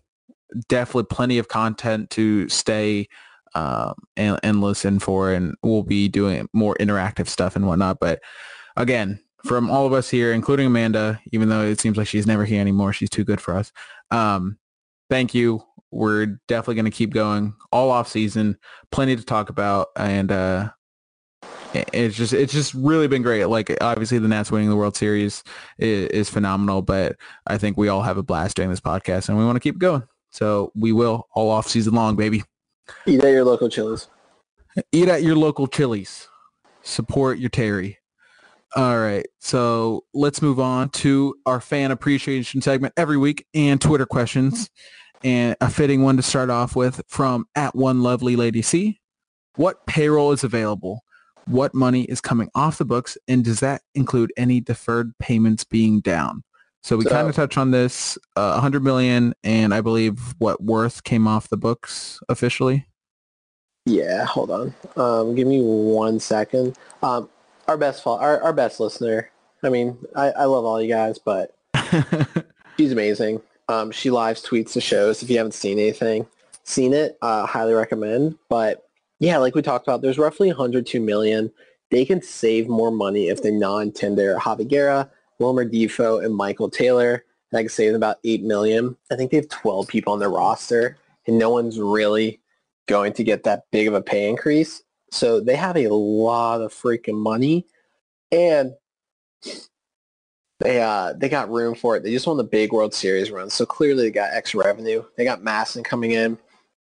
definitely 0.70 1.04
plenty 1.04 1.38
of 1.38 1.50
content 1.50 2.10
to 2.12 2.50
stay 2.50 3.08
um, 3.54 3.94
and, 4.18 4.40
and 4.44 4.62
listen 4.62 5.00
for, 5.00 5.32
and 5.32 5.56
we'll 5.62 5.84
be 5.84 6.08
doing 6.08 6.48
more 6.52 6.76
interactive 6.80 7.28
stuff 7.28 7.56
and 7.56 7.68
whatnot. 7.68 8.00
But 8.00 8.22
again, 8.76 9.20
from 9.46 9.70
all 9.70 9.86
of 9.86 9.94
us 9.94 10.10
here, 10.10 10.34
including 10.34 10.66
Amanda, 10.66 11.22
even 11.32 11.50
though 11.50 11.62
it 11.62 11.80
seems 11.80 11.96
like 11.98 12.08
she's 12.08 12.26
never 12.26 12.44
here 12.44 12.60
anymore, 12.60 12.92
she's 12.92 13.10
too 13.10 13.24
good 13.24 13.40
for 13.40 13.56
us. 13.56 13.72
Um, 14.10 14.58
thank 15.10 15.36
you 15.36 15.64
we're 15.92 16.38
definitely 16.48 16.76
going 16.76 16.86
to 16.86 16.92
keep 16.92 17.14
going 17.14 17.54
all 17.72 17.92
off 17.92 18.08
season. 18.08 18.58
Plenty 18.92 19.16
to 19.16 19.24
talk 19.24 19.50
about, 19.50 19.88
and 19.96 20.32
uh, 20.32 20.72
it's 21.94 22.16
just 22.16 22.34
it's 22.34 22.54
just 22.54 22.74
really 22.74 23.08
been 23.08 23.22
great. 23.22 23.46
Like 23.46 23.76
obviously 23.82 24.20
the 24.20 24.28
Nats 24.28 24.52
winning 24.52 24.70
the 24.70 24.76
World 24.76 24.96
Series 24.96 25.44
is, 25.78 26.08
is 26.10 26.30
phenomenal, 26.30 26.82
but 26.82 27.16
I 27.48 27.58
think 27.58 27.78
we 27.78 27.88
all 27.88 28.02
have 28.02 28.18
a 28.18 28.24
blast 28.24 28.56
doing 28.56 28.70
this 28.70 28.82
podcast, 28.82 29.30
and 29.30 29.38
we 29.38 29.46
want 29.46 29.56
to 29.56 29.62
keep 29.62 29.78
going. 29.78 30.04
So 30.32 30.72
we 30.76 30.92
will 30.92 31.28
all 31.34 31.50
off 31.50 31.68
season 31.68 31.94
long, 31.94 32.16
baby. 32.16 32.44
Eat 33.06 33.24
at 33.24 33.32
your 33.32 33.46
local 33.46 33.70
Chili's. 33.70 34.10
Eat 34.92 35.08
at 35.08 35.24
your 35.24 35.36
local 35.36 35.68
Chili's. 35.68 36.28
Support 36.82 37.40
your 37.40 37.50
Terry. 37.50 38.00
All 38.76 39.00
right, 39.00 39.26
so 39.40 40.04
let's 40.14 40.42
move 40.42 40.60
on 40.60 40.90
to 40.90 41.36
our 41.46 41.62
fan 41.62 41.92
appreciation 41.92 42.62
segment 42.62 42.94
every 42.98 43.16
week 43.16 43.46
and 43.54 43.80
Twitter 43.80 44.06
questions 44.06 44.70
and 45.26 45.56
a 45.60 45.70
fitting 45.72 46.04
one 46.04 46.16
to 46.18 46.24
start 46.24 46.52
off 46.52 46.76
with 46.76 47.02
from 47.08 47.48
at 47.56 47.76
one 47.76 48.04
lovely 48.04 48.36
lady 48.36 48.62
C. 48.62 49.02
What 49.56 49.88
payroll 49.88 50.32
is 50.32 50.44
available? 50.44 51.04
What 51.48 51.74
money 51.74 52.04
is 52.04 52.22
coming 52.22 52.50
off 52.54 52.78
the 52.78 52.86
books? 52.86 53.18
And 53.28 53.44
does 53.44 53.60
that 53.60 53.82
include 53.96 54.32
any 54.38 54.62
deferred 54.62 55.18
payments 55.18 55.64
being 55.64 56.00
down? 56.00 56.44
So 56.84 56.96
we 56.96 57.06
so, 57.06 57.10
kind 57.10 57.28
of 57.28 57.34
touched 57.34 57.58
on 57.58 57.72
this, 57.72 58.20
uh, 58.36 58.52
100 58.52 58.84
million, 58.84 59.34
and 59.44 59.74
I 59.74 59.82
believe 59.82 60.36
what 60.38 60.64
Werth 60.64 61.04
came 61.04 61.28
off 61.28 61.50
the 61.50 61.58
books 61.58 62.20
officially. 62.30 62.86
Yeah, 63.88 64.26
hold 64.26 64.52
on. 64.52 64.76
Um, 64.96 65.34
give 65.34 65.48
me 65.48 65.62
one 65.64 66.20
second. 66.20 66.78
Um, 67.02 67.30
our 67.68 67.78
best, 67.78 68.06
our, 68.06 68.40
our 68.42 68.54
best 68.54 68.80
listener. 68.80 69.32
I 69.64 69.70
mean, 69.70 69.98
I, 70.16 70.30
I 70.32 70.46
love 70.46 70.66
all 70.66 70.80
you 70.80 70.88
guys, 70.88 71.18
but 71.18 71.56
she's 72.78 72.92
amazing. 72.92 73.42
Um, 73.68 73.92
she 73.92 74.12
live 74.12 74.38
tweets 74.38 74.74
the 74.74 74.82
shows. 74.82 75.24
If 75.24 75.30
you 75.30 75.38
haven't 75.38 75.54
seen 75.54 75.80
anything, 75.80 76.28
seen 76.64 76.94
it, 76.94 77.18
uh, 77.22 77.46
highly 77.46 77.74
recommend. 77.74 78.38
But 78.50 78.88
yeah, 79.20 79.38
like 79.38 79.56
we 79.56 79.62
talked 79.62 79.88
about, 79.88 80.02
there's 80.02 80.18
roughly 80.18 80.50
102 80.50 81.00
million. 81.00 81.52
They 81.92 82.06
can 82.06 82.22
save 82.22 82.68
more 82.68 82.92
money 82.92 83.30
if 83.30 83.42
they 83.42 83.52
non-tender 83.52 84.38
Javi 84.40 84.68
Guerra, 84.68 85.10
Wilmer 85.40 85.66
Difo, 85.66 86.24
and 86.24 86.36
Michael 86.36 86.70
Taylor. 86.70 87.24
That 87.52 87.62
can 87.62 87.70
save 87.70 87.94
them 87.94 87.98
about 87.98 88.18
8 88.24 88.44
million. 88.44 88.98
I 89.12 89.16
think 89.16 89.32
they 89.32 89.38
have 89.38 89.50
12 89.50 89.88
people 89.88 90.14
on 90.14 90.20
their 90.20 90.30
roster, 90.30 90.98
and 91.28 91.38
no 91.38 91.50
one's 91.50 91.80
really 91.80 92.42
going 92.88 93.14
to 93.14 93.24
get 93.24 93.44
that 93.44 93.66
big 93.72 93.88
of 93.88 93.94
a 93.94 94.02
pay 94.02 94.30
increase. 94.30 94.84
So 95.12 95.40
they 95.40 95.56
have 95.56 95.78
a 95.78 95.88
lot 95.88 96.62
of 96.62 96.74
freaking 96.74 97.18
money. 97.18 97.66
And 98.32 98.74
they 100.60 100.82
uh 100.82 101.14
they 101.14 101.30
got 101.30 101.52
room 101.52 101.76
for 101.76 101.96
it. 101.96 102.04
They 102.04 102.12
just 102.12 102.28
won 102.28 102.38
the 102.38 102.44
big 102.44 102.72
World 102.72 102.94
Series 102.94 103.32
run, 103.32 103.50
so 103.50 103.66
clearly 103.66 104.04
they 104.04 104.12
got 104.12 104.34
extra 104.34 104.64
revenue. 104.64 105.04
They 105.18 105.24
got 105.24 105.44
Masson 105.44 105.84
coming 105.84 106.12
in. 106.12 106.38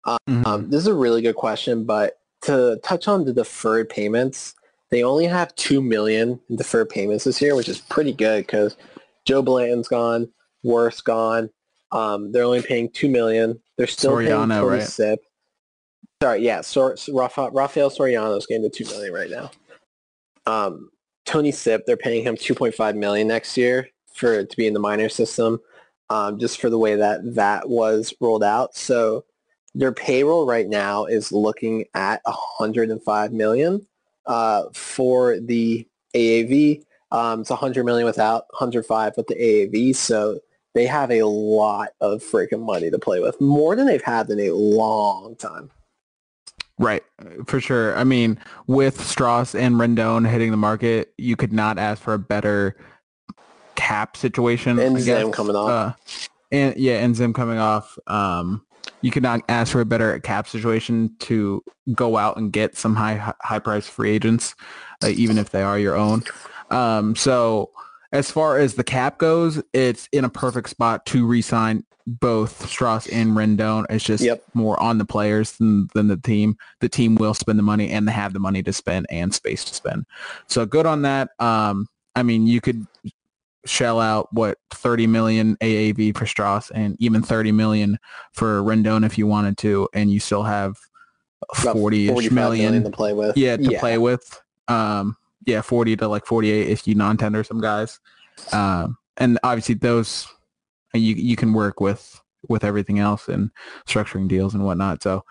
Um, 0.06 0.18
mm-hmm. 0.28 0.70
this 0.70 0.80
is 0.80 0.86
a 0.86 0.94
really 0.94 1.22
good 1.22 1.36
question, 1.36 1.84
but 1.84 2.18
to 2.42 2.78
touch 2.82 3.08
on 3.08 3.24
the 3.24 3.32
deferred 3.32 3.88
payments, 3.88 4.54
they 4.90 5.02
only 5.02 5.26
have 5.26 5.54
two 5.56 5.82
million 5.82 6.40
in 6.48 6.56
deferred 6.56 6.90
payments 6.90 7.24
this 7.24 7.40
year, 7.40 7.56
which 7.56 7.68
is 7.68 7.80
pretty 7.80 8.12
good 8.12 8.46
because 8.46 8.76
Joe 9.24 9.42
Blanton's 9.42 9.88
gone, 9.88 10.28
Werth's 10.62 11.00
gone. 11.00 11.50
Um, 11.90 12.32
they're 12.32 12.44
only 12.44 12.62
paying 12.62 12.90
two 12.90 13.08
million. 13.08 13.60
They're 13.78 13.86
still 13.86 14.12
Soriano, 14.12 14.48
paying 14.48 14.48
Tony 14.48 14.66
right? 14.66 14.82
Sipp. 14.82 15.20
Sorry, 16.22 16.42
yeah, 16.42 16.60
so, 16.60 16.94
Rafael, 17.12 17.50
Rafael 17.50 17.90
Soriano's 17.90 18.46
getting 18.46 18.62
the 18.62 18.70
two 18.70 18.84
million 18.84 19.12
right 19.12 19.30
now. 19.30 19.50
Um, 20.46 20.90
Tony 21.24 21.52
Sipp, 21.52 21.84
they're 21.86 21.96
paying 21.96 22.24
him 22.24 22.36
2.5 22.36 22.96
million 22.96 23.28
next 23.28 23.56
year 23.56 23.88
for 24.12 24.44
to 24.44 24.56
be 24.56 24.66
in 24.66 24.74
the 24.74 24.80
minor 24.80 25.08
system, 25.08 25.60
um, 26.10 26.38
just 26.38 26.60
for 26.60 26.70
the 26.70 26.78
way 26.78 26.96
that 26.96 27.34
that 27.34 27.68
was 27.68 28.14
rolled 28.20 28.44
out. 28.44 28.76
So 28.76 29.24
their 29.74 29.92
payroll 29.92 30.46
right 30.46 30.68
now 30.68 31.04
is 31.06 31.32
looking 31.32 31.86
at 31.94 32.20
105 32.24 33.32
million 33.32 33.86
uh, 34.26 34.64
for 34.72 35.40
the 35.40 35.86
AAV. 36.14 36.84
Um, 37.10 37.40
it's 37.40 37.50
100 37.50 37.84
million 37.84 38.06
without, 38.06 38.46
105 38.50 39.16
with 39.16 39.26
the 39.26 39.34
AAV. 39.34 39.96
So 39.96 40.38
they 40.74 40.86
have 40.86 41.10
a 41.10 41.22
lot 41.22 41.90
of 42.00 42.22
freaking 42.22 42.64
money 42.64 42.90
to 42.90 42.98
play 42.98 43.20
with, 43.20 43.40
more 43.40 43.76
than 43.76 43.86
they've 43.86 44.02
had 44.02 44.28
in 44.30 44.40
a 44.40 44.50
long 44.50 45.36
time. 45.36 45.70
Right, 46.78 47.04
for 47.46 47.60
sure. 47.60 47.96
I 47.96 48.04
mean, 48.04 48.38
with 48.66 48.98
Stras 48.98 49.58
and 49.58 49.76
Rendon 49.76 50.28
hitting 50.28 50.50
the 50.50 50.56
market, 50.56 51.14
you 51.18 51.36
could 51.36 51.52
not 51.52 51.78
ask 51.78 52.02
for 52.02 52.14
a 52.14 52.18
better 52.18 52.76
cap 53.76 54.16
situation. 54.16 54.78
And 54.78 54.98
Zim 55.00 55.30
coming 55.30 55.54
off. 55.54 55.68
Uh, 55.68 55.92
and 56.50 56.76
yeah, 56.76 57.04
and 57.04 57.14
Zim 57.14 57.32
coming 57.32 57.58
off. 57.58 57.96
Um, 58.08 58.64
you 59.02 59.10
could 59.10 59.22
not 59.22 59.42
ask 59.48 59.72
for 59.72 59.80
a 59.80 59.84
better 59.84 60.18
cap 60.20 60.48
situation 60.48 61.14
to 61.20 61.62
go 61.94 62.16
out 62.16 62.36
and 62.36 62.52
get 62.52 62.76
some 62.76 62.96
high 62.96 63.34
high 63.40 63.58
price 63.58 63.86
free 63.86 64.10
agents, 64.10 64.54
uh, 65.02 65.08
even 65.08 65.38
if 65.38 65.50
they 65.50 65.62
are 65.62 65.78
your 65.78 65.96
own. 65.96 66.24
Um, 66.70 67.14
so 67.14 67.70
as 68.14 68.30
far 68.30 68.58
as 68.58 68.74
the 68.74 68.84
cap 68.84 69.18
goes, 69.18 69.60
it's 69.72 70.08
in 70.12 70.24
a 70.24 70.28
perfect 70.28 70.70
spot 70.70 71.04
to 71.06 71.26
re-sign 71.26 71.84
both 72.06 72.64
Stras 72.64 73.08
and 73.12 73.32
Rendon. 73.32 73.86
It's 73.90 74.04
just 74.04 74.22
yep. 74.22 74.44
more 74.54 74.80
on 74.80 74.98
the 74.98 75.04
players 75.04 75.52
than, 75.52 75.88
than 75.94 76.06
the 76.06 76.16
team. 76.16 76.56
The 76.78 76.88
team 76.88 77.16
will 77.16 77.34
spend 77.34 77.58
the 77.58 77.64
money 77.64 77.90
and 77.90 78.06
they 78.06 78.12
have 78.12 78.32
the 78.32 78.38
money 78.38 78.62
to 78.62 78.72
spend 78.72 79.06
and 79.10 79.34
space 79.34 79.64
to 79.64 79.74
spend. 79.74 80.06
So 80.46 80.64
good 80.64 80.86
on 80.86 81.02
that. 81.02 81.30
Um, 81.40 81.88
I 82.14 82.22
mean, 82.22 82.46
you 82.46 82.60
could 82.60 82.86
shell 83.66 83.98
out 83.98 84.32
what 84.32 84.58
30 84.70 85.08
million 85.08 85.56
AAV 85.56 86.16
for 86.16 86.24
Stras 86.24 86.70
and 86.72 86.96
even 87.00 87.20
30 87.20 87.50
million 87.50 87.98
for 88.30 88.62
Rendon 88.62 89.04
if 89.04 89.18
you 89.18 89.26
wanted 89.26 89.58
to, 89.58 89.88
and 89.92 90.12
you 90.12 90.20
still 90.20 90.44
have 90.44 90.76
40 91.56 92.12
million, 92.12 92.34
million 92.34 92.84
to 92.84 92.90
play 92.90 93.12
with. 93.12 93.36
Yeah, 93.36 93.56
to 93.56 93.72
yeah. 93.72 93.80
play 93.80 93.98
with. 93.98 94.40
Um, 94.68 95.16
yeah, 95.46 95.60
40 95.60 95.96
to 95.96 96.08
like 96.08 96.26
48 96.26 96.68
if 96.68 96.86
you 96.86 96.94
non-tender 96.94 97.44
some 97.44 97.60
guys. 97.60 98.00
Um, 98.52 98.96
and 99.16 99.38
obviously 99.42 99.76
those 99.76 100.26
you 100.92 101.14
you 101.14 101.36
can 101.36 101.52
work 101.52 101.80
with 101.80 102.20
with 102.48 102.64
everything 102.64 102.98
else 102.98 103.28
and 103.28 103.50
structuring 103.86 104.28
deals 104.28 104.54
and 104.54 104.64
whatnot. 104.64 105.02
So 105.02 105.24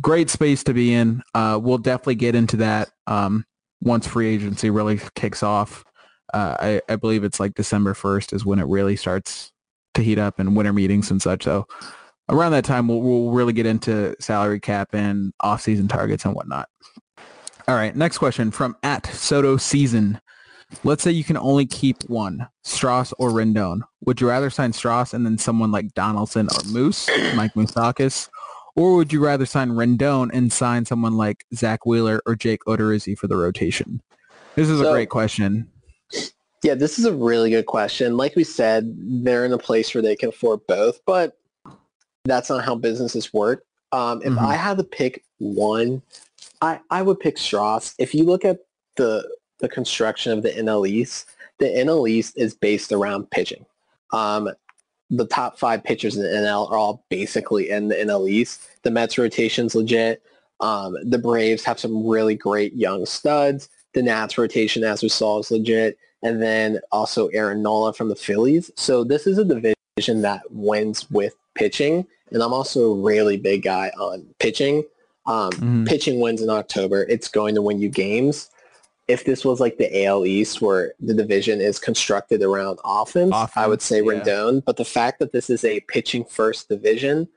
great 0.00 0.30
space 0.30 0.62
to 0.64 0.74
be 0.74 0.92
in. 0.92 1.22
Uh, 1.34 1.58
we'll 1.62 1.78
definitely 1.78 2.16
get 2.16 2.34
into 2.34 2.56
that 2.58 2.90
um, 3.06 3.44
once 3.80 4.06
free 4.06 4.28
agency 4.28 4.70
really 4.70 5.00
kicks 5.14 5.42
off. 5.42 5.84
Uh, 6.32 6.56
I, 6.60 6.80
I 6.88 6.96
believe 6.96 7.24
it's 7.24 7.40
like 7.40 7.54
December 7.54 7.94
1st 7.94 8.32
is 8.32 8.46
when 8.46 8.58
it 8.58 8.66
really 8.66 8.96
starts 8.96 9.52
to 9.94 10.02
heat 10.02 10.18
up 10.18 10.38
and 10.38 10.56
winter 10.56 10.72
meetings 10.72 11.10
and 11.10 11.20
such. 11.20 11.44
So 11.44 11.66
around 12.28 12.52
that 12.52 12.64
time 12.64 12.88
we'll, 12.88 13.02
we'll 13.02 13.30
really 13.30 13.52
get 13.52 13.66
into 13.66 14.16
salary 14.20 14.60
cap 14.60 14.94
and 14.94 15.32
off-season 15.40 15.88
targets 15.88 16.24
and 16.24 16.34
whatnot. 16.34 16.68
All 17.68 17.74
right, 17.76 17.94
next 17.94 18.18
question 18.18 18.50
from 18.50 18.76
at 18.82 19.06
Soto 19.06 19.56
Season. 19.56 20.20
Let's 20.84 21.02
say 21.02 21.10
you 21.10 21.22
can 21.24 21.36
only 21.36 21.66
keep 21.66 22.02
one, 22.08 22.48
Stras 22.64 23.12
or 23.18 23.30
Rendon. 23.30 23.80
Would 24.04 24.20
you 24.20 24.28
rather 24.28 24.50
sign 24.50 24.72
Stras 24.72 25.12
and 25.14 25.24
then 25.24 25.38
someone 25.38 25.70
like 25.70 25.94
Donaldson 25.94 26.48
or 26.48 26.64
Moose, 26.72 27.08
Mike 27.34 27.52
Moustakas? 27.54 28.28
Or 28.74 28.96
would 28.96 29.12
you 29.12 29.22
rather 29.22 29.44
sign 29.44 29.70
Rendon 29.72 30.30
and 30.32 30.50
sign 30.52 30.86
someone 30.86 31.16
like 31.16 31.44
Zack 31.54 31.84
Wheeler 31.84 32.22
or 32.26 32.34
Jake 32.34 32.60
Odorizzi 32.66 33.16
for 33.16 33.26
the 33.26 33.36
rotation? 33.36 34.00
This 34.56 34.68
is 34.68 34.80
So- 34.80 34.88
a 34.88 34.92
great 34.92 35.10
question. 35.10 35.68
Yeah, 36.62 36.74
this 36.74 36.98
is 36.98 37.04
a 37.04 37.12
really 37.12 37.50
good 37.50 37.66
question. 37.66 38.16
Like 38.16 38.36
we 38.36 38.44
said, 38.44 38.94
they're 38.96 39.44
in 39.44 39.52
a 39.52 39.58
place 39.58 39.92
where 39.94 40.00
they 40.02 40.14
can 40.16 40.28
afford 40.30 40.60
both, 40.68 41.00
but 41.06 41.36
that's 42.24 42.48
not 42.50 42.64
how 42.64 42.76
businesses 42.76 43.34
work. 43.34 43.64
Um, 43.90 44.22
if 44.24 44.32
Mhm. 44.32 44.38
I 44.38 44.54
had 44.54 44.78
to 44.78 44.84
pick 44.84 45.24
one, 45.38 46.02
I, 46.62 46.80
I 46.90 47.02
would 47.02 47.20
pick 47.20 47.36
Stras. 47.36 47.94
If 47.98 48.14
you 48.14 48.24
look 48.24 48.44
at 48.44 48.60
the 48.96 49.28
the 49.58 49.68
construction 49.68 50.32
of 50.32 50.42
the 50.42 50.50
NL 50.50 50.88
East, 50.88 51.28
the 51.58 51.66
NL 51.66 52.08
East 52.08 52.36
is 52.36 52.54
based 52.54 52.90
around 52.90 53.30
pitching. 53.30 53.64
Um, 54.12 54.50
the 55.10 55.26
top 55.26 55.58
five 55.58 55.84
pitchers 55.84 56.16
in 56.16 56.22
the 56.22 56.28
NL 56.28 56.70
are 56.70 56.78
all 56.78 57.04
basically 57.10 57.70
in 57.70 57.88
the 57.88 57.94
NL 57.94 58.28
East. 58.28 58.62
The 58.82 58.90
Mets 58.90 59.18
rotation's 59.18 59.74
legit. 59.74 60.22
Um, 60.60 60.96
the 61.04 61.18
Braves 61.18 61.64
have 61.64 61.78
some 61.78 62.06
really 62.06 62.34
great 62.34 62.74
young 62.74 63.04
studs. 63.04 63.68
The 63.94 64.02
Nats 64.02 64.38
rotation, 64.38 64.84
as 64.84 65.02
we 65.02 65.08
saw, 65.08 65.38
is 65.40 65.50
legit. 65.50 65.98
And 66.22 66.40
then 66.42 66.80
also 66.92 67.28
Aaron 67.28 67.62
Nola 67.62 67.92
from 67.92 68.08
the 68.08 68.16
Phillies. 68.16 68.70
So 68.76 69.04
this 69.04 69.26
is 69.26 69.38
a 69.38 69.44
division 69.44 70.22
that 70.22 70.42
wins 70.50 71.10
with 71.10 71.34
pitching. 71.54 72.06
And 72.30 72.42
I'm 72.42 72.52
also 72.52 72.92
a 72.92 73.00
really 73.00 73.36
big 73.36 73.62
guy 73.62 73.90
on 73.98 74.26
pitching. 74.38 74.84
Um, 75.26 75.50
Mhm. 75.52 75.86
Pitching 75.86 76.20
wins 76.20 76.42
in 76.42 76.50
October. 76.50 77.04
It's 77.08 77.28
going 77.28 77.54
to 77.54 77.62
win 77.62 77.80
you 77.80 77.88
games. 77.88 78.50
If 79.08 79.24
this 79.24 79.44
was 79.44 79.60
like 79.60 79.78
the 79.78 80.04
AL 80.04 80.26
East 80.26 80.60
where 80.62 80.94
the 81.00 81.14
division 81.14 81.60
is 81.60 81.78
constructed 81.78 82.42
around 82.42 82.78
offense, 82.84 83.34
I 83.54 83.66
would 83.66 83.82
say 83.82 83.98
yeah. 83.98 84.02
Rendon. 84.02 84.64
But 84.64 84.76
the 84.76 84.84
fact 84.84 85.18
that 85.18 85.32
this 85.32 85.50
is 85.50 85.64
a 85.64 85.80
pitching 85.80 86.24
first 86.24 86.68
division, 86.68 87.28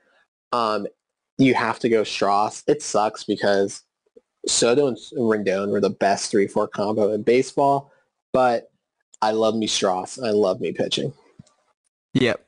um, 0.51 0.87
you 1.37 1.53
have 1.53 1.79
to 1.79 1.89
go 1.89 2.03
Stras. 2.03 2.63
It 2.67 2.81
sucks 2.81 3.23
because 3.23 3.83
Soto 4.47 4.87
and 4.87 4.97
Rendon 5.17 5.69
were 5.71 5.81
the 5.81 5.89
best 5.89 6.31
3-4 6.31 6.67
combo 6.71 7.11
in 7.13 7.23
baseball, 7.23 7.91
but 8.31 8.71
I 9.21 9.31
love 9.31 9.55
me 9.55 9.67
Stras. 9.67 10.23
I 10.23 10.29
love 10.31 10.61
me 10.61 10.71
pitching. 10.71 11.13
Yep. 12.13 12.44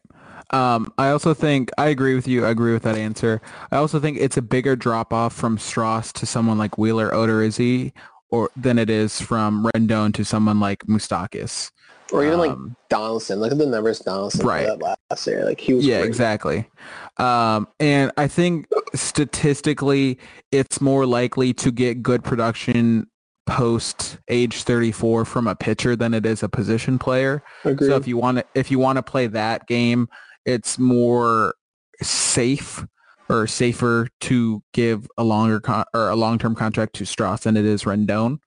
Um, 0.52 0.94
I 0.98 1.10
also 1.10 1.34
think 1.34 1.72
I 1.78 1.88
agree 1.88 2.16
with 2.16 2.28
you. 2.28 2.46
I 2.46 2.50
agree 2.50 2.74
with 2.74 2.84
that 2.84 2.98
answer. 2.98 3.42
I 3.72 3.78
also 3.78 4.00
think 4.00 4.18
it's 4.20 4.38
a 4.38 4.42
bigger 4.42 4.76
drop 4.76 5.12
off 5.12 5.34
from 5.34 5.58
Stras 5.58 6.12
to 6.14 6.26
someone 6.26 6.58
like 6.58 6.78
Wheeler 6.78 7.12
Odorizzi 7.12 7.92
or 8.30 8.50
than 8.56 8.78
it 8.78 8.90
is 8.90 9.22
from 9.22 9.70
Rendon 9.76 10.14
to 10.14 10.24
someone 10.24 10.60
like 10.60 10.84
Moustakas. 10.86 11.72
Or 12.14 12.24
even 12.26 12.40
like 12.40 12.52
Um, 12.52 12.76
Donaldson. 12.90 13.40
Look 13.42 13.52
at 13.52 13.58
the 13.58 13.66
numbers 13.66 14.00
Donaldson 14.00 14.46
Right. 14.46 14.70
last 14.80 15.28
year. 15.28 15.44
Like 15.44 15.60
he 15.60 15.74
was 15.74 15.86
yeah, 15.86 16.00
exactly. 16.00 16.70
Um, 17.18 17.68
and 17.82 18.12
I 18.16 18.28
think 18.30 18.68
statistically, 18.96 20.18
it's 20.52 20.80
more 20.80 21.06
likely 21.06 21.54
to 21.56 21.72
get 21.72 22.02
good 22.02 22.24
production 22.24 23.08
post 23.46 24.18
age 24.28 24.64
34 24.64 25.24
from 25.26 25.48
a 25.48 25.56
pitcher 25.56 25.96
than 25.96 26.14
it 26.14 26.26
is 26.26 26.44
a 26.44 26.50
position 26.50 27.00
player. 27.00 27.42
Agreed. 27.66 27.88
So 27.88 27.96
if 27.96 28.08
you 28.08 28.18
want 28.18 28.38
to 28.40 28.46
if 28.56 28.70
you 28.72 28.80
want 28.80 28.98
to 28.98 29.04
play 29.04 29.28
that 29.28 29.68
game, 29.68 30.08
it's 30.48 30.80
more 30.80 31.54
safe 32.02 32.84
or 33.30 33.46
safer 33.46 34.08
to 34.22 34.64
give 34.74 35.08
a 35.18 35.24
longer 35.24 35.60
con- 35.60 35.86
or 35.94 36.10
a 36.10 36.16
long-term 36.16 36.56
contract 36.56 36.94
to 36.96 37.04
Stras 37.04 37.42
than 37.42 37.58
it 37.58 37.66
is 37.66 37.84
Rendon. 37.84 38.40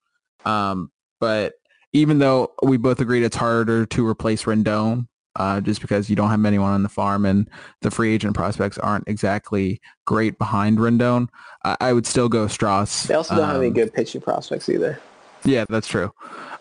Um, 0.44 0.90
but 1.20 1.53
even 1.92 2.18
though 2.18 2.53
we 2.62 2.78
both 2.78 3.01
agreed 3.01 3.22
it's 3.22 3.36
harder 3.36 3.84
to 3.86 4.07
replace 4.07 4.44
Rendon, 4.44 5.07
uh, 5.36 5.61
just 5.61 5.80
because 5.82 6.09
you 6.09 6.16
don't 6.16 6.30
have 6.30 6.44
anyone 6.44 6.72
on 6.72 6.82
the 6.82 6.88
farm 6.88 7.26
and 7.26 7.48
the 7.82 7.90
free 7.90 8.14
agent 8.14 8.34
prospects 8.34 8.78
aren't 8.78 9.07
exactly 9.07 9.80
great 10.07 10.38
behind 10.38 10.78
Rendon, 10.78 11.28
I, 11.64 11.76
I 11.80 11.92
would 11.92 12.07
still 12.07 12.28
go 12.30 12.46
Stras. 12.46 13.07
they 13.07 13.14
also 13.14 13.36
don't 13.36 13.46
have 13.46 13.57
any 13.57 13.68
Um, 13.68 13.74
good 13.74 13.92
pitching 13.92 14.22
prospects 14.22 14.68
either. 14.70 14.98
yeah, 15.44 15.66
that's 15.68 15.86
true. 15.88 16.11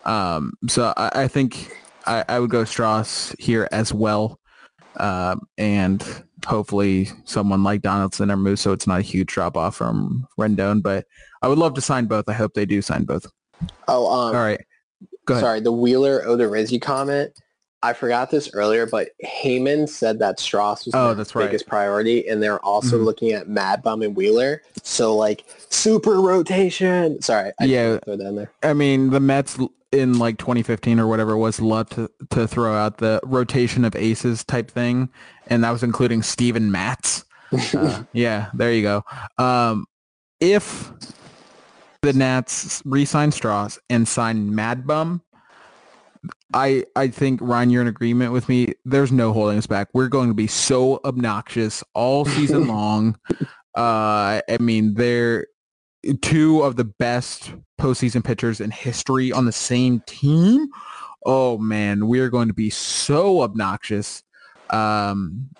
Um, 0.04 0.52
so 0.68 0.92
I, 0.96 1.22
I 1.22 1.28
think 1.28 1.74
I, 2.06 2.24
I 2.28 2.38
would 2.38 2.50
go 2.50 2.64
Stras 2.64 3.34
here 3.40 3.66
as 3.72 3.94
well. 3.94 4.38
Um, 4.96 5.42
and 5.56 6.04
hopefully 6.46 7.08
someone 7.24 7.62
like 7.62 7.82
Donaldson 7.82 8.30
or 8.30 8.36
Moose, 8.36 8.60
so 8.60 8.72
it's 8.72 8.86
not 8.86 9.00
a 9.00 9.02
huge 9.02 9.28
drop 9.28 9.56
off 9.56 9.76
from 9.76 10.26
Rendon. 10.38 10.82
But 10.82 11.06
I 11.42 11.48
would 11.48 11.58
love 11.58 11.74
to 11.74 11.80
sign 11.80 12.06
both. 12.06 12.28
I 12.28 12.32
hope 12.32 12.54
they 12.54 12.66
do 12.66 12.82
sign 12.82 13.04
both. 13.04 13.26
Oh, 13.88 14.06
um, 14.06 14.34
All 14.34 14.42
right. 14.42 14.60
Go 15.26 15.34
ahead. 15.34 15.44
sorry, 15.44 15.60
the 15.60 15.72
Wheeler 15.72 16.22
Odorizzi 16.26 16.80
comment. 16.80 17.32
I 17.82 17.94
forgot 17.94 18.30
this 18.30 18.50
earlier, 18.52 18.86
but 18.86 19.08
Heyman 19.24 19.88
said 19.88 20.18
that 20.18 20.38
Stras 20.38 20.84
was 20.84 20.94
Oh, 20.94 21.06
their 21.08 21.14
that's 21.14 21.34
right. 21.34 21.46
biggest 21.46 21.66
priority, 21.66 22.28
and 22.28 22.42
they're 22.42 22.58
also 22.64 22.98
Mhm. 22.98 23.04
looking 23.04 23.32
at 23.32 23.48
Mad 23.48 23.82
Bum 23.82 24.02
and 24.02 24.14
Wheeler. 24.14 24.62
So 24.82 25.16
like 25.16 25.44
super 25.70 26.20
rotation. 26.20 27.22
Sorry, 27.22 27.52
I 27.58 27.64
Yeah. 27.64 27.98
throw 28.04 28.16
that 28.16 28.26
in 28.26 28.36
there. 28.36 28.50
I 28.62 28.74
mean, 28.74 29.10
the 29.10 29.20
Mets 29.20 29.58
in 29.92 30.18
like 30.18 30.36
2015 30.38 31.00
or 31.00 31.06
whatever 31.06 31.32
it 31.32 31.38
was 31.38 31.58
love 31.60 31.88
to, 31.90 32.08
to 32.30 32.46
throw 32.46 32.74
out 32.76 32.98
the 32.98 33.18
rotation 33.24 33.84
of 33.84 33.96
aces 33.96 34.44
type 34.44 34.70
thing. 34.70 35.08
And 35.48 35.64
that 35.64 35.70
was 35.70 35.82
including 35.82 36.22
Steven 36.22 36.70
Matz. 36.70 37.24
Uh, 37.74 38.02
yeah, 38.12 38.50
there 38.54 38.72
you 38.72 38.82
go. 38.82 39.04
Um, 39.42 39.86
if 40.38 40.92
the 42.02 42.12
Nats 42.12 42.82
re-sign 42.84 43.30
Stras 43.30 43.78
and 43.88 44.06
sign 44.06 44.54
Mad 44.54 44.86
Bum, 44.86 45.22
I 46.52 46.84
I 46.96 47.08
think 47.08 47.40
Ryan, 47.42 47.70
you're 47.70 47.82
in 47.82 47.88
agreement 47.88 48.32
with 48.32 48.48
me. 48.48 48.74
There's 48.84 49.12
no 49.12 49.32
holding 49.32 49.58
us 49.58 49.66
back. 49.66 49.88
We're 49.94 50.08
going 50.08 50.28
to 50.28 50.34
be 50.34 50.46
so 50.46 51.00
obnoxious 51.04 51.82
all 51.94 52.24
season 52.24 52.66
long. 52.68 53.18
Uh, 53.74 54.40
I 54.48 54.58
mean, 54.58 54.94
they're 54.94 55.46
two 56.22 56.62
of 56.62 56.76
the 56.76 56.84
best 56.84 57.52
postseason 57.80 58.24
pitchers 58.24 58.60
in 58.60 58.70
history 58.70 59.32
on 59.32 59.46
the 59.46 59.52
same 59.52 60.02
team. 60.06 60.68
Oh 61.24 61.58
man, 61.58 62.08
we 62.08 62.20
are 62.20 62.30
going 62.30 62.48
to 62.48 62.54
be 62.54 62.70
so 62.70 63.42
obnoxious. 63.42 64.22
Um, 64.70 65.50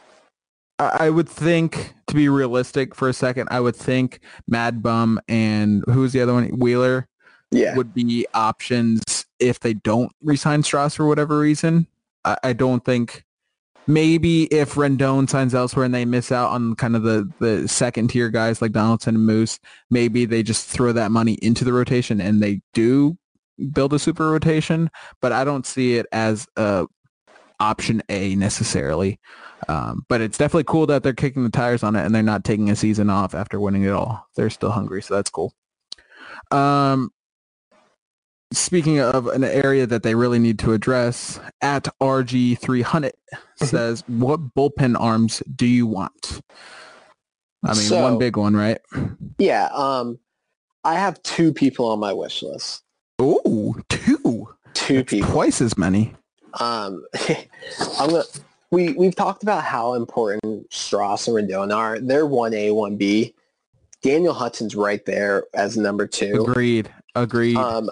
I, 0.79 1.07
I 1.07 1.11
would 1.11 1.29
think, 1.29 1.95
to 2.07 2.15
be 2.15 2.29
realistic 2.29 2.95
for 2.95 3.09
a 3.09 3.13
second, 3.13 3.49
I 3.51 3.61
would 3.61 3.77
think 3.77 4.21
Mad 4.49 4.83
Bum 4.83 5.21
and 5.29 5.85
who's 5.87 6.13
the 6.13 6.21
other 6.21 6.33
one? 6.35 6.49
Wheeler 6.59 7.09
Yeah, 7.51 7.77
would 7.77 7.95
be 7.95 8.27
options 8.35 9.20
if 9.41 9.61
they 9.61 9.75
don't 9.75 10.13
resign 10.23 10.63
Stras 10.63 10.97
for 10.97 11.07
whatever 11.07 11.39
reason. 11.39 11.87
I, 12.25 12.37
I 12.43 12.53
don't 12.53 12.85
think 12.85 13.25
maybe 13.87 14.45
if 14.45 14.75
Rendon 14.75 15.29
signs 15.29 15.55
elsewhere 15.55 15.85
and 15.85 15.95
they 15.95 16.05
miss 16.05 16.31
out 16.31 16.51
on 16.51 16.75
kind 16.77 16.97
of 16.97 17.03
the, 17.03 17.31
the 17.41 17.67
second 17.69 18.09
tier 18.09 18.31
guys 18.31 18.63
like 18.63 18.73
Donaldson 18.73 19.17
and 19.17 19.27
Moose, 19.27 19.59
maybe 19.91 20.25
they 20.25 20.43
just 20.43 20.67
throw 20.69 20.93
that 20.93 21.11
money 21.11 21.35
into 21.43 21.65
the 21.65 21.73
rotation 21.73 22.21
and 22.21 22.43
they 22.43 22.61
do 22.73 23.17
build 23.73 23.93
a 23.93 23.99
super 23.99 24.31
rotation. 24.31 24.91
But 25.21 25.33
I 25.33 25.45
don't 25.45 25.67
see 25.67 25.97
it 25.97 26.07
as 26.13 26.47
a 26.57 26.87
option 27.59 28.03
A 28.09 28.35
necessarily. 28.37 29.19
Um, 29.69 30.05
but 30.09 30.21
it's 30.21 30.39
definitely 30.39 30.65
cool 30.65 30.87
that 30.87 31.03
they're 31.03 31.13
kicking 31.13 31.45
the 31.45 31.51
tires 31.51 31.83
on 31.83 31.95
it 31.95 32.05
and 32.05 32.15
they're 32.15 32.23
not 32.23 32.45
taking 32.45 32.71
a 32.71 32.77
season 32.77 33.11
off 33.11 33.35
after 33.35 33.61
winning 33.61 33.85
it 33.85 33.93
all. 33.93 34.27
They're 34.35 34.51
still 34.51 34.71
hungry, 34.71 35.03
so 35.03 35.15
that's 35.15 35.31
cool. 35.31 35.53
Um, 36.51 37.11
speaking 38.53 39.01
of 39.01 39.27
an 39.29 39.45
area 39.45 39.87
that 39.87 40.03
they 40.03 40.15
really 40.15 40.39
need 40.39 40.59
to 40.61 40.73
address, 40.73 41.39
at 41.61 41.85
RG300 42.01 43.13
says, 43.57 44.03
what 44.07 44.55
bullpen 44.55 44.99
arms 45.01 45.43
do 45.55 45.67
you 45.67 45.87
want? 45.87 46.41
I 47.65 47.69
mean, 47.75 47.77
So- 47.77 48.03
one 48.03 48.19
big 48.19 48.37
one, 48.37 48.55
right? 48.57 48.79
yeah. 49.39 49.69
Um, 49.73 50.19
I 50.83 50.95
have 50.95 51.23
two 51.23 51.53
people 51.53 51.87
on 51.89 51.99
my 51.99 52.13
wish 52.13 52.43
list. 52.43 52.83
Oh, 53.19 53.77
two. 53.91 54.49
Two 54.73 54.97
That's 54.97 55.11
people. 55.11 55.31
Twice 55.31 55.61
as 55.61 55.77
many. 55.77 56.15
Um, 56.59 57.05
I'm 57.99 58.09
gonna. 58.11 58.23
We 58.73 58.93
we've 58.95 59.15
talked 59.15 59.43
about 59.43 59.63
how 59.65 59.95
important 59.95 60.71
Stras 60.71 61.27
and 61.29 61.37
Rendon 61.37 61.75
are. 61.77 61.99
They're 62.01 62.25
one 62.27 62.55
A, 62.55 62.71
one 62.71 62.97
B. 62.97 63.35
Daniel 64.03 64.33
Hudson's 64.33 64.75
right 64.75 65.05
there 65.05 65.45
as 65.55 65.77
number 65.77 66.07
two. 66.07 66.43
Agreed. 66.49 66.91
Agreed. 67.15 67.57
Um, 67.57 67.91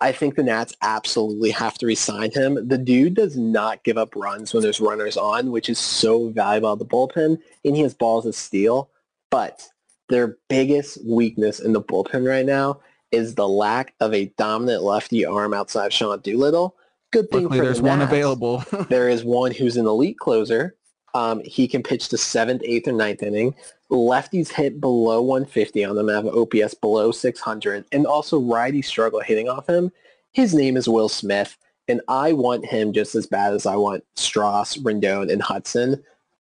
I 0.00 0.12
think 0.12 0.34
the 0.34 0.42
Nats 0.42 0.74
absolutely 0.82 1.50
have 1.50 1.78
to 1.78 1.86
resign 1.86 2.30
him. 2.30 2.68
The 2.68 2.78
dude 2.78 3.14
does 3.14 3.36
not 3.36 3.82
give 3.84 3.96
up 3.96 4.14
runs 4.14 4.52
when 4.52 4.62
there's 4.62 4.80
runners 4.80 5.16
on, 5.16 5.50
which 5.50 5.68
is 5.68 5.78
so 5.78 6.28
valuable 6.30 6.72
at 6.72 6.78
the 6.78 6.84
bullpen, 6.84 7.38
and 7.64 7.76
he 7.76 7.82
has 7.82 7.94
balls 7.94 8.26
of 8.26 8.34
steel. 8.34 8.90
But 9.30 9.66
their 10.08 10.38
biggest 10.48 10.98
weakness 11.06 11.60
in 11.60 11.72
the 11.72 11.82
bullpen 11.82 12.28
right 12.28 12.44
now 12.44 12.80
is 13.10 13.34
the 13.34 13.48
lack 13.48 13.94
of 14.00 14.12
a 14.12 14.26
dominant 14.36 14.82
lefty 14.82 15.24
arm 15.24 15.54
outside 15.54 15.86
of 15.86 15.92
Sean 15.92 16.20
Doolittle. 16.20 16.76
Good 17.12 17.30
thing 17.30 17.44
Luckily, 17.44 17.58
for 17.58 17.64
there's 17.64 17.78
the 17.78 17.84
one 17.84 18.02
available. 18.02 18.64
there 18.88 19.08
is 19.08 19.24
one 19.24 19.52
who's 19.52 19.76
an 19.76 19.86
elite 19.86 20.18
closer, 20.18 20.76
Um, 21.14 21.40
he 21.44 21.66
can 21.66 21.82
pitch 21.82 22.08
the 22.08 22.18
seventh, 22.18 22.62
eighth, 22.64 22.88
or 22.88 22.92
ninth 22.92 23.22
inning. 23.22 23.54
Lefties 23.90 24.48
hit 24.48 24.80
below 24.80 25.20
150 25.20 25.84
on 25.84 25.96
them, 25.96 26.08
have 26.08 26.26
OPS 26.26 26.74
below 26.74 27.10
600, 27.10 27.84
and 27.90 28.06
also 28.06 28.40
righties 28.40 28.84
struggle 28.84 29.20
hitting 29.20 29.48
off 29.48 29.68
him. 29.68 29.90
His 30.32 30.54
name 30.54 30.76
is 30.76 30.88
Will 30.88 31.08
Smith, 31.08 31.56
and 31.88 32.00
I 32.06 32.32
want 32.32 32.64
him 32.64 32.92
just 32.92 33.16
as 33.16 33.26
bad 33.26 33.52
as 33.52 33.66
I 33.66 33.74
want 33.76 34.04
Stras, 34.16 34.78
Rendon, 34.78 35.32
and 35.32 35.42
Hudson. 35.42 36.02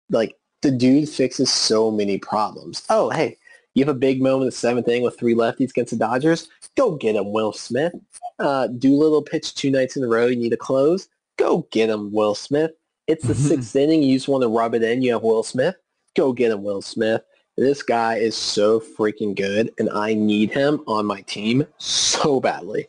Like, 0.10 0.36
the 0.62 0.72
dude 0.72 1.08
fixes 1.08 1.52
so 1.52 1.90
many 1.90 2.18
problems. 2.18 2.84
Oh, 2.90 3.10
hey, 3.12 3.38
you 3.74 3.86
have 3.86 3.96
a 3.96 3.98
big 3.98 4.22
moment 4.22 4.42
in 4.42 4.48
the 4.48 4.52
seventh 4.52 4.88
inning 4.88 5.04
with 5.04 5.18
three 5.18 5.36
lefties 5.36 5.70
against 5.70 5.92
the 5.92 5.98
Dodgers? 5.98 6.50
Go 6.76 6.96
get 6.96 7.16
him, 7.16 7.32
Will 7.32 7.54
Smith. 7.54 7.94
Uh, 8.40 8.68
Doolittle 8.68 9.22
pitch 9.22 9.56
two 9.56 9.72
nights 9.72 9.96
in 9.96 10.04
a 10.04 10.08
row. 10.08 10.26
You 10.26 10.36
need 10.36 10.50
to 10.50 10.58
close. 10.58 11.08
Go 11.38 11.68
get 11.72 11.90
him, 11.90 12.12
Will 12.12 12.36
Smith. 12.36 12.72
It's 13.08 13.26
the 13.26 13.36
sixth 13.36 13.76
inning. 13.76 14.04
You 14.04 14.16
just 14.16 14.28
want 14.28 14.42
to 14.44 14.48
rub 14.50 14.76
it 14.76 14.84
in. 14.84 15.02
You 15.02 15.14
have 15.14 15.24
Will 15.24 15.44
Smith. 15.44 15.76
Go 16.16 16.34
get 16.34 16.52
him, 16.52 16.64
Will 16.64 16.82
Smith. 16.82 17.22
This 17.58 17.82
guy 17.82 18.16
is 18.18 18.36
so 18.36 18.80
freaking 18.80 19.36
good, 19.36 19.72
and 19.80 19.90
I 19.90 20.14
need 20.14 20.52
him 20.52 20.82
on 20.88 21.06
my 21.06 21.22
team 21.22 21.66
so 21.78 22.40
badly. 22.40 22.88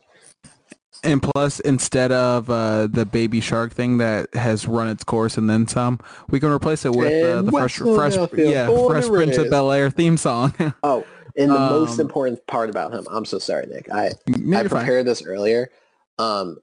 And 1.04 1.22
plus, 1.22 1.60
instead 1.60 2.10
of 2.10 2.50
uh, 2.50 2.88
the 2.88 3.06
baby 3.06 3.40
shark 3.40 3.72
thing 3.72 3.98
that 3.98 4.34
has 4.34 4.66
run 4.66 4.88
its 4.88 5.04
course 5.04 5.38
and 5.38 5.48
then 5.48 5.68
some, 5.68 6.00
we 6.28 6.40
can 6.40 6.50
replace 6.50 6.84
it 6.84 6.90
with 6.92 7.24
uh, 7.24 7.42
the 7.42 7.52
fresh, 7.52 7.76
fresh, 7.76 8.16
yeah, 8.36 8.66
Fresh 8.88 9.06
Prince 9.06 9.36
of. 9.36 9.48
Bel 9.48 9.70
Air 9.70 9.90
theme 9.90 10.16
song. 10.16 10.52
Oh, 10.82 11.06
and 11.36 11.50
the 11.52 11.54
most 11.58 11.94
Um, 11.94 12.00
important 12.00 12.44
part 12.48 12.68
about 12.68 12.92
him, 12.92 13.06
I'm 13.12 13.24
so 13.24 13.38
sorry, 13.38 13.66
Nick. 13.66 13.88
I, 13.92 14.06
I 14.06 14.10
you're 14.26 14.54
fine. 14.62 14.68
prepared 14.68 15.06
this 15.06 15.22
earlier. 15.24 15.70
Um, 16.18 16.58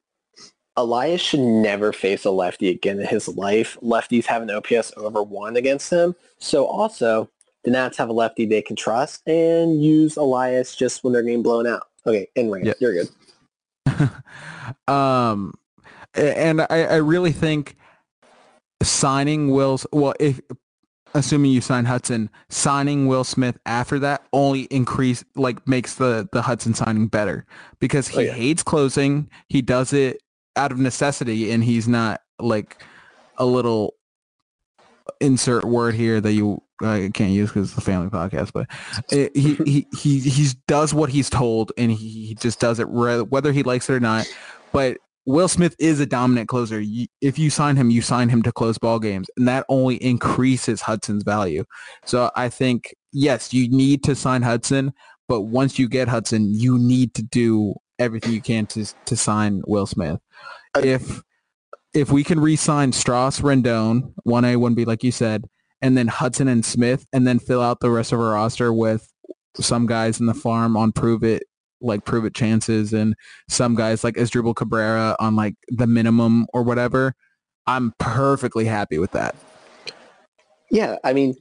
Elias 0.77 1.21
should 1.21 1.39
never 1.39 1.93
face 1.93 2.25
a 2.25 2.31
lefty 2.31 2.69
again 2.69 2.99
in 2.99 3.07
his 3.07 3.27
life. 3.29 3.77
Lefties 3.81 4.25
have 4.25 4.41
an 4.41 4.51
OPS 4.51 4.91
over 4.97 5.23
one 5.23 5.55
against 5.55 5.89
him. 5.91 6.15
So 6.37 6.65
also, 6.65 7.29
the 7.63 7.71
Nats 7.71 7.97
have 7.97 8.09
a 8.09 8.13
lefty 8.13 8.45
they 8.45 8.61
can 8.61 8.75
trust 8.75 9.27
and 9.27 9.81
use 9.81 10.17
Elias 10.17 10.75
just 10.75 11.03
when 11.03 11.13
they're 11.13 11.23
getting 11.23 11.43
blown 11.43 11.65
out. 11.65 11.87
Okay, 12.05 12.27
in 12.35 12.51
range. 12.51 12.67
Yeah. 12.67 12.73
You're 12.79 13.05
good. 13.87 14.11
um, 14.93 15.53
and 16.13 16.61
I, 16.61 16.83
I 16.83 16.95
really 16.97 17.31
think 17.31 17.75
signing 18.83 19.49
Will's 19.51 19.87
well, 19.91 20.13
if 20.19 20.39
assuming 21.13 21.51
you 21.51 21.61
sign 21.61 21.85
Hudson, 21.85 22.29
signing 22.49 23.07
Will 23.07 23.23
Smith 23.23 23.57
after 23.65 23.97
that 23.99 24.23
only 24.33 24.63
increase 24.63 25.23
like 25.35 25.65
makes 25.67 25.95
the 25.95 26.27
the 26.31 26.41
Hudson 26.43 26.73
signing 26.73 27.07
better 27.07 27.45
because 27.79 28.07
he 28.09 28.17
Oh, 28.17 28.21
yeah. 28.21 28.33
hates 28.33 28.63
closing. 28.63 29.29
He 29.49 29.61
does 29.61 29.93
it 29.93 30.21
out 30.55 30.71
of 30.71 30.79
necessity, 30.79 31.51
and 31.51 31.63
he's 31.63 31.87
not 31.87 32.21
like 32.39 32.83
a 33.37 33.45
little 33.45 33.95
insert 35.19 35.65
word 35.65 35.95
here 35.95 36.19
that 36.19 36.33
you 36.33 36.61
I 36.81 37.09
can't 37.13 37.31
use 37.31 37.49
because 37.49 37.69
it's 37.69 37.77
a 37.77 37.81
family 37.81 38.09
podcast, 38.09 38.51
but 38.53 38.67
uh, 39.17 39.29
he 39.33 39.55
he 39.65 39.87
he 39.97 40.19
he 40.19 40.47
does 40.67 40.93
what 40.93 41.09
he's 41.09 41.29
told, 41.29 41.71
and 41.77 41.91
he, 41.91 42.27
he 42.27 42.35
just 42.35 42.59
does 42.59 42.79
it 42.79 42.87
re- 42.89 43.21
whether 43.21 43.51
he 43.51 43.63
likes 43.63 43.89
it 43.89 43.93
or 43.93 43.99
not. 43.99 44.25
But 44.71 44.97
Will 45.25 45.47
Smith 45.47 45.75
is 45.79 45.99
a 45.99 46.05
dominant 46.05 46.49
closer. 46.49 46.79
You, 46.79 47.07
if 47.21 47.39
you 47.39 47.49
sign 47.49 47.77
him, 47.77 47.89
you 47.89 48.01
sign 48.01 48.29
him 48.29 48.43
to 48.43 48.51
close 48.51 48.77
ball 48.77 48.99
games, 48.99 49.27
and 49.37 49.47
that 49.47 49.65
only 49.69 49.95
increases 50.03 50.81
Hudson's 50.81 51.23
value. 51.23 51.63
So 52.05 52.29
I 52.35 52.49
think 52.49 52.93
yes, 53.13 53.53
you 53.53 53.69
need 53.69 54.03
to 54.03 54.15
sign 54.15 54.41
Hudson, 54.41 54.91
but 55.27 55.43
once 55.43 55.79
you 55.79 55.87
get 55.87 56.07
Hudson, 56.07 56.53
you 56.53 56.77
need 56.77 57.13
to 57.15 57.23
do 57.23 57.75
everything 57.97 58.33
you 58.33 58.41
can 58.41 58.65
to 58.67 58.85
to 59.05 59.15
sign 59.15 59.61
Will 59.65 59.85
Smith. 59.85 60.19
If 60.83 61.21
if 61.93 62.11
we 62.11 62.23
can 62.23 62.39
re-sign 62.39 62.91
Stras, 62.91 63.41
Rendon, 63.41 64.13
one 64.23 64.43
A, 64.43 64.57
one 64.57 64.75
B, 64.75 64.83
like 64.83 65.03
you 65.03 65.11
said, 65.11 65.45
and 65.81 65.97
then 65.97 66.07
Hudson 66.07 66.47
and 66.47 66.65
Smith, 66.65 67.05
and 67.13 67.25
then 67.25 67.39
fill 67.39 67.61
out 67.61 67.79
the 67.79 67.89
rest 67.89 68.11
of 68.11 68.19
our 68.19 68.31
roster 68.31 68.73
with 68.73 69.11
some 69.55 69.85
guys 69.85 70.19
in 70.19 70.25
the 70.25 70.33
farm 70.33 70.75
on 70.75 70.91
prove 70.91 71.23
it, 71.23 71.43
like 71.79 72.03
prove 72.03 72.25
it 72.25 72.35
chances, 72.35 72.91
and 72.91 73.15
some 73.47 73.75
guys 73.75 74.03
like 74.03 74.15
Asdrubal 74.15 74.55
Cabrera 74.55 75.15
on 75.19 75.35
like 75.35 75.55
the 75.69 75.87
minimum 75.87 76.47
or 76.53 76.63
whatever. 76.63 77.15
I'm 77.67 77.93
perfectly 77.97 78.65
happy 78.65 78.97
with 78.97 79.11
that. 79.11 79.35
Yeah, 80.69 80.97
I 81.03 81.13
mean, 81.13 81.35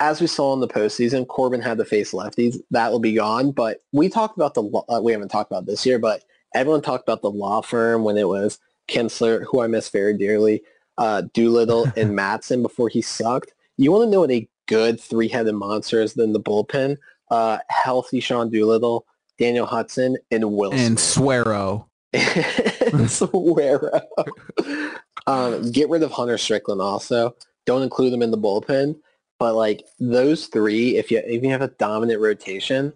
as 0.00 0.20
we 0.20 0.26
saw 0.26 0.52
in 0.52 0.60
the 0.60 0.68
postseason, 0.68 1.26
Corbin 1.26 1.60
had 1.60 1.78
to 1.78 1.84
face 1.84 2.12
lefties. 2.12 2.56
That 2.70 2.92
will 2.92 3.00
be 3.00 3.14
gone. 3.14 3.50
But 3.50 3.78
we 3.92 4.08
talked 4.08 4.36
about 4.36 4.54
the. 4.54 4.62
Uh, 4.88 5.00
we 5.02 5.12
haven't 5.12 5.30
talked 5.30 5.50
about 5.50 5.66
this 5.66 5.84
year, 5.86 5.98
but 5.98 6.24
everyone 6.54 6.82
talked 6.82 7.04
about 7.06 7.22
the 7.22 7.30
law 7.30 7.60
firm 7.60 8.04
when 8.04 8.16
it 8.16 8.28
was 8.28 8.58
Kintzler, 8.88 9.44
who 9.44 9.60
I 9.60 9.66
miss 9.66 9.88
very 9.88 10.16
dearly, 10.16 10.62
uh, 10.96 11.22
Doolittle, 11.32 11.84
and 11.96 12.10
Madson 12.10 12.62
before 12.62 12.88
he 12.88 13.02
sucked. 13.02 13.52
You 13.76 13.92
want 13.92 14.06
to 14.06 14.10
know 14.10 14.20
what 14.20 14.30
a 14.30 14.48
good 14.66 15.00
three-headed 15.00 15.54
monster 15.54 16.00
is 16.02 16.14
than 16.14 16.32
the 16.32 16.40
bullpen? 16.40 16.96
Uh, 17.30 17.58
healthy 17.68 18.20
Sean 18.20 18.50
Doolittle, 18.50 19.06
Daniel 19.38 19.66
Hudson, 19.66 20.16
and 20.30 20.52
Wilson. 20.52 20.78
And 20.78 20.98
Suero, 20.98 21.88
Suero. 23.06 24.00
um, 25.26 25.70
get 25.70 25.88
rid 25.90 26.02
of 26.02 26.10
Hunter 26.10 26.38
Strickland 26.38 26.80
also. 26.80 27.36
Don't 27.66 27.82
include 27.82 28.12
him 28.12 28.22
in 28.22 28.30
the 28.30 28.38
bullpen. 28.38 28.96
But 29.38 29.54
like 29.54 29.84
those 30.00 30.46
three, 30.46 30.96
if 30.96 31.10
you 31.10 31.22
if 31.24 31.42
you 31.42 31.50
have 31.50 31.62
a 31.62 31.68
dominant 31.68 32.20
rotation, 32.20 32.92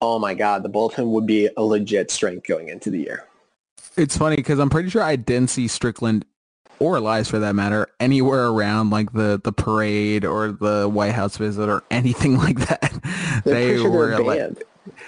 oh 0.00 0.18
my 0.18 0.34
god, 0.34 0.62
the 0.62 0.70
bullpen 0.70 1.08
would 1.08 1.26
be 1.26 1.48
a 1.56 1.62
legit 1.62 2.10
strength 2.10 2.46
going 2.46 2.68
into 2.68 2.90
the 2.90 3.00
year. 3.00 3.24
it's 3.96 4.16
funny 4.16 4.36
because 4.36 4.58
I'm 4.58 4.70
pretty 4.70 4.90
sure 4.90 5.02
I 5.02 5.16
didn't 5.16 5.50
see 5.50 5.68
Strickland 5.68 6.24
or 6.78 6.96
Elias 6.96 7.28
for 7.28 7.40
that 7.40 7.54
matter 7.54 7.88
anywhere 7.98 8.46
around 8.46 8.90
like 8.90 9.12
the 9.12 9.40
the 9.42 9.52
parade 9.52 10.24
or 10.24 10.52
the 10.52 10.88
White 10.88 11.14
House 11.14 11.36
visit 11.36 11.68
or 11.68 11.82
anything 11.90 12.36
like 12.44 12.58
that. 12.60 13.42
They 13.44 13.76
sure 13.76 13.90
were 13.90 14.18
like, 14.22 14.38
banned. 14.38 14.62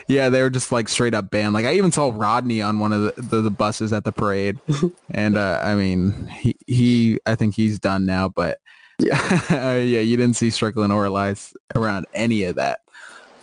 yeah, 0.09 0.29
they 0.29 0.43
were 0.43 0.51
just 0.51 0.73
like 0.73 0.89
straight 0.89 1.15
up 1.15 1.31
banned. 1.31 1.55
Like 1.55 1.67
I 1.67 1.75
even 1.75 1.93
saw 1.93 2.13
Rodney 2.15 2.61
on 2.61 2.79
one 2.81 2.93
of 2.93 3.03
the, 3.03 3.23
the, 3.23 3.41
the 3.43 3.51
buses 3.51 3.93
at 3.93 4.05
the 4.05 4.13
parade, 4.13 4.59
and 5.11 5.37
uh, 5.37 5.61
I 5.63 5.75
mean 5.75 6.27
he 6.27 6.57
he 6.67 7.19
I 7.27 7.37
think 7.37 7.55
he's 7.55 7.79
done 7.79 8.05
now, 8.05 8.29
but 8.29 8.59
yeah, 8.99 9.45
yeah, 9.77 10.01
you 10.01 10.17
didn't 10.17 10.37
see 10.37 10.51
Strickland 10.51 10.93
or 10.93 11.05
Elias 11.05 11.55
around 11.75 12.07
any 12.13 12.45
of 12.45 12.57
that. 12.57 12.80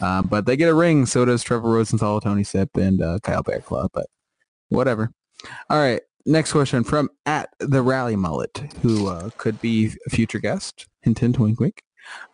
Um, 0.02 0.28
but 0.28 0.46
they 0.46 0.56
get 0.56 0.70
a 0.70 0.74
ring. 0.74 1.06
So 1.06 1.26
does 1.26 1.44
Trevor 1.44 1.70
Rosenthal, 1.70 2.22
Tony 2.22 2.44
Sipp, 2.44 2.76
and 2.78 3.02
uh, 3.02 3.20
Kyle 3.24 3.44
Barraclough. 3.44 3.90
But 3.94 4.08
whatever. 4.70 5.12
All 5.70 5.80
right. 5.80 6.02
Next 6.26 6.52
question 6.52 6.84
from 6.84 7.10
at 7.26 7.50
the 7.60 7.82
Rally 7.82 8.18
Mullet, 8.18 8.74
who 8.82 9.08
uh, 9.08 9.30
could 9.38 9.62
be 9.62 9.92
a 10.06 10.10
future 10.10 10.40
guest. 10.40 10.88
Hint, 11.02 11.20
hint, 11.20 11.40
wink, 11.40 11.60
wink. 11.60 11.82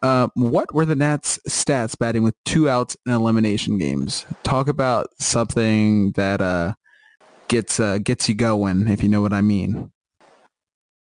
Uh, 0.01 0.27
what 0.35 0.73
were 0.73 0.85
the 0.85 0.95
Nats' 0.95 1.39
stats 1.47 1.97
batting 1.97 2.23
with 2.23 2.35
two 2.45 2.69
outs 2.69 2.97
in 3.05 3.11
elimination 3.11 3.77
games? 3.77 4.25
Talk 4.43 4.67
about 4.67 5.07
something 5.19 6.11
that 6.13 6.41
uh, 6.41 6.73
gets 7.47 7.79
uh, 7.79 7.99
gets 7.99 8.27
you 8.27 8.35
going, 8.35 8.87
if 8.87 9.03
you 9.03 9.09
know 9.09 9.21
what 9.21 9.33
I 9.33 9.41
mean. 9.41 9.91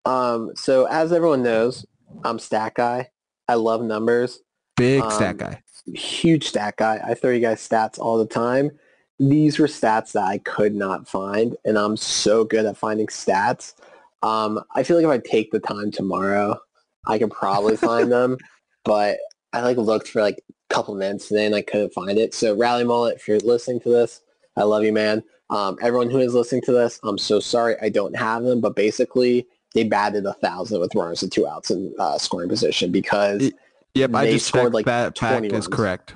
Um, 0.04 0.50
so 0.54 0.86
as 0.86 1.12
everyone 1.12 1.42
knows, 1.42 1.86
I'm 2.24 2.38
stat 2.38 2.74
guy. 2.74 3.08
I 3.48 3.54
love 3.54 3.82
numbers. 3.82 4.40
Big 4.82 5.02
Um, 5.02 5.10
stat 5.10 5.36
guy. 5.38 5.62
huge 5.94 6.48
stat 6.48 6.76
guy. 6.76 7.00
I 7.04 7.14
throw 7.14 7.30
you 7.30 7.40
guys 7.40 7.66
stats 7.66 7.98
all 7.98 8.18
the 8.18 8.26
time. 8.26 8.70
These 9.18 9.58
were 9.58 9.66
stats 9.68 10.12
that 10.12 10.24
I 10.24 10.38
could 10.38 10.74
not 10.74 11.08
find, 11.08 11.56
and 11.64 11.78
I'm 11.78 11.96
so 11.96 12.44
good 12.44 12.66
at 12.66 12.76
finding 12.76 13.06
stats. 13.06 13.74
Um, 14.22 14.60
I 14.74 14.82
feel 14.82 14.96
like 14.96 15.04
if 15.04 15.10
I 15.10 15.28
take 15.28 15.50
the 15.52 15.60
time 15.60 15.90
tomorrow, 15.90 16.58
I 17.06 17.18
could 17.18 17.30
probably 17.30 17.76
find 17.90 18.10
them, 18.10 18.36
but 18.84 19.18
I 19.52 19.60
like 19.62 19.76
looked 19.76 20.08
for 20.08 20.22
like 20.22 20.42
a 20.70 20.74
couple 20.74 20.94
minutes 20.94 21.28
today 21.28 21.46
and 21.46 21.54
I 21.54 21.62
couldn't 21.62 21.92
find 21.92 22.18
it. 22.18 22.34
So 22.34 22.56
Rally 22.56 22.84
Mullet, 22.84 23.16
if 23.16 23.28
you're 23.28 23.38
listening 23.40 23.80
to 23.80 23.88
this, 23.90 24.20
I 24.56 24.62
love 24.62 24.82
you, 24.84 24.92
man. 24.92 25.22
Um, 25.50 25.76
everyone 25.82 26.10
who 26.10 26.18
is 26.18 26.34
listening 26.34 26.62
to 26.62 26.72
this, 26.72 26.98
I'm 27.04 27.18
so 27.18 27.38
sorry 27.40 27.76
I 27.82 27.88
don't 27.90 28.16
have 28.16 28.42
them, 28.44 28.60
but 28.60 28.74
basically 28.74 29.46
they 29.74 29.84
batted 29.84 30.24
a 30.26 30.32
thousand 30.34 30.80
with 30.80 30.94
runners 30.94 31.22
and 31.22 31.30
two 31.30 31.46
outs 31.46 31.70
in 31.70 31.92
uh, 31.98 32.16
scoring 32.18 32.48
position 32.48 32.90
because 32.90 33.52
Yep, 33.94 34.14
I 34.14 34.30
just 34.30 34.46
scored, 34.46 34.72
like, 34.72 34.86
that 34.86 35.14
20 35.14 35.48
is 35.48 35.52
runs. 35.52 35.68
correct. 35.68 36.14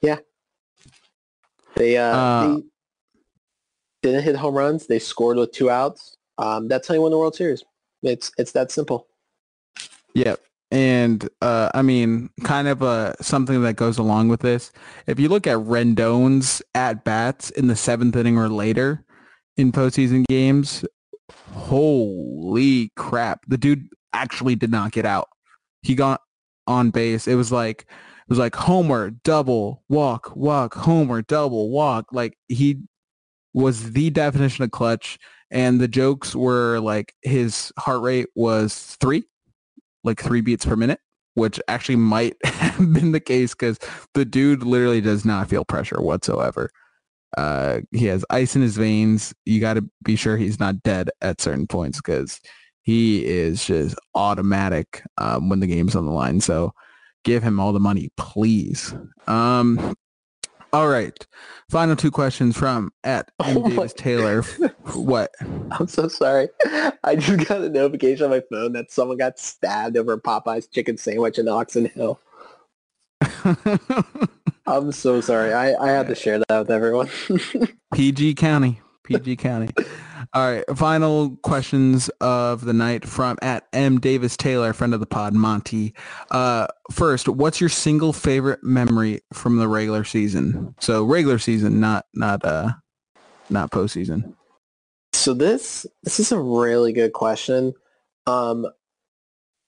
Yeah. 0.00 0.18
They, 1.76 1.96
uh, 1.96 2.04
Uh, 2.16 2.54
they 4.02 4.10
didn't 4.12 4.22
hit 4.24 4.36
home 4.36 4.54
runs. 4.54 4.86
They 4.86 4.98
scored 4.98 5.36
with 5.36 5.52
two 5.52 5.70
outs. 5.70 6.16
Um, 6.38 6.68
that's 6.68 6.88
how 6.88 6.94
you 6.94 7.02
win 7.02 7.10
the 7.10 7.18
World 7.18 7.34
Series. 7.34 7.62
It's 8.02 8.32
it's 8.38 8.52
that 8.52 8.70
simple. 8.72 9.08
Yep. 10.14 10.40
And 10.70 11.28
uh, 11.42 11.68
I 11.74 11.82
mean, 11.82 12.30
kind 12.44 12.66
of 12.68 12.82
uh, 12.82 13.12
something 13.20 13.62
that 13.62 13.74
goes 13.74 13.98
along 13.98 14.28
with 14.28 14.40
this. 14.40 14.72
If 15.06 15.20
you 15.20 15.28
look 15.28 15.46
at 15.46 15.58
Rendon's 15.58 16.62
at 16.74 17.04
bats 17.04 17.50
in 17.50 17.66
the 17.66 17.76
seventh 17.76 18.16
inning 18.16 18.38
or 18.38 18.48
later 18.48 19.04
in 19.58 19.70
postseason 19.72 20.24
games, 20.28 20.84
holy 21.52 22.90
crap! 22.96 23.40
The 23.48 23.58
dude 23.58 23.88
actually 24.14 24.54
did 24.54 24.70
not 24.70 24.92
get 24.92 25.04
out. 25.04 25.28
He 25.82 25.94
got 25.94 26.22
on 26.66 26.90
base. 26.90 27.26
It 27.26 27.34
was 27.34 27.52
like 27.52 27.82
it 27.82 28.28
was 28.28 28.38
like 28.38 28.54
homer, 28.54 29.10
double, 29.10 29.82
walk, 29.88 30.34
walk, 30.36 30.74
homer, 30.74 31.22
double, 31.22 31.70
walk. 31.70 32.06
Like 32.12 32.36
he 32.48 32.80
was 33.52 33.92
the 33.92 34.10
definition 34.10 34.64
of 34.64 34.70
clutch. 34.70 35.18
And 35.52 35.80
the 35.80 35.88
jokes 35.88 36.36
were 36.36 36.78
like 36.78 37.12
his 37.22 37.72
heart 37.76 38.02
rate 38.02 38.28
was 38.36 38.96
three 39.00 39.24
like 40.04 40.22
three 40.22 40.40
beats 40.40 40.64
per 40.64 40.76
minute, 40.76 41.00
which 41.34 41.60
actually 41.68 41.96
might 41.96 42.36
have 42.44 42.92
been 42.92 43.12
the 43.12 43.20
case 43.20 43.52
because 43.54 43.78
the 44.14 44.24
dude 44.24 44.62
literally 44.62 45.00
does 45.00 45.24
not 45.24 45.48
feel 45.48 45.64
pressure 45.64 46.00
whatsoever. 46.00 46.70
Uh, 47.36 47.80
he 47.92 48.06
has 48.06 48.24
ice 48.30 48.56
in 48.56 48.62
his 48.62 48.76
veins. 48.76 49.34
You 49.44 49.60
got 49.60 49.74
to 49.74 49.88
be 50.04 50.16
sure 50.16 50.36
he's 50.36 50.58
not 50.58 50.82
dead 50.82 51.10
at 51.20 51.40
certain 51.40 51.66
points 51.66 51.98
because 51.98 52.40
he 52.90 53.24
is 53.24 53.64
just 53.64 53.94
automatic 54.16 55.04
um, 55.18 55.48
when 55.48 55.60
the 55.60 55.66
game's 55.68 55.94
on 55.94 56.06
the 56.06 56.10
line. 56.10 56.40
So 56.40 56.74
give 57.22 57.40
him 57.40 57.60
all 57.60 57.72
the 57.72 57.78
money, 57.78 58.10
please. 58.16 58.92
Um, 59.28 59.94
all 60.72 60.88
right. 60.88 61.24
Final 61.70 61.94
two 61.94 62.10
questions 62.10 62.56
from 62.56 62.92
at 63.04 63.30
M. 63.44 63.58
Oh 63.58 63.68
Davis 63.68 63.92
Taylor. 63.92 64.42
what? 64.94 65.30
I'm 65.70 65.86
so 65.86 66.08
sorry. 66.08 66.48
I 67.04 67.14
just 67.14 67.46
got 67.46 67.60
a 67.60 67.68
notification 67.68 68.24
on 68.24 68.30
my 68.30 68.42
phone 68.50 68.72
that 68.72 68.90
someone 68.90 69.18
got 69.18 69.38
stabbed 69.38 69.96
over 69.96 70.14
a 70.14 70.20
Popeye's 70.20 70.66
chicken 70.66 70.96
sandwich 70.96 71.38
in 71.38 71.46
Oxon 71.46 71.86
Hill. 71.86 72.18
I'm 74.66 74.90
so 74.90 75.20
sorry. 75.20 75.52
I, 75.52 75.76
I 75.76 75.90
had 75.90 76.08
to 76.08 76.16
share 76.16 76.40
that 76.40 76.58
with 76.58 76.72
everyone. 76.72 77.08
PG 77.94 78.34
County. 78.34 78.80
PG 79.10 79.36
County. 79.38 79.70
All 80.34 80.50
right. 80.52 80.64
Final 80.76 81.36
questions 81.44 82.10
of 82.20 82.64
the 82.64 82.74
night 82.74 83.06
from 83.06 83.38
at 83.42 83.66
M. 83.74 84.00
Davis 84.00 84.36
Taylor, 84.36 84.72
friend 84.74 84.94
of 84.94 85.00
the 85.00 85.06
pod, 85.06 85.34
Monty. 85.34 85.94
Uh, 86.30 86.68
first, 86.92 87.28
what's 87.28 87.60
your 87.60 87.70
single 87.70 88.14
favorite 88.14 88.64
memory 88.64 89.22
from 89.34 89.58
the 89.58 89.68
regular 89.68 90.04
season? 90.04 90.74
So 90.80 91.04
regular 91.04 91.38
season, 91.40 91.80
not 91.80 92.06
not 92.14 92.44
uh, 92.44 92.70
not 93.50 93.72
postseason. 93.72 94.34
so 95.14 95.34
this 95.34 95.86
this 96.04 96.20
is 96.20 96.32
a 96.32 96.40
really 96.40 96.92
good 96.92 97.14
question. 97.14 97.74
Um, 98.26 98.66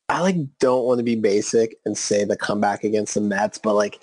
I 0.09 0.21
like 0.23 0.37
don't 0.61 0.85
want 0.85 0.99
to 1.01 1.05
be 1.05 1.17
basic 1.17 1.77
and 1.87 1.99
say 1.99 2.25
the 2.25 2.37
comeback 2.37 2.85
against 2.85 3.15
the 3.15 3.23
Mets, 3.23 3.59
but 3.59 3.75
like 3.75 4.01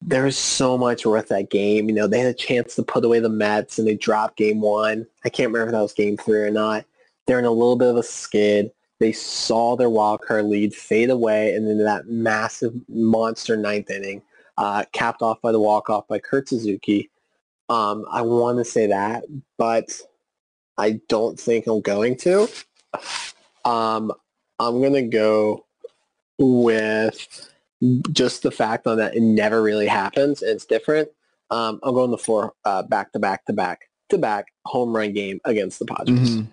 there 0.00 0.24
was 0.24 0.38
so 0.38 0.78
much 0.78 1.04
worth 1.04 1.28
that 1.28 1.50
game. 1.50 1.88
You 1.88 1.94
know, 1.94 2.06
they 2.06 2.20
had 2.20 2.28
a 2.28 2.34
chance 2.34 2.74
to 2.76 2.82
put 2.82 3.04
away 3.04 3.20
the 3.20 3.28
Mets 3.28 3.78
and 3.78 3.88
they 3.88 3.96
dropped 3.96 4.36
game 4.36 4.60
one. 4.60 5.06
I 5.24 5.28
can't 5.28 5.48
remember 5.52 5.68
if 5.68 5.72
that 5.72 5.82
was 5.82 5.92
game 5.92 6.16
three 6.16 6.40
or 6.40 6.50
not. 6.50 6.84
They're 7.26 7.38
in 7.38 7.44
a 7.44 7.50
little 7.50 7.76
bit 7.76 7.88
of 7.88 7.96
a 7.96 8.02
skid. 8.02 8.70
They 9.00 9.12
saw 9.12 9.76
their 9.76 9.90
wild 9.90 10.22
card 10.22 10.46
lead 10.46 10.74
fade 10.74 11.10
away 11.10 11.54
and 11.54 11.68
then 11.68 11.78
that 11.84 12.08
massive 12.08 12.74
monster 12.88 13.56
ninth 13.56 13.90
inning, 13.90 14.22
uh, 14.56 14.84
capped 14.92 15.22
off 15.22 15.40
by 15.40 15.52
the 15.52 15.60
walk-off 15.60 16.08
by 16.08 16.18
Kurt 16.18 16.48
Suzuki. 16.48 17.10
Um, 17.68 18.06
I 18.10 18.22
want 18.22 18.58
to 18.58 18.64
say 18.64 18.86
that, 18.86 19.24
but 19.56 20.00
I 20.78 21.00
don't 21.08 21.38
think 21.38 21.66
I'm 21.66 21.80
going 21.80 22.16
to. 22.18 22.48
Um, 23.64 24.12
I'm 24.58 24.80
going 24.80 24.94
to 24.94 25.02
go 25.02 25.66
with 26.38 27.50
just 28.10 28.42
the 28.42 28.50
fact 28.50 28.86
on 28.86 28.98
that 28.98 29.14
it 29.14 29.22
never 29.22 29.62
really 29.62 29.86
happens 29.86 30.42
and 30.42 30.52
it's 30.52 30.66
different. 30.66 31.08
Um, 31.50 31.80
I'm 31.82 31.94
going 31.94 32.10
the 32.10 32.18
four 32.18 32.52
uh, 32.64 32.82
back 32.82 33.12
to 33.12 33.18
back 33.18 33.44
to 33.46 33.52
back 33.52 33.88
to 34.10 34.18
back 34.18 34.46
home 34.64 34.94
run 34.94 35.12
game 35.12 35.40
against 35.44 35.78
the 35.78 35.86
Padres. 35.86 36.38
Mhm. 36.38 36.46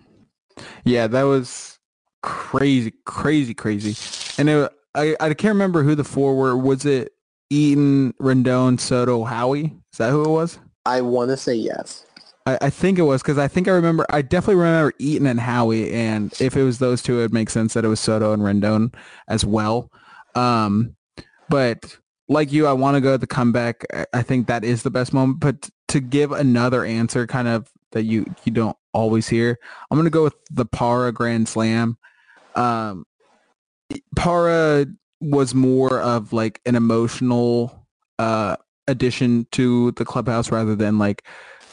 Yeah, 0.86 1.08
that 1.08 1.24
was 1.24 1.80
crazy, 2.22 2.94
crazy, 3.06 3.54
crazy. 3.54 3.96
And 4.38 4.50
it, 4.50 4.72
I 4.94 5.16
I 5.20 5.34
can't 5.34 5.54
remember 5.54 5.84
who 5.84 5.96
the 5.96 6.04
four 6.04 6.36
were. 6.36 6.56
Was 6.56 6.86
it 6.86 7.12
Eaton, 7.50 8.14
Rendon, 8.14 8.80
Soto, 8.80 9.24
Howie? 9.24 9.76
Is 9.92 9.98
that 9.98 10.12
who 10.12 10.24
it 10.24 10.30
was? 10.30 10.60
I 10.86 11.02
want 11.02 11.30
to 11.32 11.38
say 11.38 11.56
yes. 11.56 12.06
I, 12.46 12.58
I 12.62 12.70
think 12.70 13.00
it 13.00 13.04
was 13.04 13.22
because 13.22 13.38
I 13.38 13.48
think 13.48 13.68
I 13.68 13.72
remember. 13.72 14.06
I 14.10 14.22
definitely 14.22 14.62
remember 14.64 14.94
Eaton 15.00 15.28
and 15.28 15.40
Howie, 15.40 15.92
and 15.92 16.34
if 16.40 16.56
it 16.56 16.64
was 16.64 16.80
those 16.80 17.02
two, 17.02 17.20
it 17.20 17.22
would 17.22 17.34
make 17.34 17.50
sense 17.50 17.74
that 17.74 17.84
it 17.84 17.90
was 17.90 18.00
Soto 18.00 18.34
and 18.34 18.44
Rendon 18.44 18.94
as 19.28 19.44
well. 19.46 19.92
Um, 20.36 20.96
but 21.50 21.98
like 22.28 22.52
you, 22.52 22.68
I 22.68 22.74
want 22.74 22.96
to 22.96 23.02
go 23.02 23.14
at 23.14 23.22
the 23.22 23.28
comeback. 23.28 23.86
I- 24.14 24.24
think 24.24 24.48
that 24.48 24.64
is 24.64 24.84
the 24.84 24.90
best 24.90 25.14
moment. 25.14 25.40
But 25.40 25.70
to 25.90 26.00
give 26.00 26.32
another 26.32 26.84
answer, 26.84 27.28
kind 27.28 27.48
of 27.48 27.70
that 27.92 28.04
you 28.04 28.26
you 28.44 28.52
don't 28.52 28.78
always 28.94 29.28
hear, 29.28 29.58
I'm 29.90 29.98
gonna 29.98 30.10
go 30.10 30.24
with 30.24 30.36
the 30.52 30.66
Parra 30.66 31.12
Grand 31.12 31.48
Slam. 31.48 31.98
Um, 32.56 33.06
Parra 34.16 34.88
was 35.22 35.54
more 35.54 36.02
of 36.02 36.34
like 36.34 36.62
an 36.66 36.76
emotional 36.76 37.88
uh 38.20 38.56
addition 38.88 39.48
to 39.52 39.92
the 39.92 40.06
clubhouse 40.06 40.52
rather 40.52 40.76
than 40.76 40.98
like 40.98 41.26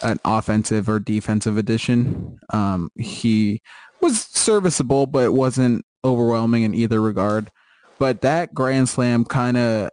an 0.02 0.18
offensive 0.24 0.88
or 0.88 0.98
defensive 0.98 1.56
addition. 1.56 2.38
Um, 2.50 2.90
he 2.96 3.62
was 4.00 4.22
serviceable, 4.22 5.06
but 5.06 5.32
wasn't 5.32 5.84
overwhelming 6.04 6.64
in 6.64 6.74
either 6.74 7.00
regard. 7.00 7.50
But 8.02 8.22
that 8.22 8.52
Grand 8.52 8.88
Slam 8.88 9.24
kind 9.24 9.56
of, 9.56 9.88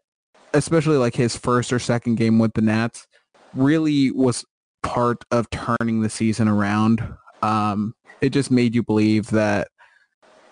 especially 0.55 0.97
like 0.97 1.15
his 1.15 1.37
first 1.37 1.71
or 1.71 1.77
second 1.77 2.15
game 2.15 2.39
with 2.39 2.53
the 2.55 2.61
Nats, 2.63 3.05
really 3.53 4.09
was 4.09 4.43
part 4.81 5.23
of 5.29 5.47
turning 5.51 6.01
the 6.01 6.09
season 6.09 6.47
around. 6.47 7.07
Um, 7.43 7.93
it 8.19 8.31
just 8.31 8.49
made 8.49 8.73
you 8.73 8.81
believe 8.81 9.29
that 9.29 9.67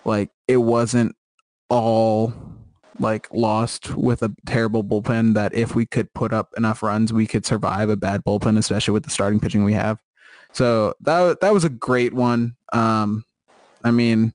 like 0.04 0.30
it 0.46 0.58
wasn't 0.58 1.16
all 1.68 2.32
like 3.00 3.26
lost 3.32 3.92
with 3.96 4.22
a 4.22 4.32
terrible 4.46 4.84
bullpen 4.84 5.34
that 5.34 5.52
if 5.52 5.74
we 5.74 5.84
could 5.84 6.14
put 6.14 6.32
up 6.32 6.50
enough 6.56 6.80
runs, 6.80 7.12
we 7.12 7.26
could 7.26 7.44
survive 7.44 7.90
a 7.90 7.96
bad 7.96 8.22
bullpen, 8.22 8.56
especially 8.56 8.92
with 8.92 9.02
the 9.02 9.10
starting 9.10 9.40
pitching 9.40 9.64
we 9.64 9.72
have. 9.72 9.98
So 10.52 10.94
that 11.00 11.40
that 11.40 11.52
was 11.52 11.64
a 11.64 11.70
great 11.70 12.14
one. 12.14 12.54
Um, 12.72 13.24
I 13.82 13.90
mean, 13.90 14.32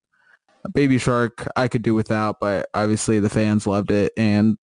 Baby 0.73 0.97
Shark 0.97 1.47
I 1.55 1.67
could 1.67 1.81
do 1.81 1.93
without, 1.93 2.37
but 2.39 2.69
obviously 2.73 3.19
the 3.19 3.29
fans 3.29 3.67
loved 3.67 3.91
it, 3.91 4.13
and 4.17 4.57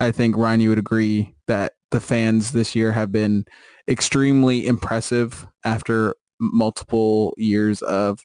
I 0.00 0.10
think 0.10 0.36
Ryan, 0.36 0.60
you 0.60 0.68
would 0.70 0.78
agree 0.78 1.34
that 1.46 1.72
the 1.90 2.00
fans 2.00 2.52
this 2.52 2.74
year 2.74 2.92
have 2.92 3.12
been 3.12 3.44
extremely 3.88 4.66
impressive 4.66 5.46
after 5.64 6.14
multiple 6.40 7.34
years 7.36 7.82
of 7.82 8.20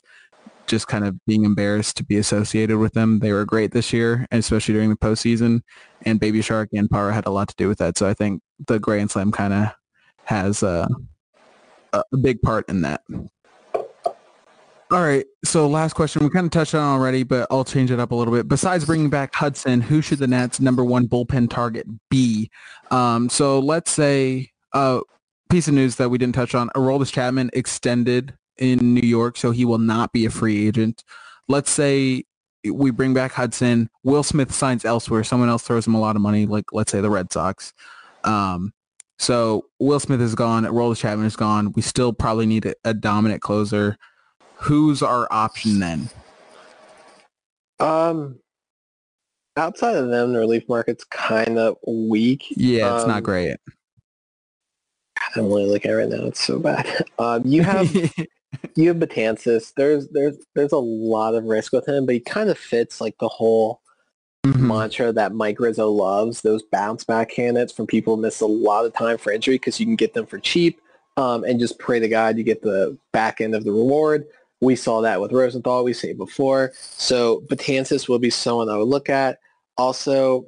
just 0.68 0.88
kind 0.88 1.06
of 1.06 1.16
being 1.26 1.46
embarrassed 1.46 1.98
to 1.98 2.06
be 2.06 2.18
associated 2.18 2.78
with 2.78 2.94
them. 2.94 3.20
They 3.20 3.34
were 3.34 3.46
great 3.46 3.72
this 3.72 3.92
year, 3.92 4.26
especially 4.32 4.74
during 4.74 4.90
the 4.90 4.96
postseason. 4.96 5.62
And 6.04 6.20
Baby 6.20 6.42
Shark 6.42 6.70
and 6.74 6.90
Parra 6.90 7.14
had 7.14 7.26
a 7.26 7.32
lot 7.32 7.50
to 7.50 7.56
do 7.58 7.68
with 7.68 7.80
that. 7.80 7.98
So 7.98 8.08
I 8.08 8.14
think 8.14 8.42
the 8.68 8.80
Grand 8.80 9.12
Slam 9.12 9.32
kind 9.32 9.54
of 9.54 9.68
has 10.26 10.64
uh, 10.64 10.88
a, 11.92 12.04
a 12.12 12.18
big 12.18 12.42
part 12.42 12.68
in 12.70 12.82
that. 12.82 13.02
All 14.94 15.02
right. 15.02 15.26
So 15.44 15.68
last 15.68 15.94
question. 15.94 16.24
We 16.24 16.30
kind 16.30 16.46
of 16.46 16.52
touched 16.52 16.76
on 16.76 16.84
already, 16.84 17.24
but 17.24 17.48
I'll 17.50 17.66
change 17.66 17.90
it 17.90 18.00
up 18.00 18.12
a 18.12 18.16
little 18.16 18.32
bit. 18.32 18.48
Besides 18.48 18.86
bringing 18.86 19.10
back 19.10 19.34
Hudson, 19.34 19.82
who 19.82 20.04
should 20.04 20.20
the 20.20 20.28
Nats' 20.28 20.60
number 20.60 20.86
one 20.86 21.08
bullpen 21.08 21.50
target 21.50 21.88
be? 22.12 22.52
Um, 22.92 23.28
so 23.28 23.58
let's 23.58 23.90
say 23.90 24.52
uh, 24.72 25.00
piece 25.50 25.68
of 25.68 25.74
news 25.74 25.96
that 25.96 26.10
we 26.10 26.20
didn't 26.20 26.36
touch 26.36 26.54
on. 26.54 26.70
Aroldis 26.76 27.12
Chapman 27.12 27.50
extended 27.54 28.36
in 28.60 28.94
New 28.94 29.02
York, 29.02 29.36
so 29.36 29.50
he 29.50 29.66
will 29.66 29.80
not 29.80 30.14
be 30.14 30.28
a 30.28 30.30
free 30.30 30.68
agent. 30.68 31.04
Let's 31.48 31.72
say 31.72 32.26
we 32.64 32.92
bring 32.92 33.16
back 33.16 33.32
Hudson. 33.32 33.90
Will 34.04 34.22
Smith 34.22 34.54
signs 34.54 34.86
elsewhere. 34.86 35.24
Someone 35.24 35.50
else 35.50 35.64
throws 35.64 35.88
him 35.88 35.96
a 35.96 36.00
lot 36.00 36.16
of 36.16 36.22
money, 36.22 36.46
like 36.46 36.66
let's 36.72 36.92
say 36.92 37.02
the 37.02 37.10
Red 37.10 37.34
Sox. 37.34 37.74
Um, 38.26 38.74
so 39.18 39.66
Will 39.80 40.00
Smith 40.00 40.22
is 40.22 40.36
gone. 40.36 40.66
Aroldis 40.66 41.00
Chapman 41.00 41.26
is 41.26 41.36
gone. 41.36 41.72
We 41.72 41.82
still 41.82 42.14
probably 42.14 42.46
need 42.46 42.68
a, 42.68 42.76
a 42.86 42.94
dominant 42.94 43.42
closer. 43.42 43.98
Who's 44.64 45.02
our 45.02 45.28
option 45.32 45.80
then? 45.80 46.10
Um, 47.80 48.40
outside 49.58 49.96
of 49.96 50.10
them, 50.10 50.34
the 50.34 50.40
relief 50.40 50.64
market's 50.70 51.04
kind 51.04 51.58
of 51.60 51.78
weak. 51.86 52.46
Yeah, 52.52 52.94
it's 52.94 53.04
Um, 53.04 53.10
not 53.10 53.24
great. 53.24 53.58
I'm 55.36 55.46
only 55.46 55.66
looking 55.66 55.92
at 55.92 55.96
it 55.96 55.98
right 55.98 56.10
now. 56.10 56.26
It's 56.28 56.44
so 56.44 56.60
bad. 56.60 56.88
Um, 57.20 57.44
you 57.46 57.64
have 57.64 57.88
you 58.76 58.88
have 58.88 58.98
Betances. 58.98 59.74
There's 59.76 60.08
there's 60.10 60.38
there's 60.56 60.72
a 60.72 60.78
lot 60.78 61.36
of 61.36 61.44
risk 61.46 61.74
with 61.74 61.88
him, 61.88 62.06
but 62.06 62.16
he 62.16 62.20
kind 62.22 62.50
of 62.50 62.58
fits 62.58 63.00
like 63.02 63.16
the 63.20 63.30
whole 63.30 63.82
Mhm. 64.46 64.68
mantra 64.68 65.14
that 65.14 65.34
Mike 65.34 65.60
Rizzo 65.60 65.90
loves. 65.90 66.42
Those 66.42 66.64
bounce 66.64 67.06
back 67.06 67.30
candidates 67.30 67.72
from 67.72 67.88
people 67.88 68.16
who 68.16 68.22
miss 68.22 68.42
a 68.42 68.46
lot 68.46 68.86
of 68.86 68.94
time 68.94 69.18
for 69.18 69.32
injury 69.32 69.56
because 69.56 69.80
you 69.80 69.86
can 69.86 69.96
get 69.96 70.14
them 70.14 70.26
for 70.26 70.38
cheap, 70.40 70.82
um, 71.16 71.44
and 71.46 71.60
just 71.62 71.80
pray 71.80 72.00
to 72.00 72.10
God 72.10 72.38
you 72.38 72.44
get 72.44 72.62
the 72.62 72.98
back 73.14 73.40
end 73.42 73.56
of 73.56 73.64
the 73.64 73.72
reward. 73.72 74.26
We 74.64 74.76
saw 74.76 75.02
that 75.02 75.20
with 75.20 75.32
Rosenthal. 75.32 75.84
We 75.84 75.92
it 75.92 76.18
before. 76.18 76.72
So 76.80 77.42
Betances 77.48 78.08
will 78.08 78.20
be 78.20 78.30
someone 78.30 78.70
I 78.70 78.78
would 78.78 78.88
look 78.88 79.10
at. 79.10 79.40
Also, 79.78 80.48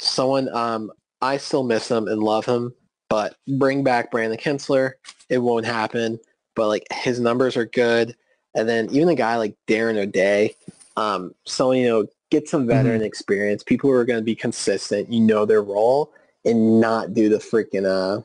someone 0.00 0.48
um, 0.54 0.90
I 1.22 1.36
still 1.36 1.62
miss 1.62 1.90
him 1.90 2.08
and 2.08 2.22
love 2.22 2.44
him, 2.44 2.74
but 3.08 3.36
bring 3.58 3.82
back 3.82 4.10
Brandon 4.10 4.38
Kintzler. 4.38 4.92
It 5.28 5.38
won't 5.38 5.66
happen, 5.66 6.18
but 6.54 6.68
like 6.68 6.86
his 6.90 7.20
numbers 7.20 7.56
are 7.56 7.66
good. 7.66 8.16
And 8.54 8.68
then 8.68 8.88
even 8.90 9.08
a 9.08 9.14
guy 9.14 9.36
like 9.36 9.54
Darren 9.68 9.96
O'Day, 9.98 10.54
um, 10.96 11.34
someone, 11.46 11.76
you 11.76 11.88
know, 11.88 12.06
get 12.30 12.48
some 12.48 12.66
veteran 12.66 13.02
experience, 13.02 13.62
people 13.62 13.88
who 13.88 13.96
are 13.96 14.04
going 14.04 14.18
to 14.18 14.24
be 14.24 14.34
consistent, 14.34 15.12
you 15.12 15.20
know 15.20 15.44
their 15.46 15.62
role, 15.62 16.12
and 16.44 16.80
not 16.80 17.14
do 17.14 17.28
the 17.28 17.36
freaking, 17.36 17.86
uh, 17.86 18.22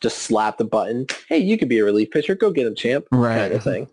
just 0.00 0.18
slap 0.18 0.58
the 0.58 0.64
button. 0.64 1.06
Hey, 1.28 1.38
you 1.38 1.58
could 1.58 1.68
be 1.68 1.78
a 1.78 1.84
relief 1.84 2.10
pitcher. 2.10 2.34
Go 2.34 2.50
get 2.50 2.66
him, 2.66 2.74
champ. 2.74 3.06
Right. 3.10 3.38
Kind 3.38 3.54
of 3.54 3.62
thing. 3.62 3.88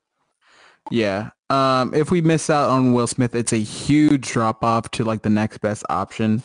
Yeah. 0.90 1.30
Um, 1.50 1.94
if 1.94 2.12
we 2.12 2.22
miss 2.22 2.50
out 2.50 2.70
on 2.70 2.94
Will 2.94 3.08
Smith, 3.08 3.36
it's 3.36 3.54
a 3.54 3.58
huge 3.58 4.30
drop 4.30 4.64
off 4.64 4.90
to 4.92 5.04
like 5.04 5.22
the 5.22 5.30
next 5.30 5.60
best 5.60 5.84
option. 5.90 6.44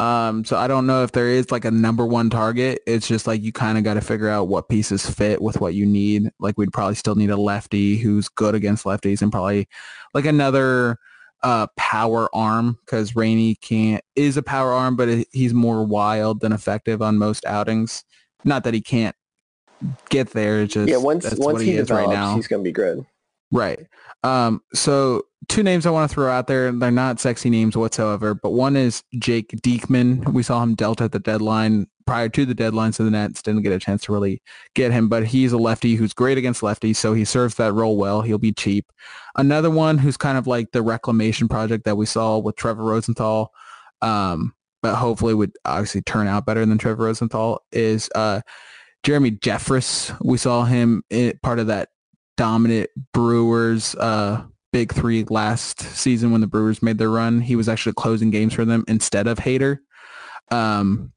Um, 0.00 0.44
so 0.44 0.56
I 0.56 0.66
don't 0.66 0.86
know 0.86 1.02
if 1.04 1.12
there 1.12 1.28
is 1.28 1.50
like 1.50 1.64
a 1.64 1.70
number 1.70 2.04
one 2.04 2.28
target. 2.28 2.80
It's 2.86 3.06
just 3.06 3.26
like 3.26 3.42
you 3.42 3.52
kind 3.52 3.78
of 3.78 3.84
got 3.84 3.94
to 3.94 4.00
figure 4.00 4.28
out 4.28 4.48
what 4.48 4.68
pieces 4.68 5.08
fit 5.08 5.40
with 5.40 5.60
what 5.60 5.74
you 5.74 5.86
need. 5.86 6.30
Like 6.40 6.58
we'd 6.58 6.72
probably 6.72 6.96
still 6.96 7.14
need 7.14 7.30
a 7.30 7.36
lefty 7.36 7.96
who's 7.96 8.28
good 8.28 8.54
against 8.54 8.84
lefties 8.84 9.22
and 9.22 9.30
probably 9.30 9.68
like 10.12 10.26
another 10.26 10.98
uh, 11.42 11.68
power 11.76 12.28
arm 12.34 12.78
because 12.84 13.14
Rainey 13.14 13.54
can't 13.56 14.02
is 14.16 14.36
a 14.36 14.42
power 14.42 14.72
arm, 14.72 14.96
but 14.96 15.26
he's 15.32 15.54
more 15.54 15.84
wild 15.84 16.40
than 16.40 16.52
effective 16.52 17.00
on 17.00 17.18
most 17.18 17.44
outings. 17.44 18.02
Not 18.44 18.64
that 18.64 18.74
he 18.74 18.80
can't 18.80 19.14
get 20.08 20.30
there. 20.30 20.66
Just 20.66 20.88
yeah, 20.88 20.96
once 20.96 21.32
once 21.36 21.60
he, 21.60 21.72
he 21.72 21.76
is 21.76 21.90
right 21.90 22.08
now, 22.08 22.34
he's 22.34 22.48
gonna 22.48 22.62
be 22.62 22.72
good. 22.72 23.06
Right. 23.54 23.86
Um, 24.24 24.62
so 24.74 25.22
two 25.48 25.62
names 25.62 25.86
I 25.86 25.90
want 25.90 26.10
to 26.10 26.12
throw 26.12 26.28
out 26.28 26.48
there. 26.48 26.72
They're 26.72 26.90
not 26.90 27.20
sexy 27.20 27.50
names 27.50 27.76
whatsoever, 27.76 28.34
but 28.34 28.50
one 28.50 28.76
is 28.76 29.04
Jake 29.16 29.50
Diekman. 29.62 30.32
We 30.32 30.42
saw 30.42 30.60
him 30.60 30.74
dealt 30.74 31.00
at 31.00 31.12
the 31.12 31.20
deadline 31.20 31.86
prior 32.04 32.28
to 32.30 32.44
the 32.44 32.54
deadline, 32.54 32.92
so 32.92 33.04
the 33.04 33.12
Nets 33.12 33.42
didn't 33.42 33.62
get 33.62 33.72
a 33.72 33.78
chance 33.78 34.02
to 34.02 34.12
really 34.12 34.42
get 34.74 34.90
him, 34.90 35.08
but 35.08 35.24
he's 35.24 35.52
a 35.52 35.56
lefty 35.56 35.94
who's 35.94 36.12
great 36.12 36.36
against 36.36 36.62
lefties, 36.62 36.96
so 36.96 37.14
he 37.14 37.24
serves 37.24 37.54
that 37.54 37.72
role 37.72 37.96
well. 37.96 38.22
He'll 38.22 38.38
be 38.38 38.52
cheap. 38.52 38.90
Another 39.36 39.70
one 39.70 39.98
who's 39.98 40.16
kind 40.16 40.36
of 40.36 40.48
like 40.48 40.72
the 40.72 40.82
reclamation 40.82 41.48
project 41.48 41.84
that 41.84 41.96
we 41.96 42.06
saw 42.06 42.38
with 42.38 42.56
Trevor 42.56 42.82
Rosenthal, 42.82 43.52
um, 44.02 44.52
but 44.82 44.96
hopefully 44.96 45.32
would 45.32 45.52
obviously 45.64 46.02
turn 46.02 46.26
out 46.26 46.44
better 46.44 46.66
than 46.66 46.76
Trevor 46.76 47.04
Rosenthal 47.04 47.62
is 47.70 48.10
uh, 48.16 48.40
Jeremy 49.04 49.30
Jeffress. 49.30 50.14
We 50.24 50.38
saw 50.38 50.64
him 50.64 51.04
in, 51.08 51.38
part 51.42 51.60
of 51.60 51.68
that 51.68 51.90
dominant 52.36 52.90
Brewers 53.12 53.94
uh, 53.96 54.44
big 54.72 54.92
three 54.92 55.24
last 55.24 55.80
season 55.80 56.32
when 56.32 56.40
the 56.40 56.46
Brewers 56.46 56.82
made 56.82 56.98
their 56.98 57.10
run. 57.10 57.40
He 57.40 57.56
was 57.56 57.68
actually 57.68 57.92
closing 57.92 58.30
games 58.30 58.54
for 58.54 58.64
them 58.64 58.84
instead 58.88 59.26
of 59.26 59.38
Hader. 59.38 59.78
Um, 60.50 61.12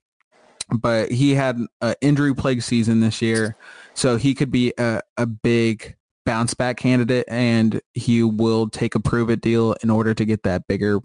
but 0.69 1.11
he 1.11 1.33
had 1.33 1.59
an 1.81 1.95
injury 2.01 2.35
plague 2.35 2.61
season 2.61 2.99
this 2.99 3.21
year, 3.21 3.55
so 3.93 4.17
he 4.17 4.35
could 4.35 4.51
be 4.51 4.73
a, 4.77 5.01
a 5.17 5.25
big 5.25 5.95
bounce 6.25 6.53
back 6.53 6.77
candidate, 6.77 7.25
and 7.29 7.81
he 7.93 8.21
will 8.21 8.69
take 8.69 8.93
a 8.95 8.99
prove 8.99 9.29
it 9.29 9.41
deal 9.41 9.75
in 9.81 9.89
order 9.89 10.13
to 10.13 10.25
get 10.25 10.43
that 10.43 10.67
bigger 10.67 10.99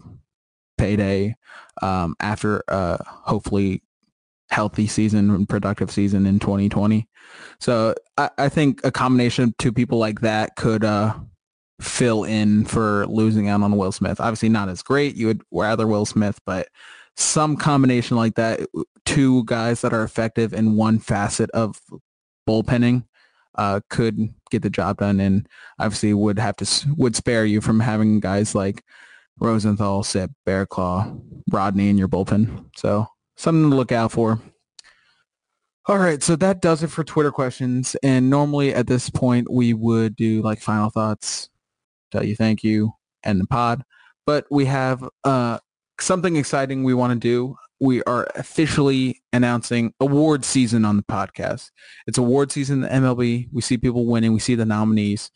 payday 0.77 1.35
um, 1.81 2.15
after 2.19 2.61
uh, 2.67 2.97
hopefully 3.07 3.81
healthy 4.49 4.87
season 4.87 5.29
and 5.29 5.49
productive 5.49 5.91
season 5.91 6.25
in 6.25 6.39
2020. 6.39 7.07
So 7.59 7.95
I, 8.17 8.29
I, 8.37 8.49
think 8.49 8.81
a 8.83 8.91
combination 8.91 9.45
of 9.45 9.57
two 9.57 9.71
people 9.71 9.97
like 9.97 10.21
that 10.21 10.55
could 10.55 10.83
uh, 10.83 11.15
fill 11.81 12.23
in 12.23 12.65
for 12.65 13.07
losing 13.07 13.47
out 13.47 13.61
on 13.61 13.77
Will 13.77 13.91
Smith. 13.91 14.19
Obviously 14.19 14.49
not 14.49 14.69
as 14.69 14.83
great. 14.83 15.15
You 15.15 15.27
would 15.27 15.41
rather 15.51 15.87
Will 15.87 16.05
Smith, 16.05 16.39
but 16.45 16.67
some 17.15 17.55
combination 17.55 18.17
like 18.17 18.35
that, 18.35 18.61
two 19.05 19.43
guys 19.45 19.81
that 19.81 19.93
are 19.93 20.03
effective 20.03 20.53
in 20.53 20.75
one 20.75 20.99
facet 20.99 21.49
of 21.51 21.79
bullpenning 22.47 23.05
uh, 23.55 23.79
could 23.89 24.33
get 24.49 24.61
the 24.61 24.69
job 24.69 24.97
done 24.97 25.19
and 25.19 25.47
obviously 25.79 26.13
would 26.13 26.39
have 26.39 26.55
to 26.55 26.87
would 26.97 27.15
spare 27.15 27.45
you 27.45 27.61
from 27.61 27.79
having 27.79 28.19
guys 28.19 28.55
like 28.55 28.83
Rosenthal, 29.39 30.03
Sipp, 30.03 30.31
Barraclough, 30.45 31.21
Rodney 31.51 31.89
in 31.89 31.97
your 31.97 32.07
bullpen. 32.07 32.65
So 32.75 33.07
something 33.35 33.69
to 33.69 33.75
look 33.75 33.91
out 33.91 34.11
for. 34.11 34.39
All 35.85 35.97
right, 35.97 36.23
so 36.23 36.37
that 36.37 36.61
does 36.61 36.81
it 36.81 36.87
for 36.87 37.03
Twitter 37.03 37.31
questions. 37.31 37.95
And 38.03 38.29
normally 38.29 38.73
at 38.73 38.87
this 38.87 39.09
point, 39.09 39.51
we 39.51 39.73
would 39.73 40.15
do 40.15 40.41
like 40.41 40.61
final 40.61 40.89
thoughts, 40.89 41.49
tell 42.11 42.23
you 42.23 42.35
thank 42.35 42.63
you, 42.63 42.93
and 43.23 43.39
the 43.39 43.47
pod. 43.47 43.83
But 44.25 44.45
we 44.49 44.63
have 44.65 45.03
uh, 45.25 45.59
something 45.99 46.37
exciting 46.37 46.83
we 46.83 46.93
want 46.93 47.11
to 47.11 47.19
do. 47.19 47.57
We 47.81 48.01
are 48.03 48.25
officially 48.35 49.21
announcing 49.33 49.93
award 49.99 50.45
season 50.45 50.85
on 50.85 50.95
the 50.95 51.03
podcast. 51.03 51.71
It's 52.07 52.17
award 52.17 52.53
season 52.53 52.81
in 52.85 53.01
the 53.01 53.07
MLB. 53.07 53.49
We 53.51 53.61
see 53.61 53.77
people 53.77 54.05
winning. 54.05 54.31
We 54.31 54.39
see 54.39 54.55
the 54.55 54.65
nominees. 54.65 55.31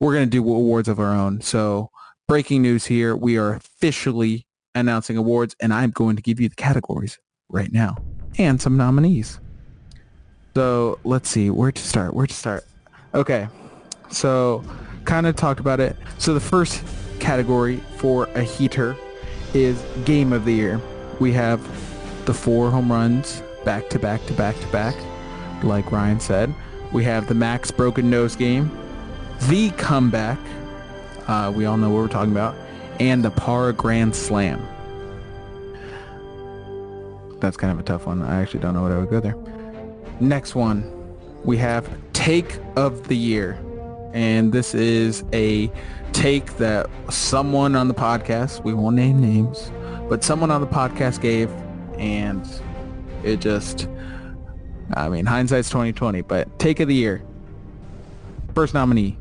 We're 0.00 0.14
going 0.14 0.24
to 0.24 0.30
do 0.30 0.40
awards 0.40 0.88
of 0.88 0.98
our 1.00 1.12
own. 1.12 1.42
So 1.42 1.90
breaking 2.28 2.62
news 2.62 2.86
here. 2.86 3.14
We 3.14 3.36
are 3.36 3.54
officially 3.54 4.46
announcing 4.74 5.18
awards, 5.18 5.54
and 5.60 5.70
I'm 5.70 5.90
going 5.90 6.16
to 6.16 6.22
give 6.22 6.40
you 6.40 6.48
the 6.48 6.54
categories 6.54 7.18
right 7.52 7.72
now 7.72 7.96
and 8.38 8.60
some 8.60 8.76
nominees. 8.76 9.38
So 10.54 10.98
let's 11.04 11.28
see 11.28 11.50
where 11.50 11.70
to 11.70 11.82
start. 11.82 12.14
Where 12.14 12.26
to 12.26 12.34
start? 12.34 12.64
Okay, 13.14 13.46
so 14.10 14.64
kind 15.04 15.26
of 15.26 15.36
talked 15.36 15.60
about 15.60 15.80
it. 15.80 15.96
So 16.18 16.34
the 16.34 16.40
first 16.40 16.82
category 17.20 17.76
for 17.96 18.24
a 18.34 18.42
heater 18.42 18.96
is 19.54 19.82
game 20.04 20.32
of 20.32 20.44
the 20.44 20.52
year. 20.52 20.80
We 21.20 21.32
have 21.32 21.62
the 22.26 22.34
four 22.34 22.70
home 22.70 22.90
runs 22.90 23.42
back 23.64 23.88
to 23.90 23.98
back 23.98 24.24
to 24.26 24.32
back 24.32 24.58
to 24.58 24.66
back, 24.68 24.96
like 25.62 25.90
Ryan 25.92 26.20
said. 26.20 26.54
We 26.90 27.04
have 27.04 27.28
the 27.28 27.34
Max 27.34 27.70
broken 27.70 28.10
nose 28.10 28.36
game, 28.36 28.70
the 29.48 29.70
comeback. 29.72 30.38
Uh, 31.26 31.52
we 31.54 31.64
all 31.64 31.76
know 31.76 31.90
what 31.90 32.02
we're 32.02 32.08
talking 32.08 32.32
about, 32.32 32.54
and 33.00 33.24
the 33.24 33.30
Parra 33.30 33.72
Grand 33.72 34.14
Slam 34.14 34.66
that's 37.42 37.56
kind 37.56 37.72
of 37.72 37.78
a 37.78 37.82
tough 37.82 38.06
one. 38.06 38.22
I 38.22 38.40
actually 38.40 38.60
don't 38.60 38.72
know 38.72 38.82
what 38.82 38.92
I 38.92 38.98
would 38.98 39.10
go 39.10 39.20
there. 39.20 39.36
Next 40.20 40.54
one, 40.54 40.90
we 41.44 41.58
have 41.58 41.90
take 42.12 42.58
of 42.76 43.08
the 43.08 43.16
year. 43.16 43.58
And 44.14 44.52
this 44.52 44.74
is 44.74 45.24
a 45.32 45.70
take 46.12 46.56
that 46.58 46.88
someone 47.10 47.74
on 47.74 47.88
the 47.88 47.94
podcast, 47.94 48.62
we 48.62 48.72
won't 48.72 48.96
name 48.96 49.20
names, 49.20 49.72
but 50.08 50.22
someone 50.22 50.50
on 50.50 50.60
the 50.60 50.66
podcast 50.66 51.20
gave 51.20 51.50
and 51.98 52.48
it 53.22 53.40
just 53.40 53.88
I 54.94 55.08
mean 55.08 55.26
hindsight's 55.26 55.68
2020, 55.70 56.22
but 56.22 56.58
take 56.58 56.80
of 56.80 56.88
the 56.88 56.94
year. 56.94 57.22
First 58.54 58.74
nominee, 58.74 59.18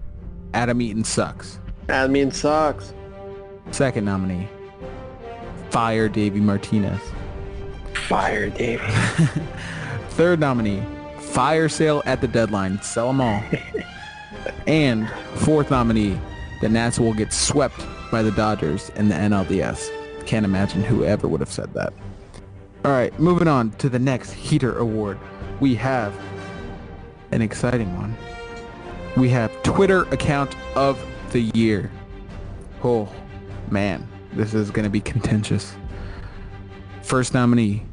Adam 0.53 0.81
Eaton 0.81 1.03
sucks. 1.03 1.59
Adam 1.89 2.15
Eaton 2.15 2.31
sucks. 2.31 2.93
Second 3.71 4.05
nominee, 4.05 4.47
fire 5.69 6.09
Davey 6.09 6.41
Martinez. 6.41 6.99
Fire, 7.93 8.49
Davey. 8.49 8.83
Third 10.09 10.39
nominee, 10.39 10.83
fire 11.19 11.69
sale 11.69 12.01
at 12.05 12.21
the 12.21 12.27
deadline. 12.27 12.81
Sell 12.81 13.07
them 13.07 13.21
all. 13.21 13.43
and 14.67 15.09
fourth 15.35 15.71
nominee, 15.71 16.19
the 16.61 16.69
Nats 16.69 16.99
will 16.99 17.13
get 17.13 17.31
swept 17.33 17.85
by 18.11 18.21
the 18.21 18.31
Dodgers 18.31 18.89
in 18.95 19.09
the 19.09 19.15
NLDS. 19.15 19.89
Can't 20.25 20.45
imagine 20.45 20.83
whoever 20.83 21.27
would 21.27 21.39
have 21.39 21.51
said 21.51 21.73
that. 21.73 21.93
All 22.83 22.91
right, 22.91 23.17
moving 23.19 23.47
on 23.47 23.71
to 23.73 23.89
the 23.89 23.99
next 23.99 24.31
Heater 24.31 24.77
Award. 24.79 25.19
We 25.59 25.75
have 25.75 26.13
an 27.31 27.41
exciting 27.41 27.95
one. 27.95 28.15
We 29.15 29.29
have 29.29 29.51
Twitter 29.63 30.03
account 30.05 30.55
of 30.75 30.99
the 31.31 31.41
year. 31.53 31.91
Oh, 32.83 33.07
man, 33.69 34.07
this 34.33 34.53
is 34.53 34.71
going 34.71 34.83
to 34.83 34.89
be 34.89 35.01
contentious. 35.01 35.75
First 37.11 37.33
nominee, 37.33 37.83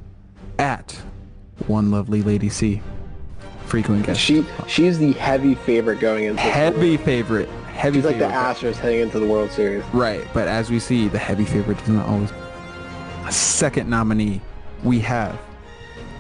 at 0.61 0.93
one 1.67 1.91
lovely 1.91 2.23
lady 2.23 2.49
C. 2.49 2.81
Frequent 3.67 4.07
guest. 4.07 4.21
She 4.21 4.47
she's 4.69 4.97
the 5.01 5.11
heavy 5.15 5.57
favorite 5.57 5.99
going 5.99 6.23
into 6.23 6.41
heavy 6.41 6.97
favorite. 6.97 7.49
Heavy 7.75 7.99
she's 7.99 8.05
like 8.05 8.15
favorite. 8.15 8.29
the 8.29 8.33
Astros 8.33 8.77
heading 8.77 9.01
into 9.01 9.19
the 9.19 9.27
World 9.27 9.51
Series. 9.51 9.85
Right, 9.87 10.25
but 10.33 10.47
as 10.47 10.71
we 10.71 10.79
see, 10.79 11.09
the 11.09 11.19
heavy 11.19 11.45
favorite 11.45 11.79
doesn't 11.79 11.99
always. 11.99 12.33
A 13.27 13.33
second 13.33 13.91
nominee, 13.91 14.41
we 14.85 15.01
have 15.01 15.37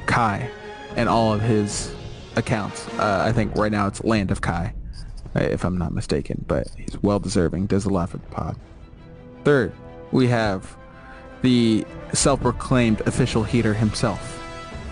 Kai, 0.06 0.50
and 0.96 1.08
all 1.08 1.32
of 1.32 1.40
his 1.40 1.94
accounts. 2.34 2.88
Uh, 2.94 3.22
I 3.24 3.30
think 3.30 3.54
right 3.54 3.70
now 3.70 3.86
it's 3.86 4.02
Land 4.02 4.32
of 4.32 4.40
Kai, 4.40 4.74
uh, 5.36 5.40
if 5.44 5.62
I'm 5.64 5.78
not 5.78 5.92
mistaken. 5.94 6.44
But 6.48 6.66
he's 6.76 7.00
well 7.00 7.20
deserving. 7.20 7.66
Does 7.66 7.84
a 7.84 7.90
lot 7.90 8.10
for 8.10 8.16
the 8.16 8.26
pod. 8.26 8.56
Third, 9.44 9.72
we 10.10 10.26
have 10.26 10.76
the 11.42 11.84
self-proclaimed 12.12 13.00
official 13.02 13.44
heater 13.44 13.74
himself, 13.74 14.42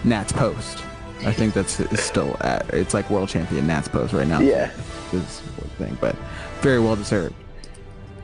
Nats 0.04 0.32
Post. 0.32 0.82
I 1.20 1.32
think 1.32 1.54
that's 1.54 1.80
still 2.00 2.36
at. 2.40 2.68
It's 2.74 2.94
like 2.94 3.08
world 3.10 3.28
champion 3.28 3.66
Nats 3.66 3.88
Post 3.88 4.12
right 4.12 4.28
now. 4.28 4.40
Yeah, 4.40 4.70
is 5.12 5.40
thing, 5.78 5.96
but 6.00 6.14
very 6.60 6.78
well 6.78 6.96
deserved. 6.96 7.34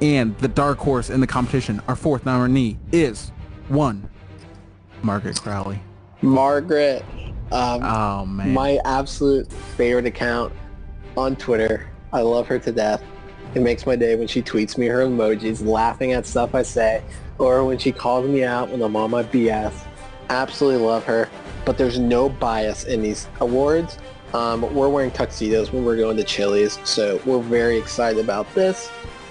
And 0.00 0.36
the 0.38 0.48
dark 0.48 0.78
horse 0.78 1.10
in 1.10 1.20
the 1.20 1.26
competition, 1.26 1.80
our 1.88 1.96
fourth 1.96 2.26
nominee, 2.26 2.78
is 2.90 3.30
one 3.68 4.08
Margaret 5.02 5.40
Crowley. 5.40 5.80
Margaret. 6.20 7.04
Um, 7.50 7.82
oh 7.82 8.26
man, 8.26 8.52
my 8.52 8.78
absolute 8.84 9.52
favorite 9.52 10.06
account 10.06 10.52
on 11.16 11.36
Twitter. 11.36 11.88
I 12.12 12.20
love 12.20 12.46
her 12.46 12.58
to 12.58 12.72
death. 12.72 13.02
It 13.54 13.60
makes 13.60 13.84
my 13.84 13.96
day 13.96 14.16
when 14.16 14.26
she 14.26 14.42
tweets 14.42 14.78
me 14.78 14.86
her 14.86 15.04
emojis, 15.04 15.64
laughing 15.64 16.12
at 16.12 16.26
stuff 16.26 16.54
I 16.54 16.62
say, 16.62 17.02
or 17.42 17.64
when 17.64 17.76
she 17.76 17.90
calls 17.90 18.28
me 18.28 18.44
out 18.44 18.70
when 18.70 18.80
I'm 18.80 18.94
on 18.94 19.10
my 19.10 19.24
BS. 19.24 19.74
Absolutely 20.30 20.80
love 20.80 21.04
her, 21.04 21.28
but 21.64 21.76
there's 21.76 21.98
no 21.98 22.28
bias 22.28 22.84
in 22.84 23.02
these 23.02 23.26
awards. 23.40 23.98
Um, 24.32 24.62
we're 24.72 24.88
wearing 24.88 25.10
tuxedos 25.10 25.72
when 25.72 25.84
we're 25.84 25.96
going 25.96 26.16
to 26.16 26.24
Chili's, 26.24 26.78
so 26.84 27.20
we're 27.26 27.40
very 27.40 27.76
excited 27.76 28.20
about 28.20 28.52
this. 28.54 28.90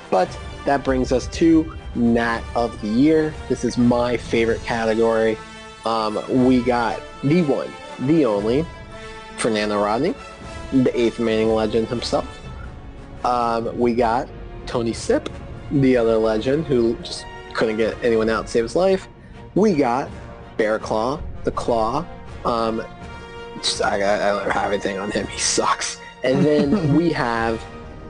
But 0.09 0.27
that 0.65 0.83
brings 0.83 1.13
us 1.13 1.27
to 1.27 1.73
Nat 1.95 2.43
of 2.53 2.79
the 2.81 2.89
Year. 2.89 3.33
This 3.47 3.63
is 3.63 3.77
my 3.77 4.17
favorite 4.17 4.61
category. 4.63 5.37
Um, 5.85 6.21
we 6.45 6.61
got 6.61 7.01
the 7.23 7.43
one, 7.43 7.71
the 8.01 8.25
only, 8.25 8.65
Fernando 9.37 9.81
Rodney, 9.81 10.13
the 10.73 10.91
eighth 10.99 11.17
Manning 11.17 11.55
legend 11.55 11.87
himself. 11.87 12.27
Um, 13.23 13.79
we 13.79 13.95
got 13.95 14.27
Tony 14.65 14.91
Sipp, 14.91 15.29
the 15.71 15.95
other 15.95 16.17
legend 16.17 16.67
who 16.67 16.95
just 16.97 17.25
couldn't 17.51 17.77
get 17.77 17.97
anyone 18.03 18.29
out 18.29 18.45
to 18.45 18.51
save 18.51 18.63
his 18.63 18.75
life. 18.75 19.07
We 19.55 19.73
got 19.73 20.09
Bear 20.57 20.79
Claw, 20.79 21.21
the 21.43 21.51
Claw. 21.51 22.05
Um, 22.45 22.83
just, 23.57 23.81
I, 23.81 23.95
I 23.95 24.39
don't 24.39 24.51
have 24.51 24.71
anything 24.71 24.97
on 24.97 25.11
him. 25.11 25.27
He 25.27 25.39
sucks. 25.39 25.99
And 26.23 26.45
then 26.45 26.95
we 26.95 27.11
have 27.11 27.63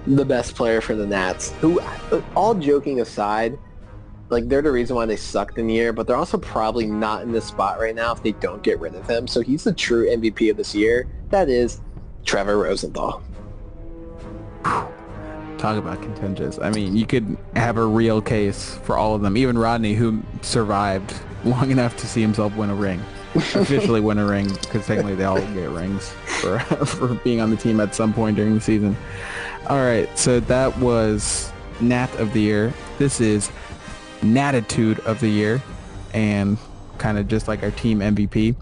the 0.07 0.25
best 0.25 0.55
player 0.55 0.81
for 0.81 0.95
the 0.95 1.05
Nats, 1.05 1.51
who, 1.61 1.81
all 2.35 2.55
joking 2.55 3.01
aside, 3.01 3.57
like 4.29 4.47
they're 4.47 4.61
the 4.61 4.71
reason 4.71 4.95
why 4.95 5.05
they 5.05 5.17
sucked 5.17 5.57
in 5.57 5.67
the 5.67 5.73
year, 5.73 5.93
but 5.93 6.07
they're 6.07 6.15
also 6.15 6.37
probably 6.37 6.85
not 6.85 7.21
in 7.21 7.31
this 7.31 7.45
spot 7.45 7.79
right 7.79 7.93
now 7.93 8.13
if 8.13 8.23
they 8.23 8.31
don't 8.33 8.63
get 8.63 8.79
rid 8.79 8.95
of 8.95 9.07
him. 9.07 9.27
So 9.27 9.41
he's 9.41 9.63
the 9.63 9.73
true 9.73 10.07
MVP 10.07 10.49
of 10.49 10.57
this 10.57 10.73
year. 10.73 11.07
That 11.29 11.49
is 11.49 11.81
Trevor 12.25 12.57
Rosenthal. 12.57 13.21
Talk 15.61 15.77
about 15.77 16.01
contentious. 16.01 16.57
I 16.57 16.71
mean, 16.71 16.95
you 16.95 17.05
could 17.05 17.37
have 17.55 17.77
a 17.77 17.85
real 17.85 18.19
case 18.19 18.79
for 18.81 18.97
all 18.97 19.13
of 19.13 19.21
them. 19.21 19.37
Even 19.37 19.59
Rodney, 19.59 19.93
who 19.93 20.23
survived 20.41 21.13
long 21.45 21.69
enough 21.75 21.95
to 21.97 22.07
see 22.07 22.19
himself 22.19 22.55
win 22.55 22.71
a 22.71 22.75
ring, 22.75 22.99
officially 23.35 23.99
win 24.01 24.17
a 24.17 24.25
ring, 24.25 24.47
because 24.47 24.87
technically 24.87 25.13
they 25.13 25.23
all 25.23 25.39
get 25.39 25.69
rings 25.69 26.09
for 26.25 26.57
for 26.87 27.13
being 27.23 27.41
on 27.41 27.51
the 27.51 27.55
team 27.55 27.79
at 27.79 27.93
some 27.93 28.11
point 28.11 28.37
during 28.37 28.55
the 28.55 28.59
season. 28.59 28.97
All 29.69 29.77
right, 29.77 30.09
so 30.17 30.39
that 30.39 30.75
was 30.79 31.51
Nat 31.79 32.09
of 32.15 32.33
the 32.33 32.41
year. 32.41 32.73
This 32.97 33.21
is 33.21 33.51
Natitude 34.23 34.97
of 35.01 35.19
the 35.19 35.29
year, 35.29 35.61
and 36.15 36.57
kind 36.97 37.19
of 37.19 37.27
just 37.27 37.47
like 37.47 37.61
our 37.61 37.69
team 37.69 37.99
MVP. 37.99 38.55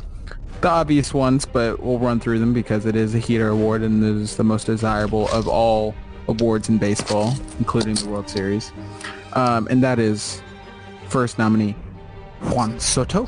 The 0.60 0.68
obvious 0.68 1.14
ones, 1.14 1.46
but 1.46 1.80
we'll 1.80 1.98
run 1.98 2.20
through 2.20 2.40
them 2.40 2.52
because 2.52 2.86
it 2.86 2.98
is 2.98 3.16
a 3.16 3.20
heater 3.20 3.48
award 3.48 3.84
and 3.84 4.04
it 4.04 4.22
is 4.22 4.36
the 4.36 4.44
most 4.44 4.66
desirable 4.66 5.30
of 5.30 5.48
all 5.48 5.96
awards 6.30 6.70
in 6.70 6.78
baseball, 6.78 7.34
including 7.58 7.96
the 7.96 8.08
World 8.08 8.30
Series. 8.30 8.72
Um, 9.34 9.68
and 9.70 9.84
that 9.84 10.00
is 10.00 10.42
first 11.10 11.38
nominee 11.38 11.76
Juan 12.42 12.80
Soto, 12.80 13.28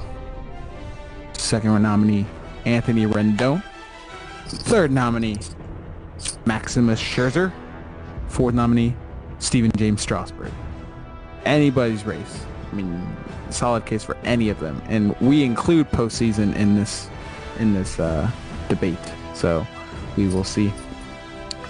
second 1.33 1.81
nominee 1.81 2.25
Anthony 2.65 3.05
Rendon, 3.05 3.63
third 4.45 4.91
nominee 4.91 5.37
Maximus 6.45 7.01
Scherzer, 7.01 7.51
fourth 8.27 8.55
nominee 8.55 8.95
Stephen 9.39 9.71
James 9.75 10.01
Strasburg 10.01 10.51
anybody's 11.45 12.05
race. 12.05 12.45
I 12.71 12.75
mean, 12.75 13.17
solid 13.49 13.85
case 13.85 14.03
for 14.03 14.15
any 14.23 14.49
of 14.49 14.59
them, 14.59 14.81
and 14.87 15.15
we 15.19 15.43
include 15.43 15.89
postseason 15.91 16.55
in 16.55 16.75
this 16.75 17.09
in 17.59 17.73
this 17.73 17.99
uh, 17.99 18.29
debate. 18.69 18.97
So 19.33 19.65
we 20.15 20.27
will 20.27 20.43
see. 20.43 20.71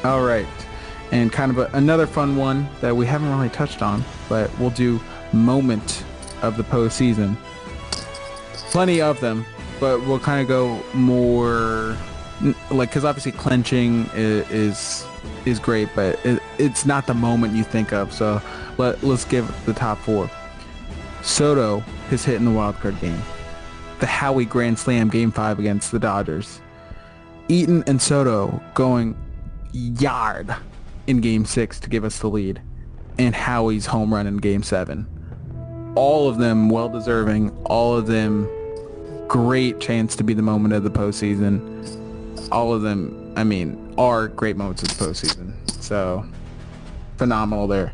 All 0.04 0.24
right, 0.24 0.48
and 1.12 1.32
kind 1.32 1.52
of 1.52 1.58
a, 1.58 1.70
another 1.74 2.08
fun 2.08 2.36
one 2.36 2.68
that 2.80 2.96
we 2.96 3.06
haven't 3.06 3.30
really 3.30 3.50
touched 3.50 3.82
on, 3.82 4.04
but 4.30 4.50
we'll 4.60 4.70
do 4.72 5.00
moment 5.34 6.04
of 6.42 6.58
the 6.58 6.64
postseason. 6.64 7.36
Plenty 8.72 9.02
of 9.02 9.20
them, 9.20 9.46
but 9.80 10.00
we'll 10.06 10.20
kind 10.20 10.42
of 10.42 10.48
go 10.48 10.82
more 10.94 11.98
like 12.72 12.90
because 12.90 13.06
obviously 13.06 13.32
clenching 13.34 14.10
is, 14.16 15.06
is 15.46 15.60
great, 15.60 15.90
but 15.96 16.24
it, 16.26 16.42
it's 16.58 16.86
not 16.86 17.06
the 17.06 17.14
moment 17.14 17.56
you 17.56 17.64
think 17.64 17.94
of. 17.94 18.12
So 18.14 18.42
let, 18.78 19.04
let's 19.04 19.26
give 19.26 19.54
the 19.66 19.74
top 19.74 19.98
four. 20.00 20.30
Soto, 21.22 21.82
his 22.10 22.26
hit 22.26 22.36
in 22.36 22.46
the 22.46 22.52
wild 22.52 22.76
card 22.78 23.00
game. 23.00 23.22
The 24.00 24.08
Howie 24.08 24.46
Grand 24.46 24.80
Slam 24.80 25.10
Game 25.10 25.32
5 25.32 25.60
against 25.60 25.92
the 25.92 26.00
Dodgers. 26.00 26.62
Eaton 27.48 27.84
and 27.86 28.02
Soto 28.02 28.62
going 28.74 29.16
yard 29.72 30.56
in 31.12 31.22
Game 31.22 31.46
6 31.46 31.80
to 31.82 31.90
give 31.90 32.04
us 32.04 32.20
the 32.20 32.28
lead. 32.28 32.62
And 33.20 33.36
Howie's 33.36 33.86
home 33.86 34.14
run 34.14 34.26
in 34.26 34.38
Game 34.38 34.64
7. 34.64 35.94
All 35.96 36.28
of 36.28 36.38
them 36.38 36.70
well-deserving. 36.70 37.52
All 37.66 37.96
of 37.96 38.08
them 38.08 38.50
great 39.28 39.80
chance 39.80 40.16
to 40.16 40.24
be 40.24 40.34
the 40.34 40.42
moment 40.42 40.74
of 40.74 40.84
the 40.84 40.90
postseason. 40.90 42.50
All 42.52 42.74
of 42.74 42.82
them, 42.82 43.34
I 43.36 43.44
mean, 43.44 43.94
are 43.98 44.30
great 44.30 44.58
moments 44.58 44.82
of 44.84 44.98
the 44.98 45.06
postseason. 45.06 45.54
So, 45.82 46.26
phenomenal 47.18 47.68
there. 47.68 47.94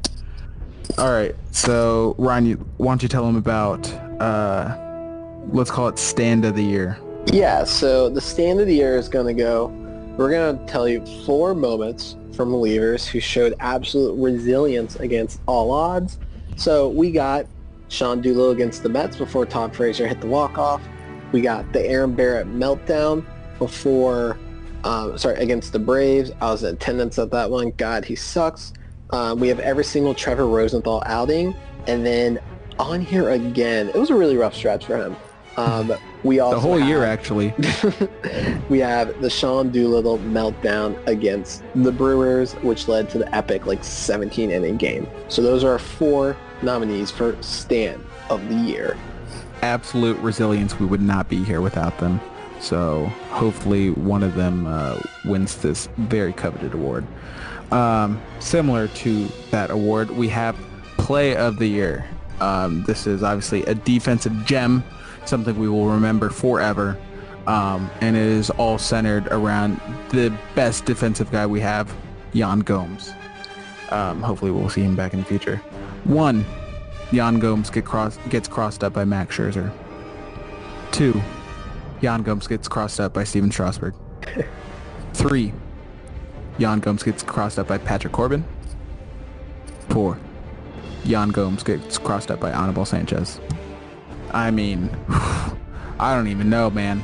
All 0.97 1.11
right. 1.11 1.36
So, 1.51 2.15
Ryan, 2.20 2.45
you, 2.45 2.55
why 2.78 2.91
don't 2.91 3.03
you 3.03 3.09
tell 3.09 3.26
them 3.26 3.36
about, 3.36 3.91
uh, 4.22 4.78
let's 5.51 5.72
call 5.72 5.88
it 5.88 5.97
stand 5.97 6.45
of 6.45 6.55
the 6.55 6.63
year. 6.63 6.99
Yeah, 7.26 7.63
so 7.63 8.09
the 8.09 8.22
stand 8.22 8.59
of 8.59 8.68
the 8.68 8.76
year 8.76 8.95
is 8.95 9.09
going 9.09 9.28
to 9.28 9.34
go, 9.34 9.68
we're 10.18 10.30
going 10.30 10.57
to 10.57 10.65
tell 10.72 10.88
you 10.88 11.03
four 11.26 11.53
moments 11.53 12.15
from 12.38 12.52
relievers 12.52 13.06
who 13.06 13.20
showed 13.20 13.56
absolute 13.60 14.14
resilience 14.14 14.96
against 14.98 15.42
all 15.48 15.72
odds. 15.72 16.20
So 16.56 16.88
we 16.90 17.12
got 17.12 17.48
Sean 17.90 18.22
Doolittle 18.22 18.52
against 18.52 18.84
the 18.84 18.90
Mets 18.90 19.18
before 19.18 19.46
Tom 19.46 19.72
Frazier 19.72 20.08
hit 20.08 20.22
the 20.22 20.28
walk-off. 20.28 20.82
We 21.32 21.42
got 21.42 21.74
the 21.74 21.86
Aaron 21.86 22.14
Barrett 22.14 22.48
meltdown 22.48 23.26
before, 23.58 24.38
um, 24.84 25.18
sorry, 25.18 25.38
against 25.40 25.74
the 25.74 25.80
Braves. 25.80 26.32
I 26.40 26.52
was 26.52 26.64
in 26.64 26.76
attendance 26.76 27.20
at 27.20 27.32
that 27.32 27.50
one. 27.50 27.72
God, 27.78 28.06
he 28.06 28.16
sucks. 28.16 28.72
Um, 29.10 29.40
we 29.40 29.48
have 29.48 29.60
every 29.60 29.84
single 29.84 30.14
Trevor 30.14 30.48
Rosenthal 30.48 31.02
outing. 31.06 31.56
And 31.88 32.06
then 32.06 32.40
on 32.78 33.02
here 33.02 33.32
again, 33.32 33.90
it 33.90 33.96
was 33.96 34.10
a 34.10 34.16
really 34.16 34.38
rough 34.38 34.54
stretch 34.56 34.86
for 34.86 34.98
him. 34.98 35.16
Um, 35.58 35.94
we 36.28 36.39
also 36.39 36.55
The 36.55 36.61
whole 36.61 36.80
year, 36.80 37.05
have- 37.05 37.19
actually. 37.19 37.53
we 38.69 38.80
have 38.80 39.19
the 39.21 39.30
Sean 39.30 39.71
Doolittle 39.71 40.19
meltdown 40.19 40.95
against 41.07 41.63
the 41.73 41.91
Brewers, 41.91 42.53
which 42.55 42.88
led 42.88 43.09
to 43.11 43.17
the 43.17 43.36
epic 43.36 43.65
like 43.65 43.84
17 43.84 44.51
inning 44.51 44.78
game. 44.78 45.07
So 45.30 45.41
those 45.41 45.63
are 45.63 45.71
our 45.71 45.80
four 45.80 46.38
nominees 46.61 47.09
for 47.09 47.41
Stan 47.41 48.03
of 48.30 48.47
the 48.49 48.55
year. 48.55 48.97
Absolute 49.61 50.17
resilience. 50.19 50.80
We 50.80 50.86
would 50.86 51.01
not 51.01 51.30
be 51.30 51.43
here 51.43 51.61
without 51.61 51.97
them. 51.99 52.19
So 52.59 53.05
hopefully 53.30 53.91
one 53.91 54.23
of 54.23 54.36
them 54.36 54.67
uh, 54.67 54.99
wins 55.25 55.57
this 55.57 55.88
very 55.97 56.34
coveted 56.34 56.73
award. 56.73 57.05
Um, 57.71 58.21
similar 58.39 58.88
to 58.88 59.28
that 59.51 59.71
award, 59.71 60.09
we 60.11 60.28
have 60.30 60.57
Play 60.97 61.36
of 61.36 61.57
the 61.57 61.67
Year. 61.67 62.05
Um, 62.39 62.84
this 62.84 63.07
is 63.07 63.23
obviously 63.23 63.63
a 63.65 63.73
defensive 63.73 64.45
gem, 64.45 64.84
something 65.28 65.57
we 65.57 65.69
will 65.69 65.88
remember 65.88 66.30
forever. 66.30 66.97
Um, 67.47 67.89
and 68.01 68.15
it 68.15 68.23
is 68.23 68.49
all 68.51 68.78
centered 68.78 69.28
around 69.28 69.80
the 70.09 70.36
best 70.53 70.86
defensive 70.86 71.32
guy 71.32 71.45
we 71.45 71.61
have, 71.61 71.93
Yan 72.34 72.59
Gomes. 72.59 73.13
Um, 73.89 74.21
hopefully 74.21 74.51
we'll 74.51 74.69
see 74.69 74.82
him 74.82 74.97
back 74.97 75.13
in 75.13 75.19
the 75.19 75.25
future. 75.25 75.57
One, 76.03 76.45
Yan 77.12 77.39
Gomes 77.39 77.70
get 77.70 77.86
cross, 77.86 78.17
gets 78.29 78.49
crossed 78.49 78.83
up 78.83 78.91
by 78.93 79.05
Max 79.05 79.37
Scherzer. 79.37 79.71
Two, 80.91 81.21
Yan 82.01 82.21
Gomes 82.21 82.47
gets 82.47 82.67
crossed 82.67 82.99
up 82.99 83.13
by 83.13 83.24
Stephen 83.24 83.49
Strasburg. 83.49 83.95
Three, 85.13 85.54
Yan 86.58 86.79
Gomes 86.82 87.04
gets 87.04 87.24
crossed 87.24 87.58
up 87.59 87.67
by 87.67 87.78
Patrick 87.78 88.12
Corbin. 88.12 88.43
Four, 89.89 90.20
Yan 91.05 91.29
Gomes 91.29 91.63
gets 91.63 91.97
crossed 91.97 92.29
up 92.29 92.41
by 92.41 92.51
Anibal 92.51 92.83
Sanchez. 92.83 93.39
I 94.32 94.51
mean, 94.51 94.89
I 95.99 96.16
don't 96.16 96.28
even 96.28 96.49
know, 96.49 96.70
man. 96.70 97.04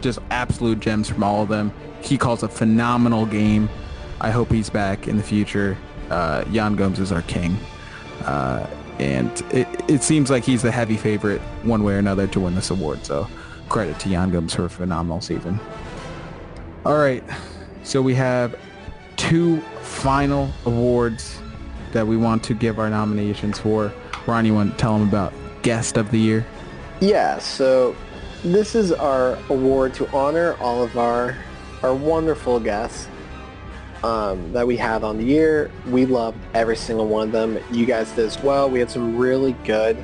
Just 0.00 0.18
absolute 0.30 0.80
gems 0.80 1.08
from 1.08 1.22
all 1.22 1.42
of 1.42 1.48
them. 1.48 1.72
He 2.02 2.18
calls 2.18 2.42
a 2.42 2.48
phenomenal 2.48 3.26
game. 3.26 3.68
I 4.20 4.30
hope 4.30 4.50
he's 4.50 4.70
back 4.70 5.08
in 5.08 5.16
the 5.16 5.22
future. 5.22 5.76
Uh, 6.10 6.44
Yan 6.50 6.76
Gomes 6.76 6.98
is 6.98 7.12
our 7.12 7.22
king. 7.22 7.56
Uh, 8.24 8.66
and 8.98 9.30
it, 9.52 9.66
it 9.88 10.02
seems 10.02 10.30
like 10.30 10.44
he's 10.44 10.62
the 10.62 10.70
heavy 10.70 10.96
favorite 10.96 11.40
one 11.62 11.82
way 11.82 11.94
or 11.94 11.98
another 11.98 12.26
to 12.28 12.40
win 12.40 12.54
this 12.54 12.70
award. 12.70 13.04
So 13.04 13.26
credit 13.68 13.98
to 14.00 14.08
Yan 14.08 14.30
Gomes 14.30 14.54
for 14.54 14.66
a 14.66 14.70
phenomenal 14.70 15.20
season. 15.20 15.58
All 16.84 16.98
right. 16.98 17.24
So 17.82 18.02
we 18.02 18.14
have 18.14 18.54
two 19.16 19.60
final 19.82 20.50
awards 20.66 21.38
that 21.92 22.06
we 22.06 22.16
want 22.16 22.42
to 22.44 22.54
give 22.54 22.78
our 22.78 22.90
nominations 22.90 23.58
for. 23.58 23.92
Ronnie, 24.26 24.48
you 24.48 24.54
want 24.54 24.72
to 24.72 24.76
tell 24.78 24.98
them 24.98 25.08
about 25.08 25.32
Guest 25.62 25.96
of 25.96 26.10
the 26.10 26.18
Year? 26.18 26.46
Yeah, 27.00 27.38
so 27.38 27.94
this 28.42 28.74
is 28.74 28.92
our 28.92 29.38
award 29.50 29.94
to 29.94 30.08
honor 30.14 30.56
all 30.60 30.82
of 30.82 30.96
our 30.96 31.36
our 31.82 31.94
wonderful 31.94 32.58
guests 32.60 33.08
um, 34.02 34.52
that 34.52 34.66
we 34.66 34.76
have 34.78 35.04
on 35.04 35.18
the 35.18 35.24
year. 35.24 35.70
We 35.88 36.06
love 36.06 36.34
every 36.54 36.76
single 36.76 37.06
one 37.06 37.28
of 37.28 37.32
them. 37.32 37.58
You 37.70 37.84
guys 37.84 38.10
did 38.12 38.26
as 38.26 38.42
well. 38.42 38.70
We 38.70 38.78
had 38.78 38.90
some 38.90 39.16
really 39.18 39.52
good, 39.64 40.02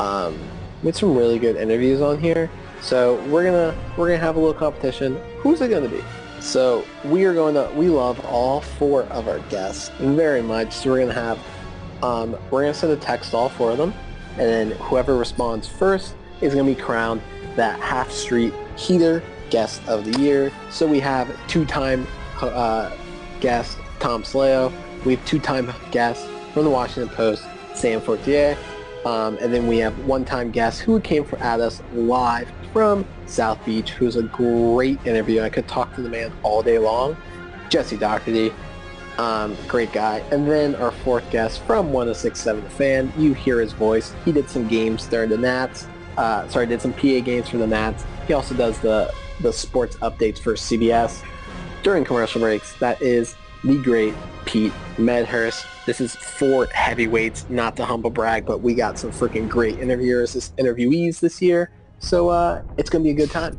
um, 0.00 0.38
we 0.82 0.88
had 0.88 0.96
some 0.96 1.16
really 1.16 1.38
good 1.38 1.56
interviews 1.56 2.02
on 2.02 2.18
here. 2.18 2.50
So 2.82 3.16
we're 3.26 3.44
gonna 3.44 3.74
we're 3.96 4.08
gonna 4.08 4.18
have 4.18 4.36
a 4.36 4.40
little 4.40 4.54
competition. 4.54 5.18
Who's 5.38 5.60
it 5.60 5.68
gonna 5.70 5.88
be? 5.88 6.04
So 6.40 6.84
we 7.04 7.24
are 7.24 7.32
going 7.34 7.54
to 7.54 7.70
we 7.74 7.88
love 7.88 8.24
all 8.26 8.60
four 8.60 9.04
of 9.04 9.28
our 9.28 9.38
guests 9.48 9.90
very 9.98 10.42
much. 10.42 10.72
So 10.72 10.90
we're 10.90 11.00
gonna 11.00 11.14
have 11.14 11.38
Um, 12.02 12.36
we're 12.50 12.66
to 12.66 12.74
send 12.74 12.92
a 12.92 12.96
text 12.96 13.30
to 13.30 13.38
all 13.38 13.48
four 13.48 13.70
of 13.70 13.78
them, 13.78 13.94
and 14.38 14.48
then 14.48 14.70
whoever 14.72 15.16
responds 15.16 15.66
first 15.66 16.14
is 16.40 16.54
going 16.54 16.66
to 16.66 16.74
be 16.74 16.80
crowned 16.80 17.22
that 17.56 17.80
Half 17.80 18.10
Street 18.10 18.52
Heater 18.76 19.22
Guest 19.50 19.80
of 19.88 20.04
the 20.04 20.20
Year. 20.20 20.52
So 20.70 20.86
we 20.86 21.00
have 21.00 21.34
two-time 21.48 22.06
uh, 22.40 22.90
guest 23.40 23.78
Tom 23.98 24.22
Slayo. 24.22 24.72
We 25.04 25.16
have 25.16 25.24
two-time 25.26 25.72
guest 25.90 26.26
from 26.52 26.64
the 26.64 26.70
Washington 26.70 27.14
Post, 27.14 27.44
Sam 27.74 28.00
Fortier. 28.00 28.56
Um, 29.04 29.38
and 29.40 29.54
then 29.54 29.66
we 29.68 29.78
have 29.78 29.96
one-time 30.04 30.50
guest 30.50 30.80
who 30.80 31.00
came 31.00 31.24
for, 31.24 31.38
at 31.38 31.60
us 31.60 31.80
live 31.94 32.50
from 32.72 33.06
South 33.26 33.64
Beach, 33.64 33.90
who's 33.90 34.16
a 34.16 34.24
great 34.24 34.98
interview. 35.06 35.42
I 35.42 35.48
could 35.48 35.68
talk 35.68 35.94
to 35.94 36.02
the 36.02 36.08
man 36.08 36.32
all 36.42 36.62
day 36.62 36.78
long. 36.78 37.16
Jesse 37.68 37.96
Doherty, 37.96 38.52
um, 39.18 39.56
great 39.66 39.92
guy. 39.92 40.18
And 40.30 40.48
then 40.48 40.74
our 40.76 40.90
fourth 40.90 41.28
guest 41.30 41.62
from 41.62 41.92
1067 41.92 42.64
The 42.64 42.70
Fan, 42.70 43.12
you 43.16 43.34
hear 43.34 43.60
his 43.60 43.72
voice. 43.72 44.14
He 44.24 44.32
did 44.32 44.48
some 44.48 44.68
games 44.68 45.06
during 45.06 45.30
the 45.30 45.38
Nats. 45.38 45.86
Uh, 46.16 46.48
sorry, 46.48 46.66
did 46.66 46.80
some 46.80 46.92
PA 46.92 47.20
games 47.20 47.48
for 47.48 47.58
the 47.58 47.66
Nats. 47.66 48.04
He 48.26 48.32
also 48.32 48.54
does 48.54 48.78
the, 48.80 49.12
the 49.40 49.52
sports 49.52 49.96
updates 49.96 50.38
for 50.38 50.54
CBS 50.54 51.22
during 51.82 52.04
commercial 52.04 52.40
breaks. 52.40 52.74
That 52.78 53.00
is 53.02 53.36
the 53.64 53.80
great 53.82 54.14
Pete 54.44 54.72
Medhurst. 54.98 55.66
This 55.86 56.00
is 56.00 56.14
four 56.14 56.66
heavyweights, 56.66 57.46
not 57.48 57.76
to 57.76 57.84
humble 57.84 58.10
brag, 58.10 58.46
but 58.46 58.60
we 58.60 58.74
got 58.74 58.98
some 58.98 59.10
freaking 59.10 59.48
great 59.48 59.78
interviewers, 59.78 60.34
interviewees 60.58 61.20
this 61.20 61.42
year. 61.42 61.70
So 61.98 62.28
uh, 62.28 62.62
it's 62.76 62.90
going 62.90 63.04
to 63.04 63.08
be 63.08 63.10
a 63.10 63.26
good 63.26 63.30
time. 63.30 63.58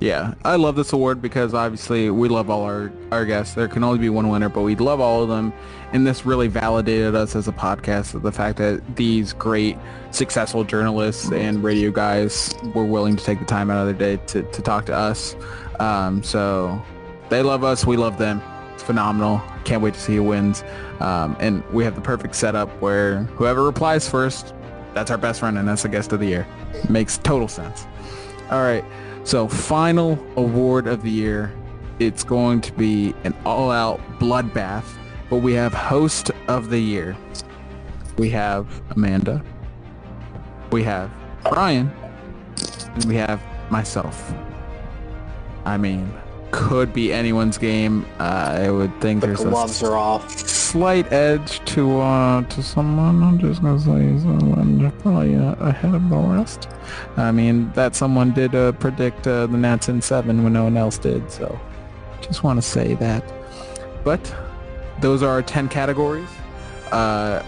Yeah, 0.00 0.34
I 0.44 0.54
love 0.54 0.76
this 0.76 0.92
award 0.92 1.20
because 1.20 1.54
obviously 1.54 2.08
we 2.10 2.28
love 2.28 2.50
all 2.50 2.62
our, 2.62 2.92
our 3.10 3.24
guests. 3.24 3.54
There 3.54 3.66
can 3.66 3.82
only 3.82 3.98
be 3.98 4.08
one 4.08 4.28
winner, 4.28 4.48
but 4.48 4.62
we 4.62 4.76
love 4.76 5.00
all 5.00 5.24
of 5.24 5.28
them. 5.28 5.52
And 5.92 6.06
this 6.06 6.24
really 6.24 6.46
validated 6.46 7.16
us 7.16 7.34
as 7.34 7.48
a 7.48 7.52
podcast, 7.52 8.20
the 8.22 8.30
fact 8.30 8.58
that 8.58 8.80
these 8.94 9.32
great, 9.32 9.76
successful 10.12 10.62
journalists 10.62 11.32
and 11.32 11.64
radio 11.64 11.90
guys 11.90 12.54
were 12.74 12.84
willing 12.84 13.16
to 13.16 13.24
take 13.24 13.40
the 13.40 13.44
time 13.44 13.70
out 13.70 13.88
of 13.88 13.98
their 13.98 14.16
day 14.16 14.22
to, 14.26 14.42
to 14.42 14.62
talk 14.62 14.86
to 14.86 14.94
us. 14.94 15.34
Um, 15.80 16.22
so 16.22 16.80
they 17.28 17.42
love 17.42 17.64
us. 17.64 17.84
We 17.84 17.96
love 17.96 18.18
them. 18.18 18.40
It's 18.74 18.84
phenomenal. 18.84 19.42
Can't 19.64 19.82
wait 19.82 19.94
to 19.94 20.00
see 20.00 20.14
who 20.14 20.22
wins. 20.22 20.62
Um, 21.00 21.36
and 21.40 21.64
we 21.70 21.82
have 21.82 21.96
the 21.96 22.00
perfect 22.00 22.36
setup 22.36 22.68
where 22.80 23.24
whoever 23.34 23.64
replies 23.64 24.08
first, 24.08 24.54
that's 24.94 25.10
our 25.10 25.18
best 25.18 25.40
friend 25.40 25.58
and 25.58 25.66
that's 25.66 25.82
the 25.82 25.88
guest 25.88 26.12
of 26.12 26.20
the 26.20 26.26
year. 26.26 26.46
Makes 26.88 27.18
total 27.18 27.48
sense. 27.48 27.84
All 28.50 28.62
right. 28.62 28.84
So 29.24 29.48
final 29.48 30.18
award 30.36 30.86
of 30.86 31.02
the 31.02 31.10
year, 31.10 31.52
it's 31.98 32.24
going 32.24 32.60
to 32.62 32.72
be 32.72 33.14
an 33.24 33.34
all-out 33.44 34.00
bloodbath. 34.18 34.84
But 35.30 35.38
we 35.38 35.52
have 35.54 35.74
host 35.74 36.30
of 36.46 36.70
the 36.70 36.78
year. 36.78 37.16
We 38.16 38.30
have 38.30 38.82
Amanda. 38.90 39.44
We 40.72 40.82
have 40.84 41.10
Brian. 41.50 41.92
And 42.94 43.04
we 43.04 43.16
have 43.16 43.42
myself. 43.70 44.32
I 45.64 45.76
mean, 45.76 46.10
could 46.50 46.94
be 46.94 47.12
anyone's 47.12 47.58
game. 47.58 48.06
Uh, 48.18 48.58
I 48.62 48.70
would 48.70 48.98
think 49.00 49.20
the 49.20 49.28
there's 49.28 49.40
gloves 49.40 49.82
a 49.82 49.86
are 49.86 49.96
off. 49.96 50.24
Slight 50.68 51.10
edge 51.12 51.64
to 51.64 52.00
uh, 52.00 52.42
to 52.42 52.62
someone. 52.62 53.22
I'm 53.22 53.38
just 53.38 53.62
gonna 53.62 53.78
say 53.78 54.18
someone 54.20 54.90
probably 55.02 55.34
uh, 55.34 55.54
ahead 55.54 55.94
of 55.94 56.08
the 56.08 56.16
rest. 56.16 56.68
I 57.16 57.32
mean, 57.32 57.72
that 57.72 57.96
someone 57.96 58.32
did 58.32 58.54
uh, 58.54 58.72
predict 58.72 59.26
uh, 59.26 59.46
the 59.46 59.56
Nats 59.56 59.88
in 59.88 60.02
seven 60.02 60.44
when 60.44 60.52
no 60.52 60.64
one 60.64 60.76
else 60.76 60.98
did. 60.98 61.30
So, 61.30 61.58
just 62.20 62.42
want 62.42 62.58
to 62.58 62.62
say 62.62 62.94
that. 62.94 63.24
But 64.04 64.22
those 65.00 65.22
are 65.22 65.30
our 65.30 65.42
ten 65.42 65.68
categories. 65.68 66.28
Uh, 66.92 67.42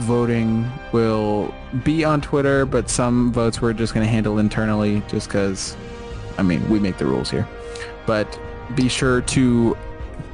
voting 0.00 0.70
will 0.92 1.54
be 1.82 2.04
on 2.04 2.20
Twitter, 2.20 2.66
but 2.66 2.90
some 2.90 3.32
votes 3.32 3.62
we're 3.62 3.72
just 3.72 3.94
gonna 3.94 4.06
handle 4.06 4.38
internally, 4.38 5.02
just 5.08 5.28
because. 5.28 5.76
I 6.38 6.42
mean, 6.42 6.66
we 6.70 6.78
make 6.78 6.96
the 6.96 7.04
rules 7.04 7.30
here 7.30 7.46
but 8.06 8.40
be 8.74 8.88
sure 8.88 9.20
to 9.20 9.76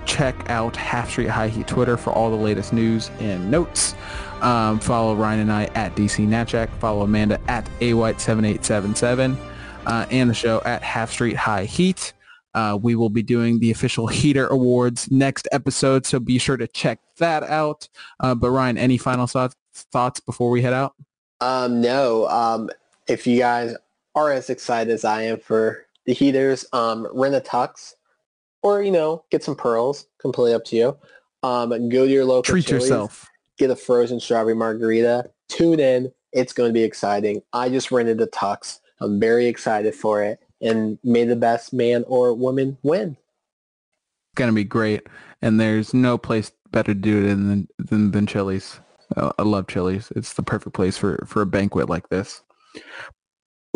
check 0.06 0.48
out 0.48 0.76
Half 0.76 1.10
Street 1.10 1.28
High 1.28 1.48
Heat 1.48 1.66
Twitter 1.66 1.96
for 1.96 2.12
all 2.12 2.30
the 2.30 2.36
latest 2.36 2.72
news 2.72 3.10
and 3.18 3.50
notes. 3.50 3.94
Um, 4.40 4.80
follow 4.80 5.14
Ryan 5.14 5.40
and 5.40 5.52
I 5.52 5.64
at 5.74 5.94
DC 5.96 6.26
Natchak. 6.26 6.68
Follow 6.78 7.02
Amanda 7.02 7.40
at 7.48 7.64
AWhite7877 7.80 9.36
uh, 9.86 10.06
and 10.10 10.30
the 10.30 10.34
show 10.34 10.60
at 10.64 10.82
Half 10.82 11.10
Street 11.12 11.36
High 11.36 11.64
Heat. 11.64 12.12
Uh, 12.54 12.78
we 12.80 12.94
will 12.94 13.10
be 13.10 13.22
doing 13.22 13.58
the 13.58 13.70
official 13.70 14.06
Heater 14.08 14.46
Awards 14.46 15.10
next 15.10 15.46
episode, 15.52 16.06
so 16.06 16.18
be 16.18 16.38
sure 16.38 16.56
to 16.56 16.66
check 16.66 17.00
that 17.18 17.42
out. 17.42 17.88
Uh, 18.20 18.34
but 18.34 18.50
Ryan, 18.50 18.78
any 18.78 18.98
final 18.98 19.26
thoughts 19.26 19.56
thoughts 19.74 20.20
before 20.20 20.50
we 20.50 20.62
head 20.62 20.72
out? 20.72 20.94
Um, 21.40 21.82
no. 21.82 22.26
Um, 22.28 22.70
if 23.08 23.26
you 23.26 23.38
guys 23.38 23.74
are 24.14 24.32
as 24.32 24.48
excited 24.48 24.92
as 24.92 25.04
I 25.04 25.22
am 25.22 25.38
for 25.38 25.84
the 26.06 26.14
heaters, 26.14 26.64
um, 26.72 27.06
rent 27.12 27.34
a 27.34 27.40
tux, 27.40 27.94
or 28.62 28.82
you 28.82 28.90
know, 28.90 29.24
get 29.30 29.44
some 29.44 29.56
pearls. 29.56 30.06
Completely 30.18 30.54
up 30.54 30.64
to 30.66 30.76
you. 30.76 30.96
Um, 31.42 31.70
go 31.88 32.06
to 32.06 32.12
your 32.12 32.24
local. 32.24 32.42
Treat 32.42 32.66
Chili's, 32.66 32.84
yourself. 32.84 33.28
Get 33.58 33.70
a 33.70 33.76
frozen 33.76 34.20
strawberry 34.20 34.54
margarita. 34.54 35.30
Tune 35.48 35.80
in. 35.80 36.12
It's 36.32 36.52
going 36.52 36.68
to 36.68 36.74
be 36.74 36.82
exciting. 36.82 37.42
I 37.52 37.68
just 37.68 37.90
rented 37.90 38.20
a 38.20 38.26
tux. 38.26 38.80
I'm 39.00 39.20
very 39.20 39.46
excited 39.46 39.94
for 39.94 40.22
it, 40.22 40.40
and 40.60 40.98
may 41.04 41.24
the 41.24 41.36
best 41.36 41.72
man 41.72 42.04
or 42.06 42.32
woman 42.34 42.78
win. 42.82 43.10
It's 43.10 44.36
gonna 44.36 44.52
be 44.52 44.64
great, 44.64 45.06
and 45.42 45.60
there's 45.60 45.92
no 45.92 46.18
place 46.18 46.52
better 46.70 46.94
to 46.94 47.00
do 47.00 47.24
it 47.24 47.28
than 47.28 47.68
than, 47.78 48.10
than 48.10 48.26
Chili's. 48.26 48.80
I 49.16 49.42
love 49.42 49.68
Chili's. 49.68 50.10
It's 50.16 50.34
the 50.34 50.42
perfect 50.42 50.74
place 50.74 50.96
for 50.96 51.24
for 51.26 51.42
a 51.42 51.46
banquet 51.46 51.88
like 51.88 52.08
this. 52.08 52.42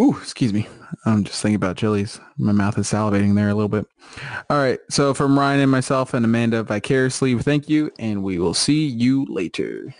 Ooh, 0.01 0.17
excuse 0.17 0.55
me. 0.55 0.67
I'm 1.05 1.25
just 1.25 1.43
thinking 1.43 1.57
about 1.57 1.77
Chili's. 1.77 2.19
My 2.39 2.53
mouth 2.53 2.79
is 2.79 2.91
salivating 2.91 3.35
there 3.35 3.51
a 3.51 3.55
little 3.55 3.69
bit. 3.69 3.87
All 4.49 4.57
right. 4.57 4.79
So 4.89 5.13
from 5.13 5.39
Ryan 5.39 5.61
and 5.61 5.71
myself 5.71 6.15
and 6.15 6.25
Amanda 6.25 6.63
vicariously, 6.63 7.37
thank 7.39 7.69
you, 7.69 7.91
and 7.99 8.23
we 8.23 8.39
will 8.39 8.55
see 8.55 8.87
you 8.87 9.27
later. 9.29 9.95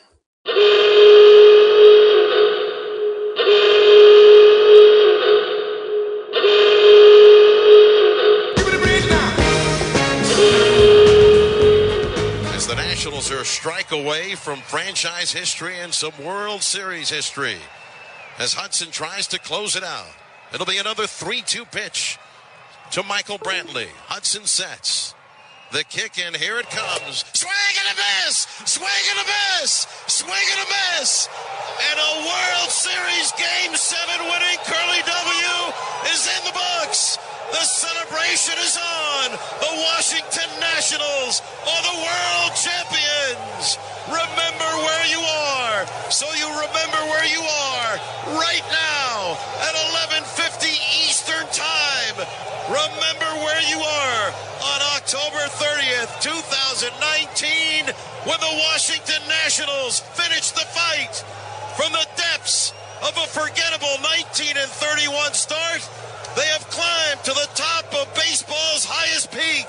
As 12.55 12.67
the 12.67 12.75
Nationals 12.75 13.31
are 13.31 13.41
a 13.41 13.45
strike 13.45 13.93
away 13.93 14.35
from 14.35 14.61
franchise 14.61 15.31
history 15.31 15.79
and 15.79 15.93
some 15.93 16.13
World 16.25 16.63
Series 16.63 17.11
history. 17.11 17.59
As 18.41 18.55
Hudson 18.55 18.91
tries 18.91 19.27
to 19.37 19.39
close 19.39 19.77
it 19.77 19.85
out, 19.85 20.17
it'll 20.55 20.65
be 20.65 20.81
another 20.81 21.07
3 21.07 21.43
2 21.43 21.67
pitch 21.67 22.17
to 22.93 23.03
Michael 23.03 23.39
Brantley. 23.39 23.93
Hudson 24.09 24.49
sets. 24.49 25.13
The 25.77 25.85
kick 25.85 26.17
and 26.17 26.35
here 26.35 26.57
it 26.57 26.65
comes. 26.73 27.21
Swing 27.37 27.75
and 27.85 27.89
a 27.93 27.97
miss! 28.01 28.49
Swing 28.65 29.05
and 29.13 29.21
a 29.21 29.27
miss! 29.29 29.85
Swing 30.09 30.49
and 30.57 30.61
a 30.65 30.69
miss! 30.73 31.29
And 31.93 32.01
a 32.01 32.13
World 32.25 32.73
Series 32.73 33.29
Game 33.37 33.77
7 33.77 34.25
winning 34.25 34.59
Curly 34.65 35.05
W 35.05 35.55
is 36.09 36.25
in 36.25 36.43
the 36.49 36.57
books! 36.57 37.21
The 37.53 37.61
celebration 37.61 38.57
is 38.65 38.81
on! 38.81 39.37
The 39.37 39.75
Washington 39.85 40.49
Nationals 40.65 41.45
are 41.69 41.83
the 41.93 41.99
world 42.09 42.57
champions! 42.57 43.77
Remember 44.09 44.71
where 44.87 45.07
you 45.13 45.21
are, 45.21 45.85
so 46.11 46.27
you 46.35 46.49
remember 46.49 47.01
where 47.13 47.27
you 47.27 47.43
are 47.43 47.93
right 48.41 48.65
now 48.73 49.37
at 49.61 49.75
11:50 49.93 50.73
Eastern 51.05 51.47
Time. 51.53 52.17
Remember 52.69 53.31
where 53.45 53.61
you 53.69 53.81
are 53.81 54.33
on 54.63 54.81
October 54.97 55.43
30th, 55.59 56.21
2019, 56.23 57.93
when 58.25 58.41
the 58.41 58.55
Washington 58.71 59.21
Nationals 59.29 60.01
finished 60.15 60.55
the 60.55 60.67
fight 60.73 61.25
from 61.77 61.93
the 61.93 62.07
depths 62.17 62.73
of 63.03 63.17
a 63.17 63.27
forgettable 63.27 63.97
19 64.03 64.57
and 64.57 64.71
31 64.71 65.35
start. 65.35 65.83
They 66.37 66.47
have 66.47 66.69
climbed 66.71 67.25
to 67.25 67.33
the 67.33 67.49
top 67.55 67.93
of 67.95 68.15
baseball's 68.15 68.85
highest 68.85 69.33
peak, 69.33 69.67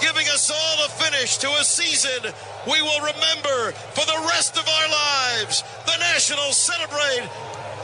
giving 0.00 0.26
us 0.28 0.50
all 0.50 0.86
a 0.86 0.88
finish 0.88 1.36
to 1.38 1.48
a 1.60 1.64
season 1.64 2.32
we 2.66 2.82
will 2.82 3.00
remember 3.00 3.72
for 3.94 4.04
the 4.04 4.26
rest 4.28 4.56
of 4.56 4.66
our 4.66 4.88
lives. 4.88 5.62
The 5.86 5.98
Nationals 5.98 6.56
celebrate 6.56 7.28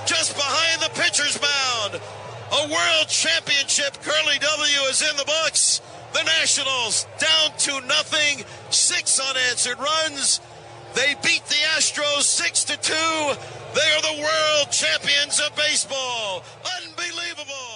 just 0.06 0.34
behind 0.36 0.82
the 0.82 0.90
pitcher's 1.00 1.40
mound. 1.40 2.00
A 2.52 2.72
world 2.72 3.08
championship 3.08 4.00
curly 4.02 4.38
W 4.38 4.80
is 4.88 5.02
in 5.02 5.16
the 5.16 5.24
books. 5.24 5.80
The 6.12 6.22
Nationals 6.24 7.06
down 7.18 7.56
to 7.58 7.86
nothing, 7.86 8.44
six 8.70 9.18
unanswered 9.18 9.78
runs. 9.78 10.40
They 10.94 11.14
beat 11.22 11.44
the 11.46 11.60
Astros 11.76 12.22
six 12.22 12.64
to 12.64 12.76
two. 12.76 12.94
They 13.74 13.88
are 13.92 14.02
the 14.02 14.22
world 14.22 14.72
champions 14.72 15.40
of 15.40 15.54
baseball. 15.56 16.42
Unbelievable. 16.82 17.75